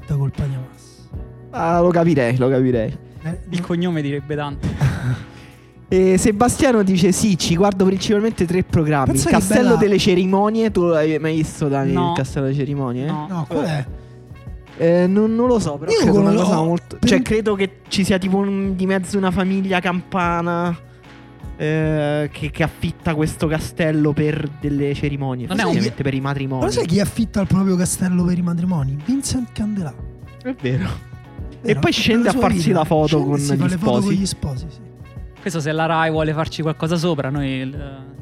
[0.07, 1.09] Da colpa di Hamas.
[1.51, 2.97] Ah, lo capirei, lo capirei.
[3.23, 3.67] Eh, Il no.
[3.67, 4.67] cognome direbbe tanto.
[5.89, 9.13] e Sebastiano dice sì, ci guardo principalmente tre programmi.
[9.13, 9.77] Penso il Castello bella...
[9.77, 11.93] delle Cerimonie, tu l'hai mai visto Dani?
[11.93, 12.11] No.
[12.11, 13.07] Il Castello delle Cerimonie?
[13.07, 13.87] No, no qual è?
[14.77, 16.97] Eh, non, non, lo so, però Io credo una cosa molto.
[16.99, 17.09] Per...
[17.09, 20.77] Cioè, credo che ci sia tipo un, di mezzo una famiglia campana.
[21.57, 25.47] Eh, che, che, affitta questo castello per delle cerimonie.
[25.47, 26.65] Non è ovviamente per i matrimoni.
[26.65, 28.97] Ma sai chi affitta il proprio castello per i matrimoni?
[29.05, 29.95] Vincent Candela.
[30.43, 30.89] È vero.
[31.63, 32.79] e poi scende a farsi vita.
[32.79, 34.67] la foto con, gli foto con gli sposi.
[34.69, 34.81] Sì.
[35.41, 37.73] Questo se la Rai vuole farci qualcosa sopra, noi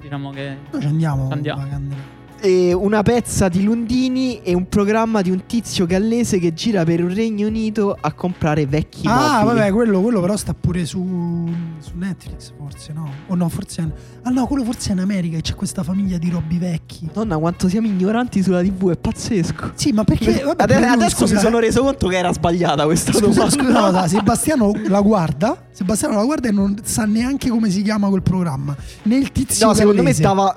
[0.00, 0.56] diciamo che.
[0.70, 1.28] Noi ci andiamo.
[1.30, 6.82] andiamo e una pezza di Lundini e un programma di un tizio gallese che gira
[6.82, 9.58] per il Regno Unito a comprare vecchi ah, mobili.
[9.60, 11.48] vabbè, quello, quello, però sta pure su,
[11.78, 13.08] su, Netflix, forse, no?
[13.28, 13.82] O no, forse...
[13.82, 13.86] È,
[14.22, 17.08] ah no, quello forse è in America e c'è questa famiglia di robbi vecchi.
[17.12, 19.70] Donna, quanto siamo ignoranti sulla TV, è pazzesco.
[19.76, 20.42] Sì, ma perché...
[20.42, 23.50] Vabbè, adesso, adesso scusa, mi sono reso conto che era sbagliata questa scusa, domanda.
[23.50, 28.22] Scusa, Sebastiano la guarda, Sebastiano la guarda e non sa neanche come si chiama quel
[28.22, 28.76] programma.
[29.02, 30.22] Nel tizio No, secondo gallese.
[30.22, 30.56] me stava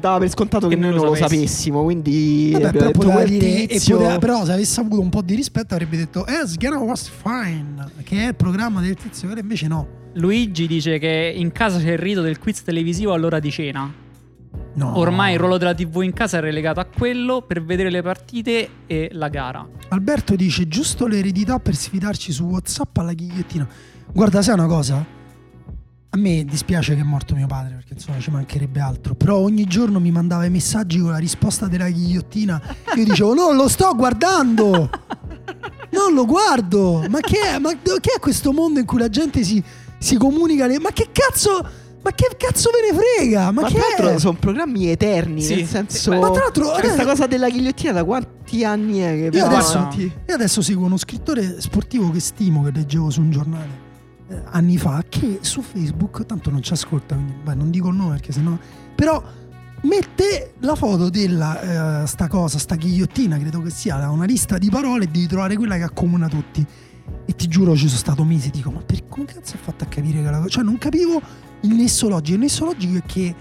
[0.00, 1.82] dava per scontato che, che noi non lo sapessimo.
[1.82, 5.96] Quindi Vabbè, però, poteva dire, poteva, però se avesse avuto un po' di rispetto avrebbe
[5.96, 9.88] detto As Gonna was fine, che è il programma del tizio, però invece no.
[10.14, 13.92] Luigi dice che in casa c'è il rito del quiz televisivo all'ora di cena.
[14.74, 14.98] No.
[14.98, 18.68] Ormai il ruolo della TV in casa è relegato a quello per vedere le partite
[18.86, 19.66] e la gara.
[19.88, 23.66] Alberto dice giusto l'eredità per sfidarci su WhatsApp alla ghigliottina.
[24.12, 25.15] Guarda, sai una cosa?
[26.16, 29.14] A me dispiace che è morto mio padre perché insomma ci mancherebbe altro.
[29.14, 32.62] Però ogni giorno mi mandava i messaggi con la risposta della ghigliottina.
[32.96, 34.88] Io dicevo: Non lo sto guardando!
[35.90, 37.04] Non lo guardo!
[37.10, 39.62] Ma che è, ma che è questo mondo in cui la gente si,
[39.98, 40.66] si comunica?
[40.66, 40.78] Le...
[40.78, 41.84] Ma che cazzo!
[42.02, 43.50] Ma che cazzo ve ne frega?
[43.50, 45.42] Ma, ma che tra l'altro sono programmi eterni.
[45.42, 45.56] Sì.
[45.56, 46.12] Nel senso.
[46.12, 46.70] Ma tra l'altro.
[46.70, 50.86] Questa eh, cosa della ghigliottina da quanti anni è che io adesso, io adesso seguo
[50.86, 53.85] uno scrittore sportivo che stimo, che leggevo su un giornale
[54.28, 57.94] eh, anni fa che su Facebook, tanto non ci ascolta, quindi beh, non dico il
[57.94, 58.56] nome perché sennò.
[58.94, 59.22] Però
[59.82, 64.68] mette la foto della uh, sta cosa, sta ghigliottina, credo che sia una lista di
[64.68, 66.66] parole e devi trovare quella che accomuna tutti.
[67.24, 69.86] E ti giuro, ci sono stato mesi, dico, ma per come cazzo ho fatto a
[69.86, 70.48] capire che la cosa.
[70.48, 71.20] Cioè, non capivo
[71.60, 72.34] il nesso logico.
[72.34, 73.34] Il nesso logico è che.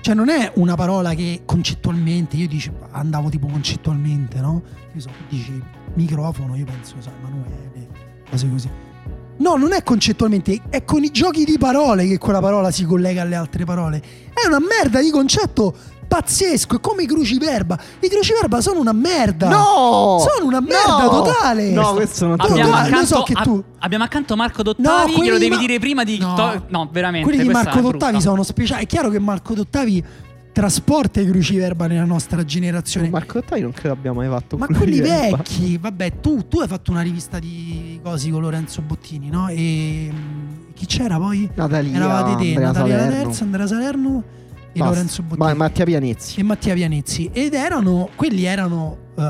[0.00, 4.62] Cioè, non è una parola che concettualmente, io dici, andavo tipo concettualmente, no?
[4.94, 5.62] Io so, dici
[5.94, 7.88] microfono, io penso, sai, Emanuele,
[8.28, 8.91] cose così
[9.38, 13.22] No, non è concettualmente, è con i giochi di parole che quella parola si collega
[13.22, 14.02] alle altre parole.
[14.32, 15.74] È una merda di concetto
[16.12, 17.78] pazzesco, è come i cruciverba.
[18.00, 19.48] I cruciverba sono una merda.
[19.48, 20.18] No!
[20.18, 21.08] Sono una merda no!
[21.08, 21.70] totale.
[21.70, 22.88] No, questo non abbiamo totale.
[22.88, 23.64] accanto, so che tu...
[23.78, 25.56] abbiamo accanto Marco Dottavi, no, glielo devi ma...
[25.56, 26.18] dire prima di...
[26.18, 26.64] No, to...
[26.68, 27.26] no veramente.
[27.26, 28.84] Quelli di Marco Dottavi sono speciali.
[28.84, 30.04] È chiaro che Marco Dottavi
[30.52, 33.08] trasporta i cruciverba nella nostra generazione.
[33.08, 36.90] Marco Ottai non credo abbia mai fatto Ma quelli vecchi, vabbè, tu, tu, hai fatto
[36.90, 39.48] una rivista di cosi con Lorenzo Bottini, no?
[39.48, 41.48] E mm, chi c'era poi?
[41.54, 43.22] Natalia, Eravate te, Andrea Natalia Salerno.
[43.22, 44.24] Terza, Andrea Salerno
[44.72, 44.94] e Basta.
[44.94, 45.46] Lorenzo Bottini.
[45.46, 46.40] Ma, Mattia Pianezzi.
[46.40, 47.30] E Mattia Pianezzi.
[47.32, 49.22] Ed erano, quelli erano uh,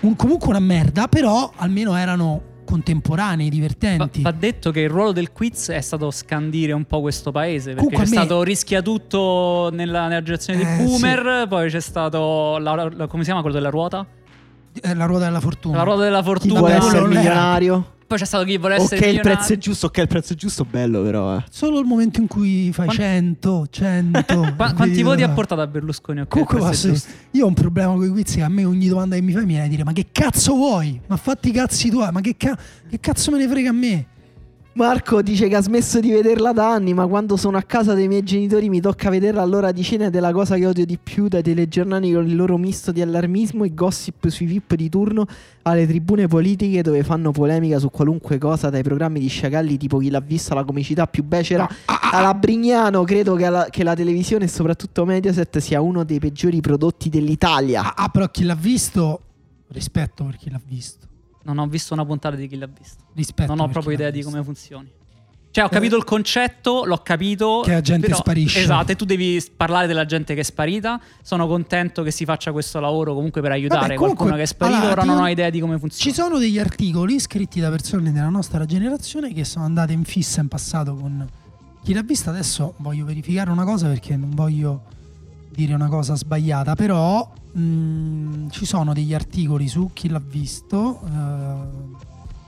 [0.00, 4.22] un, comunque una merda, però almeno erano contemporanei, divertenti.
[4.22, 7.74] Va, va, detto che il ruolo del quiz è stato scandire un po' questo paese,
[7.74, 8.24] perché Comunque c'è me...
[8.24, 11.48] stato rischia tutto nella, nella generazione eh, dei boomer, sì.
[11.48, 14.06] poi c'è stato, la, la, come si chiama quello della ruota?
[14.80, 15.76] Eh, la ruota della fortuna.
[15.78, 16.52] La ruota della fortuna.
[16.52, 17.98] Chi vuole essere milionario?
[18.10, 20.36] Poi c'è stato chi vuole essere Ok, il prezzo è giusto, ok, il prezzo è
[20.36, 21.36] giusto, bello però.
[21.36, 21.44] Eh.
[21.48, 23.02] Solo il momento in cui fai Quanti...
[23.04, 24.24] 100, 100.
[24.24, 26.22] Qu- quanti voti ha portato a Berlusconi?
[26.22, 26.92] Okay, Comunque, posso,
[27.30, 29.42] io ho un problema con i quiz che a me ogni domanda che mi fai
[29.42, 31.00] mi viene a dire ma che cazzo vuoi?
[31.06, 32.58] Ma fatti i cazzi tuoi, ma che, ca-
[32.88, 34.06] che cazzo me ne frega a me?
[34.72, 38.06] Marco dice che ha smesso di vederla da anni, ma quando sono a casa dei
[38.06, 40.96] miei genitori mi tocca vederla all'ora di cena ed è la cosa che odio di
[40.96, 45.26] più dai telegiornali con il loro misto di allarmismo e gossip sui VIP di turno
[45.62, 50.08] alle tribune politiche dove fanno polemica su qualunque cosa, dai programmi di sciacalli tipo chi
[50.08, 51.68] l'ha vista, la comicità più becera,
[52.12, 53.02] alla Brignano.
[53.02, 57.96] Credo che la, che la televisione e soprattutto Mediaset sia uno dei peggiori prodotti dell'Italia.
[57.96, 59.20] Ah, però chi l'ha visto,
[59.68, 61.09] rispetto per chi l'ha visto.
[61.42, 63.04] Non ho visto una puntata di chi l'ha visto.
[63.14, 64.98] Rispetto non ho proprio idea di come funzioni.
[65.52, 65.70] Cioè, ho eh.
[65.70, 67.62] capito il concetto, l'ho capito.
[67.64, 68.60] Che la gente però, sparisce.
[68.60, 71.00] Esatto, e tu devi parlare della gente che è sparita.
[71.22, 74.46] Sono contento che si faccia questo lavoro comunque per aiutare Vabbè, comunque, qualcuno che è
[74.46, 74.78] sparito.
[74.78, 76.10] Allora, però non ho idea di come funziona.
[76.10, 80.40] Ci sono degli articoli scritti da persone della nostra generazione che sono andate in fissa
[80.40, 81.28] in passato con
[81.82, 82.30] chi l'ha vista.
[82.30, 84.82] Adesso voglio verificare una cosa perché non voglio
[85.60, 86.74] dire una cosa sbagliata.
[86.74, 91.00] Però mh, mm, ci sono degli articoli su chi l'ha visto.
[91.02, 91.96] Uh,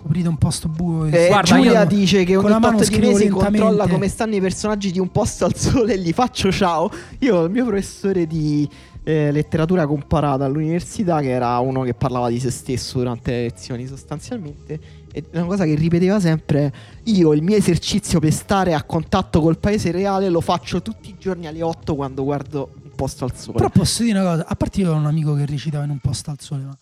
[0.02, 1.06] coprite un posto buio.
[1.06, 4.98] Eh, Guarda, Giulia dice che ogni tot di mesi controlla come stanno i personaggi di
[4.98, 6.90] un posto al sole e gli faccio ciao.
[7.20, 8.68] Io, il mio professore di
[9.04, 13.86] eh, letteratura comparata all'università, che era uno che parlava di se stesso durante le lezioni
[13.86, 14.80] sostanzialmente,
[15.12, 16.72] e una cosa che ripeteva sempre:
[17.04, 21.16] io il mio esercizio per stare a contatto col paese reale lo faccio tutti i
[21.18, 23.56] giorni alle 8 quando guardo posto al sole.
[23.56, 25.98] Però posso dire una cosa: a parte io ho un amico che recitava in un
[25.98, 26.76] posto al sole, ma,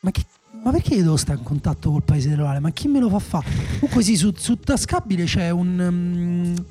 [0.00, 0.24] ma che
[0.62, 2.58] ma perché io devo stare in contatto col paese reale?
[2.58, 3.46] Ma chi me lo fa fare?
[3.78, 5.78] Comunque sì, su, su Tascabile c'è un...
[5.78, 6.64] Um,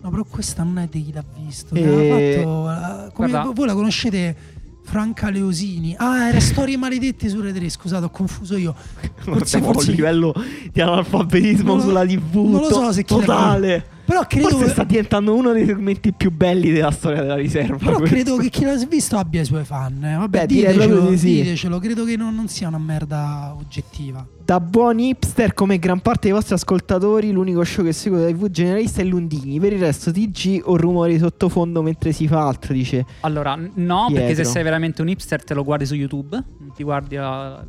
[0.00, 1.74] no, però questa non è di chi l'ha visto.
[1.74, 2.40] E...
[2.42, 4.36] Fatto, uh, come, voi la conoscete
[4.82, 5.94] Franca Leosini.
[5.96, 8.74] Ah, era Storie maledette su Red 3, scusate, ho confuso io.
[9.22, 9.90] Forse, forse...
[9.90, 10.34] un livello
[10.72, 12.34] di analfabetismo sulla TV.
[12.34, 13.86] Non lo so se chi totale.
[14.12, 14.70] Però credo Forse che...
[14.70, 17.78] sta diventando uno dei segmenti più belli della storia della riserva.
[17.78, 18.14] Però questo.
[18.14, 20.04] credo che chi l'ha visto abbia i suoi fan.
[20.04, 20.16] Eh.
[20.16, 21.34] Vabbè, Beh, ditecelo, di sì.
[21.36, 24.26] ditecelo, credo che non, non, sia una merda oggettiva.
[24.44, 28.50] Da buoni hipster, come gran parte dei vostri ascoltatori, l'unico show che seguo da TV
[28.50, 29.58] generalista è Lundini.
[29.58, 33.06] Per il resto, TG o rumori sottofondo mentre si fa altro, dice.
[33.20, 34.26] Allora, no, Pietro.
[34.26, 36.42] perché se sei veramente un hipster te lo guardi su YouTube,
[36.74, 37.64] ti guardi a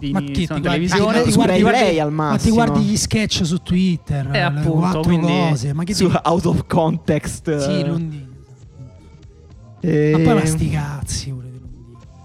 [0.00, 1.02] di ma chi, ti televisione.
[1.02, 2.56] Guardi, ti guardi, guardi lei al massimo.
[2.56, 5.72] Ma ti guardi gli sketch su Twitter, eh, appunto, quindi cose.
[5.74, 6.18] Ma che su ti...
[6.22, 7.56] out of context.
[7.58, 8.28] Sì, Lundini.
[9.80, 10.10] E...
[10.12, 11.48] Ma poi ma sti cazzi pure.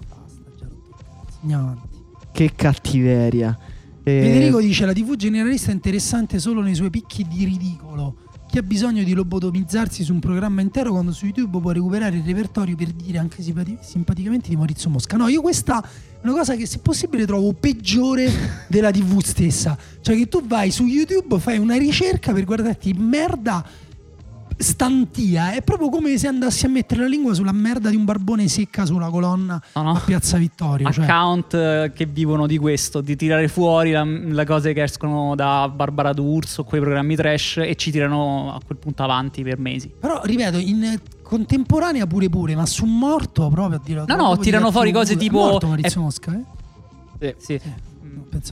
[0.07, 1.87] Basta, già rotto Andiamo avanti.
[2.31, 3.57] Che cattiveria.
[4.03, 4.21] E...
[4.21, 8.23] Federico dice la TV generalista è interessante solo nei suoi picchi di ridicolo
[8.55, 12.23] chi ha bisogno di lobotomizzarsi su un programma intero quando su YouTube può recuperare il
[12.23, 15.17] repertorio per dire anche simpaticamente di Maurizio Mosca.
[15.17, 15.85] No, io questa
[16.25, 19.77] una cosa che se possibile trovo peggiore della TV stessa.
[20.01, 23.63] Cioè che tu vai su YouTube, fai una ricerca per guardarti merda
[24.57, 25.53] stantia.
[25.53, 28.85] È proprio come se andassi a mettere la lingua sulla merda di un barbone secca
[28.85, 29.91] sulla colonna no, no.
[29.91, 30.91] a Piazza Vittorio.
[30.91, 31.03] Cioè.
[31.03, 31.91] Account cioè.
[31.93, 36.81] che vivono di questo, di tirare fuori le cose che escono da Barbara D'Urso, quei
[36.81, 39.91] programmi trash e ci tirano a quel punto avanti per mesi.
[39.99, 44.71] Però, ripeto, in contemporanea pure pure, ma su morto proprio a dire No, no, tirano
[44.71, 45.37] fuori cose tipo...
[45.37, 46.03] Morto Maurizio è...
[46.03, 46.39] Mosca,
[47.19, 47.35] eh?
[47.37, 47.59] Sì.
[47.61, 47.93] sì.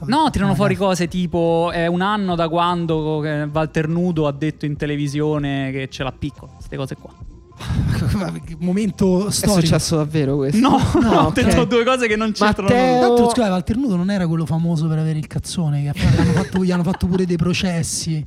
[0.06, 3.22] No, tirano fuori cose tipo è un anno da quando
[3.52, 7.12] Walter Nudo ha detto in televisione che ce l'ha piccolo, queste cose qua.
[8.58, 9.58] Momento storico.
[9.58, 10.58] È successo davvero questo?
[10.58, 11.44] No, no, ho okay.
[11.44, 12.68] detto due cose che non c'entrano.
[12.68, 13.30] Matteo...
[13.30, 16.70] scusa, Walter Nudo non era quello famoso per avere il cazzone, che hanno fatto, gli
[16.72, 18.24] hanno fatto pure dei processi.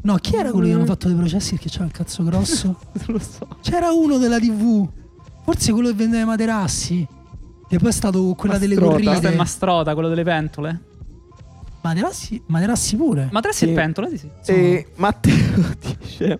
[0.00, 2.66] No, chi era quello che gli hanno fatto dei processi perché c'era il cazzo grosso?
[2.92, 3.46] non lo so.
[3.60, 4.88] C'era uno della TV.
[5.44, 7.06] Forse quello che vendeva i materassi.
[7.68, 8.58] E poi è stato quella Mastrota.
[8.58, 9.10] delle corride.
[9.10, 10.80] Questo è Mastrota, quello delle pentole.
[11.80, 13.28] Materassi, Materassi pure.
[13.30, 13.70] Materassi sì.
[13.70, 14.30] e pentole, sì.
[14.40, 14.52] sì.
[14.52, 15.34] E Matteo
[16.00, 16.38] dice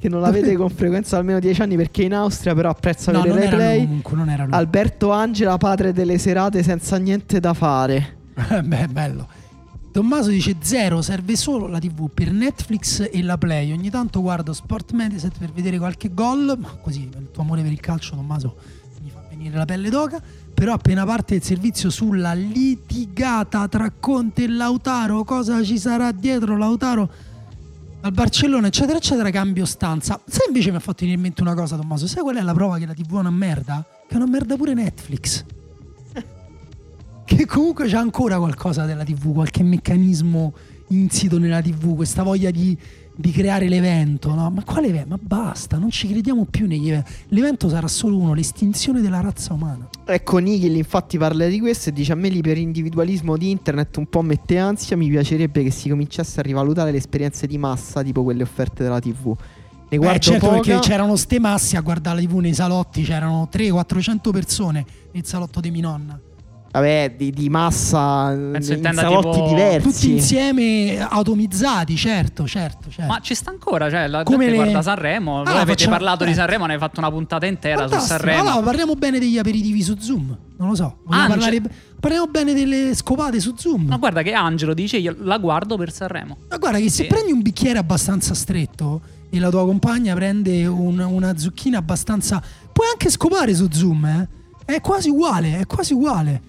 [0.00, 3.22] che non la vede con frequenza almeno 10 anni perché in Austria però apprezza no,
[3.22, 3.84] vedere replay.
[3.84, 4.54] Comunque, non era lui.
[4.54, 8.16] Alberto Angela, padre delle serate senza niente da fare.
[8.64, 9.28] Beh, bello.
[9.92, 13.72] Tommaso dice zero, serve solo la TV per Netflix e la Play.
[13.72, 17.72] Ogni tanto guardo Sport Mediaset per vedere qualche gol, ma così il tuo amore per
[17.72, 18.56] il calcio, Tommaso,
[19.02, 20.22] mi fa venire la pelle d'oca.
[20.60, 26.58] Però appena parte il servizio sulla litigata tra Conte e Lautaro, cosa ci sarà dietro
[26.58, 27.10] Lautaro
[28.02, 30.20] al Barcellona, eccetera, eccetera, cambio stanza.
[30.26, 32.52] Se invece mi ha fatto venire in mente una cosa, Tommaso, sai qual è la
[32.52, 33.82] prova che la TV è una merda?
[34.06, 35.46] Che è una merda pure Netflix
[37.24, 40.52] che comunque c'è ancora qualcosa della TV, qualche meccanismo
[40.88, 42.76] insito nella TV, questa voglia di,
[43.20, 44.50] di creare l'evento, no?
[44.50, 45.10] Ma quale evento?
[45.10, 47.10] Ma basta, non ci crediamo più negli eventi.
[47.28, 49.88] L'evento sarà solo uno, l'estinzione della razza umana.
[50.06, 54.22] Ecco, Nikhil infatti parla di questo e dice a me l'iper-individualismo di internet un po'
[54.22, 58.42] mette ansia, mi piacerebbe che si cominciasse a rivalutare le esperienze di massa, tipo quelle
[58.42, 59.36] offerte dalla TV.
[59.90, 60.60] Ne guardo eh, certo, poca.
[60.60, 65.60] perché c'erano ste massi a guardare la TV nei salotti, c'erano 300-400 persone nel salotto
[65.60, 66.18] di mia nonna.
[66.72, 69.48] Vabbè, di, di massa Penso in salotti tipo...
[69.48, 69.88] diversi.
[69.88, 73.10] Tutti insieme atomizzati, certo, certo, certo.
[73.10, 74.62] Ma ci sta ancora, cioè la Come gente le...
[74.62, 75.96] guarda Sanremo, allora, voi avete facciamo...
[75.96, 76.26] parlato eh.
[76.28, 78.02] di Sanremo, ne hai fatto una puntata intera Fantastico.
[78.02, 78.40] su Sanremo.
[78.40, 80.98] Allora, parliamo bene degli aperitivi su Zoom, non lo so.
[81.08, 81.60] Parlare...
[81.98, 83.86] Parliamo bene delle scopate su Zoom.
[83.88, 86.36] Ma guarda che Angelo dice io la guardo per Sanremo.
[86.48, 91.00] Ma guarda che se prendi un bicchiere abbastanza stretto e la tua compagna prende un,
[91.00, 92.40] una zucchina abbastanza...
[92.72, 94.28] Puoi anche scopare su Zoom, eh?
[94.64, 96.40] È quasi uguale, è quasi uguale.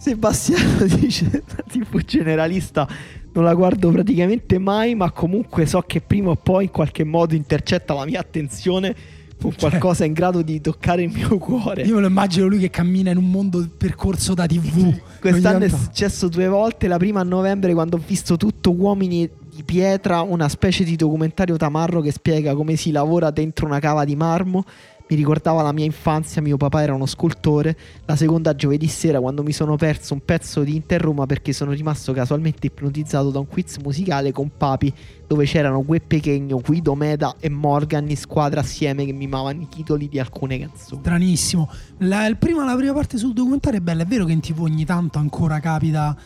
[0.00, 2.88] Sebastiano dice TV generalista
[3.32, 7.34] non la guardo praticamente mai, ma comunque so che prima o poi in qualche modo
[7.34, 8.96] intercetta la mia attenzione
[9.38, 11.82] con cioè, qualcosa in grado di toccare il mio cuore.
[11.82, 14.98] Io me lo immagino lui che cammina in un mondo percorso da TV.
[15.20, 19.62] Quest'anno è successo due volte, la prima a novembre quando ho visto tutto Uomini di
[19.64, 24.16] pietra, una specie di documentario tamarro che spiega come si lavora dentro una cava di
[24.16, 24.64] marmo
[25.10, 27.76] mi ricordava la mia infanzia, mio papà era uno scultore.
[28.04, 32.12] La seconda giovedì sera quando mi sono perso un pezzo di Interroma perché sono rimasto
[32.12, 34.94] casualmente ipnotizzato da un quiz musicale con Papi
[35.26, 40.08] dove c'erano Gue Pechegno, Guido Meda e Morgan in squadra assieme che mimavano i titoli
[40.08, 41.00] di alcune canzoni.
[41.00, 41.68] Stranissimo.
[41.98, 44.84] La, prima, la prima parte sul documentario è bella, è vero che in tv ogni
[44.84, 46.16] tanto ancora capita...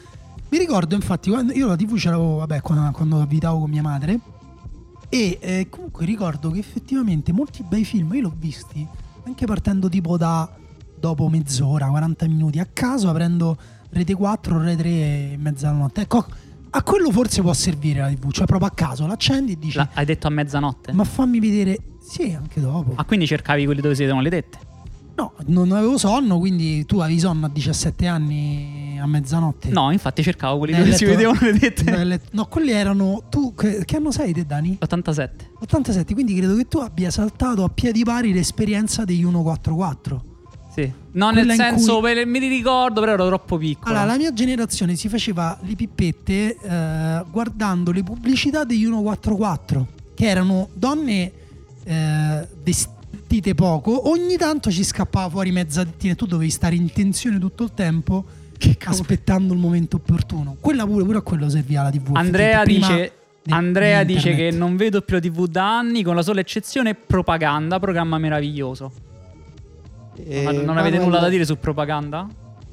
[0.51, 3.83] Mi ricordo infatti quando io la tv ce l'avevo, vabbè, quando, quando abitavo con mia
[3.83, 4.21] madre
[5.09, 8.87] e eh, comunque ricordo che effettivamente molti bei film io l'ho visti
[9.25, 10.49] anche partendo tipo da
[10.99, 13.57] dopo mezz'ora, 40 minuti a caso, aprendo
[13.91, 16.01] rete 4, rete 3 e mezzanotte.
[16.03, 16.25] Ecco,
[16.71, 19.77] a quello forse può servire la TV, cioè proprio a caso l'accendi e dici.
[19.77, 20.93] La, hai detto a mezzanotte?
[20.93, 21.79] Ma fammi vedere.
[22.01, 22.93] Sì, anche dopo.
[22.97, 24.59] Ah, quindi cercavi quelli dove si vedevano le dette?
[25.17, 29.69] No, non avevo sonno, quindi tu avevi sonno a 17 anni a mezzanotte.
[29.69, 32.21] No, infatti cercavo quelli dove letto, si vedevano le dette.
[32.33, 33.23] No, quelli erano.
[33.31, 34.79] Tu che, che anno sei te, Dani?
[34.81, 35.51] 87.
[35.61, 40.25] 87, quindi credo che tu abbia saltato a piedi pari l'esperienza degli 144.
[40.75, 40.93] Sì.
[41.13, 42.25] No, Quella nel senso, cui...
[42.27, 43.95] mi ricordo, però ero troppo piccolo.
[43.95, 50.27] Allora, la mia generazione si faceva le pippette eh, guardando le pubblicità degli 144, che
[50.27, 51.31] erano donne
[51.85, 52.94] eh, vestite
[53.35, 57.39] partite poco, ogni tanto ci scappava fuori mezza dettina e tu dovevi stare in tensione
[57.39, 58.25] tutto il tempo
[58.85, 60.57] aspettando il momento opportuno.
[60.61, 62.11] Quella pure, pure a quello serviva la TV.
[62.15, 63.13] Andrea dice...
[63.47, 67.79] Andrea dice che non vedo più la TV da anni, con la sola eccezione propaganda,
[67.79, 68.91] programma meraviglioso.
[70.17, 72.27] Eh, non, non avete nulla da dire su propaganda?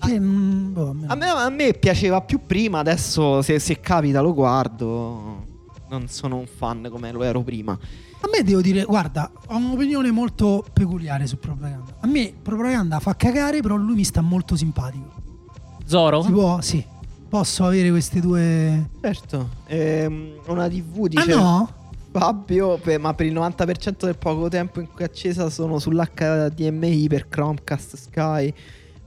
[0.08, 5.46] Eh, boh, a, me, a, me, piaceva più prima, adesso se, se capita lo guardo.
[5.90, 7.78] Non sono un fan come lo ero prima.
[8.23, 11.98] A me devo dire, guarda, ho un'opinione molto peculiare su propaganda.
[12.02, 15.11] A me propaganda fa cagare, però lui mi sta molto simpatico.
[15.85, 16.22] Zoro?
[16.22, 16.85] Si può, sì.
[17.27, 18.89] Posso avere queste due.
[19.02, 19.49] Certo.
[19.68, 21.31] Ehm, una TV dice.
[21.31, 21.73] Ah no?
[22.11, 27.07] Fabio, per, ma per il 90% del poco tempo in cui è accesa sono sull'HDMI
[27.07, 28.53] per Chromecast Sky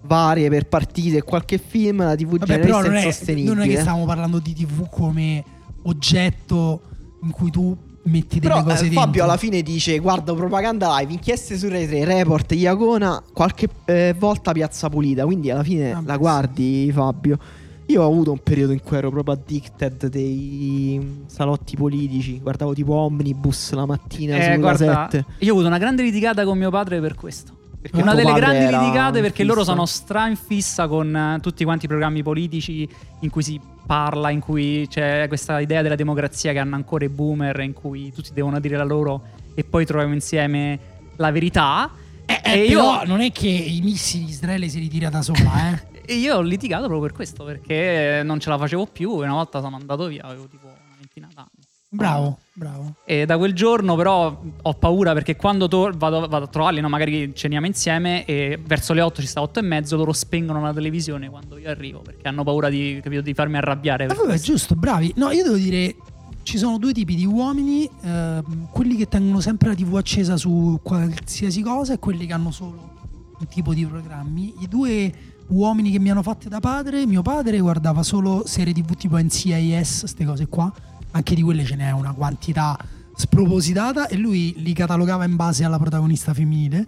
[0.05, 3.79] varie per partite e qualche film la TV Vabbè, però non è, non è che
[3.79, 5.45] stiamo parlando di TV come
[5.83, 6.81] oggetto
[7.23, 11.13] in cui tu metti delle Però, cose eh, Fabio alla fine dice guarda propaganda live
[11.13, 15.25] inchieste su Rai 3 report Iacona qualche eh, volta piazza pulita.
[15.25, 17.39] Quindi alla fine ah, la guardi Fabio.
[17.87, 22.41] Io ho avuto un periodo in cui ero proprio addicted dei salotti politici.
[22.41, 26.57] Guardavo tipo Omnibus la mattina eh, guarda, 7 io ho avuto una grande litigata con
[26.57, 30.89] mio padre per questo perché una delle grandi litigate perché loro sono stra in fissa
[30.89, 32.89] con uh, tutti quanti i programmi politici
[33.21, 37.11] in cui si parla, in cui c'è questa idea della democrazia che hanno ancora i
[37.11, 39.25] boomer, in cui tutti devono dire la loro
[39.55, 40.79] e poi troviamo insieme
[41.17, 41.91] la verità.
[42.25, 45.75] Eh, eh, e io non è che i missili di Israele si ritira da sola,
[45.75, 46.01] eh.
[46.07, 49.35] e io ho litigato proprio per questo, perché non ce la facevo più e una
[49.35, 51.51] volta sono andato via, avevo tipo una ventina d'anni.
[51.91, 52.95] Bravo, bravo.
[53.05, 56.89] E da quel giorno però ho paura perché quando to- vado, vado, a trovarli, no,
[56.89, 60.73] magari ceniamo insieme e verso le 8 ci sta 8 e mezzo, loro spengono la
[60.73, 64.07] televisione quando io arrivo perché hanno paura di, capito, di farmi arrabbiare.
[64.07, 65.13] Ah, vabbè, giusto, bravi.
[65.17, 65.97] No, io devo dire,
[66.45, 70.79] ci sono due tipi di uomini, eh, quelli che tengono sempre la tv accesa su
[70.83, 72.93] qualsiasi cosa e quelli che hanno solo
[73.39, 74.55] un tipo di programmi.
[74.61, 75.13] I due
[75.49, 80.01] uomini che mi hanno fatto da padre, mio padre guardava solo serie tv tipo NCIS,
[80.01, 80.73] queste cose qua
[81.15, 82.77] anche di quelle ce n'è una quantità
[83.17, 86.87] spropositata e lui li catalogava in base alla protagonista femminile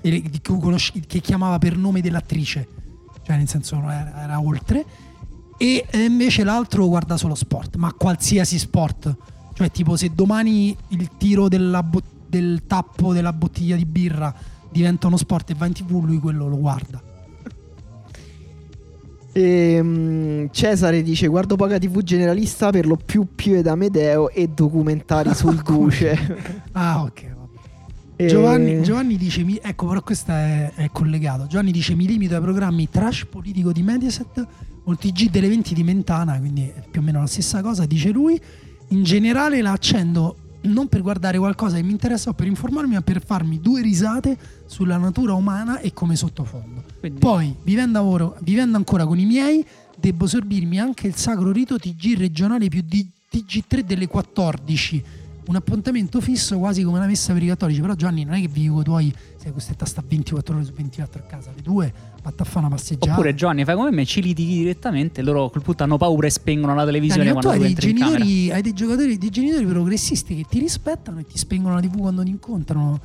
[0.00, 2.68] che chiamava per nome dell'attrice,
[3.22, 4.84] cioè nel senso era, era oltre.
[5.56, 9.16] E invece l'altro guarda solo sport, ma qualsiasi sport.
[9.54, 14.34] Cioè tipo se domani il tiro bo- del tappo della bottiglia di birra
[14.70, 17.13] diventa uno sport e va in tv, lui quello lo guarda.
[19.36, 24.46] E, um, Cesare dice: Guardo poca TV generalista per lo più più ed Amedeo e
[24.46, 26.62] documentari sul Duce.
[26.70, 27.32] ah, ok.
[28.14, 28.26] E...
[28.28, 31.48] Giovanni, Giovanni, dice: Ecco, però questo è, è, collegato.
[31.48, 34.46] Giovanni dice: Mi limito ai programmi trash politico di Mediaset
[34.84, 37.86] o il TG delle 20 di Mentana, quindi è più o meno la stessa cosa.
[37.86, 38.40] Dice lui.
[38.88, 43.00] In generale la accendo non per guardare qualcosa che mi interessa o per informarmi, ma
[43.00, 44.36] per farmi due risate
[44.66, 46.93] sulla natura umana e come sottofondo.
[47.04, 47.20] Quindi...
[47.20, 49.62] Poi, vivendo, lavoro, vivendo ancora con i miei,
[49.94, 55.04] devo sorbirmi anche il sacro rito TG regionale più di TG3 delle 14
[55.46, 57.78] un appuntamento fisso quasi come una messa per i cattolici.
[57.78, 60.64] Però Gianni non è che vivi con i tuoi, sei costretto a stare 24 ore
[60.64, 63.12] su 24 a casa, le due vatti a fare una passeggiata.
[63.12, 66.30] Oppure Gianni fai come me, ci litighi direttamente, loro a quel punto hanno paura e
[66.30, 70.34] spengono la televisione Gianni, quando tu hai dei genitori, hai dei giocatori, dei genitori progressisti
[70.36, 72.98] che ti rispettano e ti spengono la tv quando ti incontrano.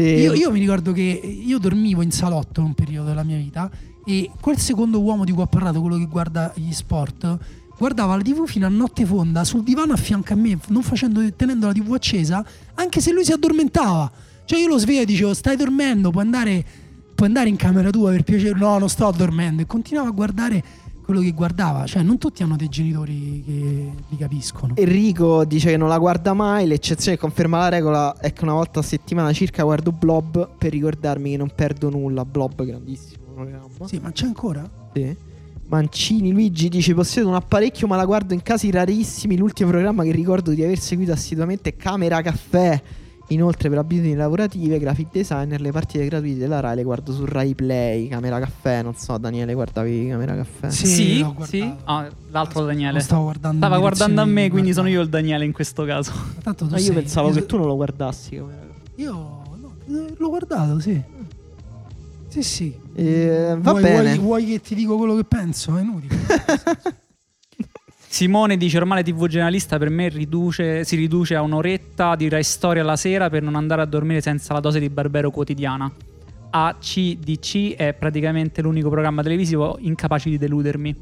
[0.00, 0.22] E...
[0.22, 3.70] Io, io mi ricordo che io dormivo in salotto un periodo della mia vita
[4.04, 7.38] e quel secondo uomo di cui ho parlato, quello che guarda gli sport
[7.80, 11.66] guardava la TV fino a notte fonda sul divano a fianco a me, facendo, tenendo
[11.66, 12.44] la TV accesa,
[12.74, 14.10] anche se lui si addormentava.
[14.44, 16.62] Cioè io lo sveglio e dicevo, stai dormendo, puoi andare,
[17.14, 18.58] puoi andare in camera tua per piacere.
[18.58, 19.62] No, non sto dormendo.
[19.62, 20.62] E continuava a guardare
[21.10, 21.86] quello che guardava.
[21.86, 24.74] Cioè, non tutti hanno dei genitori che li capiscono.
[24.76, 26.66] Enrico dice che non la guarda mai.
[26.66, 30.70] L'eccezione che conferma la regola è che una volta a settimana circa guardo Blob per
[30.70, 32.24] ricordarmi che non perdo nulla.
[32.24, 33.86] Blob, grandissimo programma.
[33.86, 34.68] Sì, ma c'è ancora?
[34.94, 35.28] Sì.
[35.66, 39.36] Mancini Luigi dice possiedo un apparecchio ma la guardo in casi rarissimi.
[39.36, 42.82] L'ultimo programma che ricordo di aver seguito assiduamente è Camera Caffè.
[43.30, 47.54] Inoltre per abitudini lavorative, graphic designer, le partite gratuite della Rai le guardo su Rai
[47.54, 50.70] Play, Camera Caffè, non so Daniele guardavi Camera Caffè?
[50.70, 51.74] Sì, sì, sì.
[51.84, 52.98] Ah, l'altro Daniele.
[52.98, 56.12] stavo guardando Stava guardando a me, quindi sono io il Daniele in questo caso.
[56.42, 58.34] Tanto tu io sei, pensavo io che tu non lo guardassi.
[58.34, 58.48] Io
[59.06, 59.74] no,
[60.16, 61.00] l'ho guardato, sì.
[62.26, 62.74] Sì, sì.
[62.94, 64.02] Eh, va vuoi, bene.
[64.02, 65.76] Vuoi, vuoi, che ti dico quello che penso?
[65.76, 66.16] È inutile.
[68.12, 72.82] Simone dice ormai TV generalista per me riduce, si riduce a un'oretta di Rai Storia
[72.82, 75.88] la sera per non andare a dormire senza la dose di Barbero quotidiana.
[76.50, 80.96] ACDC è praticamente l'unico programma televisivo incapace di deludermi.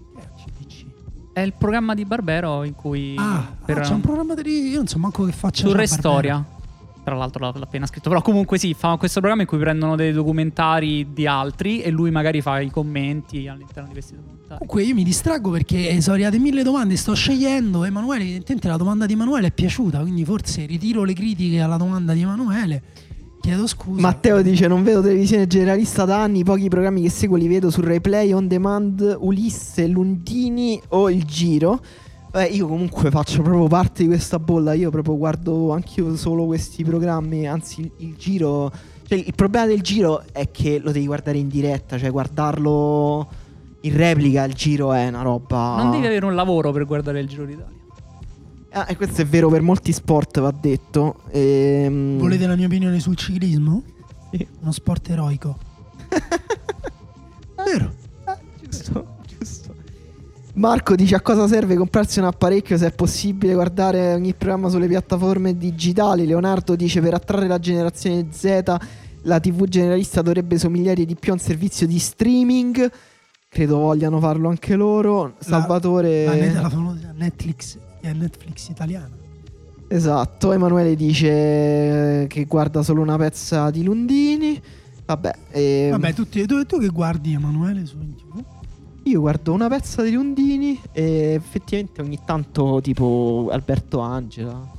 [1.32, 3.14] È il programma di Barbero in cui...
[3.16, 5.66] Ah, per, ah c'è un programma televisivo, io non so manco che faccia...
[5.66, 6.44] Su Re Storia
[7.08, 10.12] tra l'altro l'ha appena scritto, però comunque sì, fa questo programma in cui prendono dei
[10.12, 14.58] documentari di altri e lui magari fa i commenti all'interno di questi documentari.
[14.58, 19.06] Comunque io mi distraggo perché sono arrivate mille domande, sto scegliendo, Emanuele, evidentemente la domanda
[19.06, 22.82] di Emanuele è piaciuta, quindi forse ritiro le critiche alla domanda di Emanuele.
[23.40, 24.00] Chiedo scusa.
[24.00, 26.42] Matteo dice: Non vedo televisione generalista da anni.
[26.42, 31.80] Pochi programmi che seguo li vedo su Replay On Demand, Ulisse, Lundini o Il Giro.
[32.30, 34.74] Beh, io comunque faccio proprio parte di questa bolla.
[34.74, 37.46] Io proprio guardo anch'io solo questi programmi.
[37.48, 38.70] Anzi, il, il giro.
[39.06, 43.26] Cioè, il problema del giro è che lo devi guardare in diretta, cioè guardarlo
[43.80, 44.44] in replica.
[44.44, 45.76] Il giro è una roba.
[45.82, 47.76] Non devi avere un lavoro per guardare il giro d'Italia.
[48.70, 51.22] Ah, e questo è vero per molti sport, va detto.
[51.30, 52.18] Ehm...
[52.18, 53.82] Volete la mia opinione sul ciclismo?
[54.30, 54.46] Sì.
[54.60, 55.56] Uno sport eroico.
[57.64, 57.92] vero.
[58.24, 59.16] Ah, giusto.
[60.58, 64.88] Marco dice a cosa serve comprarsi un apparecchio se è possibile guardare ogni programma sulle
[64.88, 66.26] piattaforme digitali.
[66.26, 68.76] Leonardo dice per attrarre la generazione Z
[69.22, 72.90] la TV generalista dovrebbe somigliare di più a un servizio di streaming.
[73.48, 75.34] Credo vogliano farlo anche loro.
[75.38, 76.24] Salvatore...
[76.24, 79.10] La, la, la famosa Netflix, è Netflix italiana.
[79.86, 84.60] Esatto, Emanuele dice che guarda solo una pezza di Lundini.
[85.06, 85.88] Vabbè, e...
[85.92, 88.57] Vabbè tutti, tu, tu che guardi Emanuele su TV?
[89.08, 94.76] Io guardo una pezza di Lundini e effettivamente ogni tanto tipo Alberto Angela.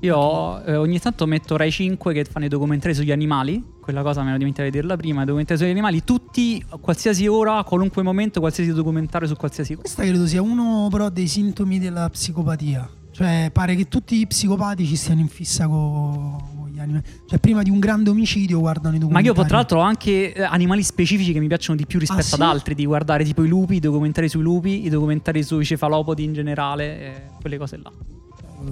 [0.00, 3.60] Io eh, ogni tanto metto Rai 5 che fanno i documentari sugli animali.
[3.80, 5.22] Quella cosa me l'ho dimenticato di dirla prima.
[5.22, 9.74] I documentari sugli animali, tutti, a qualsiasi ora, a qualunque momento, qualsiasi documentario su qualsiasi
[9.74, 9.82] cosa.
[9.82, 12.88] Questa credo sia uno però dei sintomi della psicopatia.
[13.10, 17.04] Cioè, pare che tutti i psicopatici stiano in fissa con gli animali.
[17.26, 19.34] Cioè, prima di un grande omicidio guardano i documentari.
[19.34, 22.20] Ma io, tra l'altro, ho anche eh, animali specifici che mi piacciono di più rispetto
[22.20, 22.34] ah, sì?
[22.34, 22.74] ad altri.
[22.74, 27.00] Di guardare tipo i lupi, i documentari sui lupi, i documentari sui cefalopodi in generale,
[27.00, 27.92] eh, quelle cose là.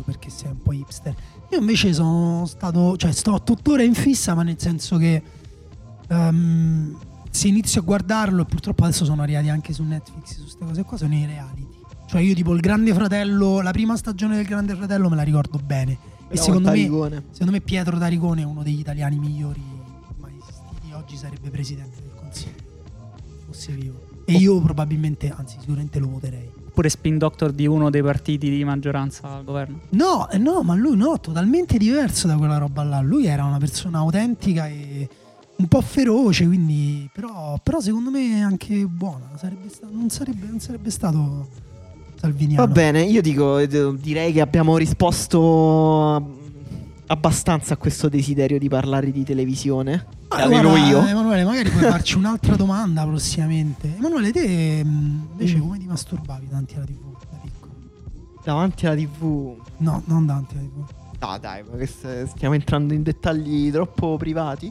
[0.05, 1.15] Perché sei un po' hipster.
[1.51, 5.23] Io invece sono stato, cioè, sto tuttora in fissa, ma nel senso che.
[6.09, 6.97] Um,
[7.37, 10.83] se inizio a guardarlo, e purtroppo adesso sono arrivati anche su Netflix, su queste cose
[10.85, 11.66] qua, sono i reality.
[12.07, 15.61] Cioè io tipo il Grande Fratello, la prima stagione del Grande Fratello me la ricordo
[15.62, 15.99] bene.
[16.28, 16.82] E secondo me,
[17.31, 19.62] secondo me Pietro Taricone è uno degli italiani migliori
[20.19, 20.93] mai esistiti.
[20.93, 22.65] Oggi sarebbe presidente del Consiglio.
[23.47, 24.01] Fosse vivo.
[24.24, 26.51] E io probabilmente, anzi sicuramente lo voterei.
[26.66, 29.81] Oppure spin doctor di uno dei partiti di maggioranza al governo?
[29.90, 33.01] No, eh, no, ma lui no, totalmente diverso da quella roba là.
[33.01, 35.09] Lui era una persona autentica e
[35.57, 39.31] un po' feroce, quindi però, però secondo me anche buona.
[39.36, 41.48] Sarebbe stato, non, sarebbe, non sarebbe stato
[42.27, 42.66] Salviniano.
[42.66, 46.35] Va bene, io dico, eh, direi che abbiamo risposto
[47.07, 50.07] abbastanza a questo desiderio di parlare di televisione.
[50.28, 51.07] Ah, avevo guarda, io.
[51.07, 53.94] Emanuele, magari puoi farci un'altra domanda prossimamente.
[53.97, 55.61] Emanuele, te mm, invece mm.
[55.61, 57.73] come ti masturbavi davanti alla TV da piccolo?
[58.43, 59.57] Davanti alla TV?
[59.78, 60.94] No, non davanti alla TV.
[61.19, 64.70] No, dai, ma stiamo entrando in dettagli troppo privati.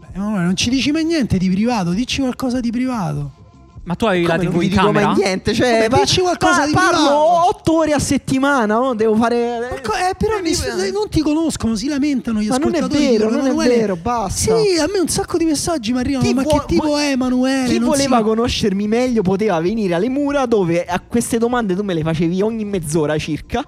[0.00, 3.42] Beh, Emanuele, non ci dici mai niente di privato, dici qualcosa di privato.
[3.84, 5.08] Ma tu avevi la TV in camera?
[5.08, 8.94] Mai niente, cioè, Vabbè, dici qualcosa pa- di Parlo otto ore a settimana, no?
[8.94, 10.52] Devo fare co- eh, però mi,
[10.90, 12.94] non ti conoscono, si lamentano gli ma ascoltatori.
[12.94, 14.56] Non è vero, non è vero, basta.
[14.56, 17.10] Sì, a me un sacco di messaggi mi arrivano, chi ma vuo- che tipo è
[17.10, 17.68] Emanuele?
[17.68, 18.22] Chi voleva si...
[18.22, 22.64] conoscermi meglio poteva venire alle mura dove a queste domande tu me le facevi ogni
[22.64, 23.62] mezz'ora circa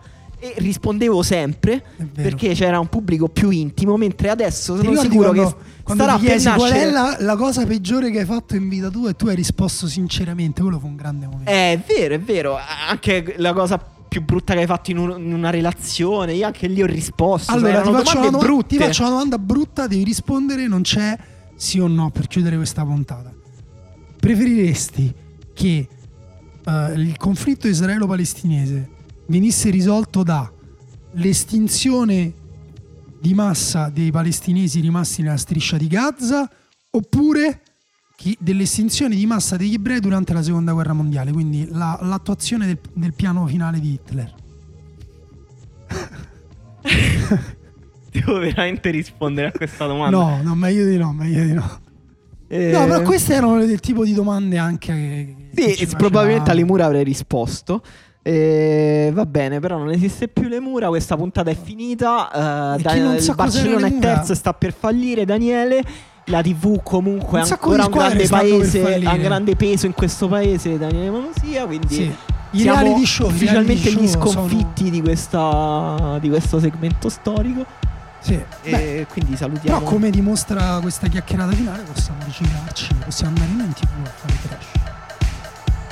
[0.55, 1.83] e rispondevo sempre
[2.13, 6.27] perché c'era un pubblico più intimo, mentre adesso sono sicuro quando, che quando starà ti
[6.27, 9.27] chiesi qual è la, la, cosa peggiore che hai fatto in vita tua e tu
[9.29, 11.51] hai risposto sinceramente, quello fu un grande momento.
[11.51, 12.59] È vero, è vero,
[12.89, 16.67] anche la cosa più brutta che hai fatto in, un, in una relazione, io anche
[16.69, 17.53] lì ho risposto.
[17.53, 18.77] Allora, ti faccio, brutte.
[18.77, 21.17] ti faccio una domanda brutta, devi rispondere, non c'è
[21.55, 23.33] sì o no per chiudere questa puntata.
[24.19, 25.15] Preferiresti
[25.53, 25.89] che
[26.65, 28.95] uh, il conflitto israelo-palestinese
[29.27, 30.51] venisse risolto da
[31.13, 32.33] l'estinzione
[33.21, 36.49] di massa dei palestinesi rimasti nella striscia di Gaza
[36.91, 37.63] oppure
[38.39, 43.13] dell'estinzione di massa degli ebrei durante la seconda guerra mondiale, quindi la, l'attuazione del, del,
[43.13, 44.35] piano finale di Hitler.
[48.11, 50.17] Devo veramente rispondere a questa domanda?
[50.17, 51.81] No, no, meglio di no, meglio di no.
[52.49, 52.71] Eh...
[52.71, 55.75] No, però queste erano del tipo di domande anche che...
[55.75, 57.83] Sì, probabilmente alle mura avrei risposto.
[58.27, 60.89] E va bene, però non esiste più le mura.
[60.89, 62.75] Questa puntata è finita.
[62.77, 65.25] Uh, da, il Barcellona è terzo e sta per fallire.
[65.25, 65.81] Daniele.
[66.29, 70.77] La TV comunque ha ancora un grande, paese, ha un grande peso in questo paese.
[70.77, 71.67] Daniele Monosia.
[71.67, 72.13] Quindi sì.
[72.59, 74.91] siamo show, ufficialmente gli sconfitti sono...
[74.91, 77.65] di, questa, di questo segmento storico.
[78.19, 78.35] Sì.
[78.63, 79.79] E Beh, quindi salutiamo.
[79.79, 84.76] Però, come dimostra questa chiacchierata finale, possiamo riciclarci, possiamo andare in TV a fare trash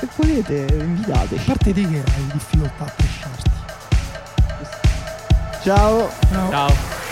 [0.05, 1.35] se volete invitate.
[1.35, 3.49] A parte te che hai difficoltà a pesciarti.
[5.63, 6.09] Ciao.
[6.29, 6.49] Ciao.
[6.49, 7.04] Ciao.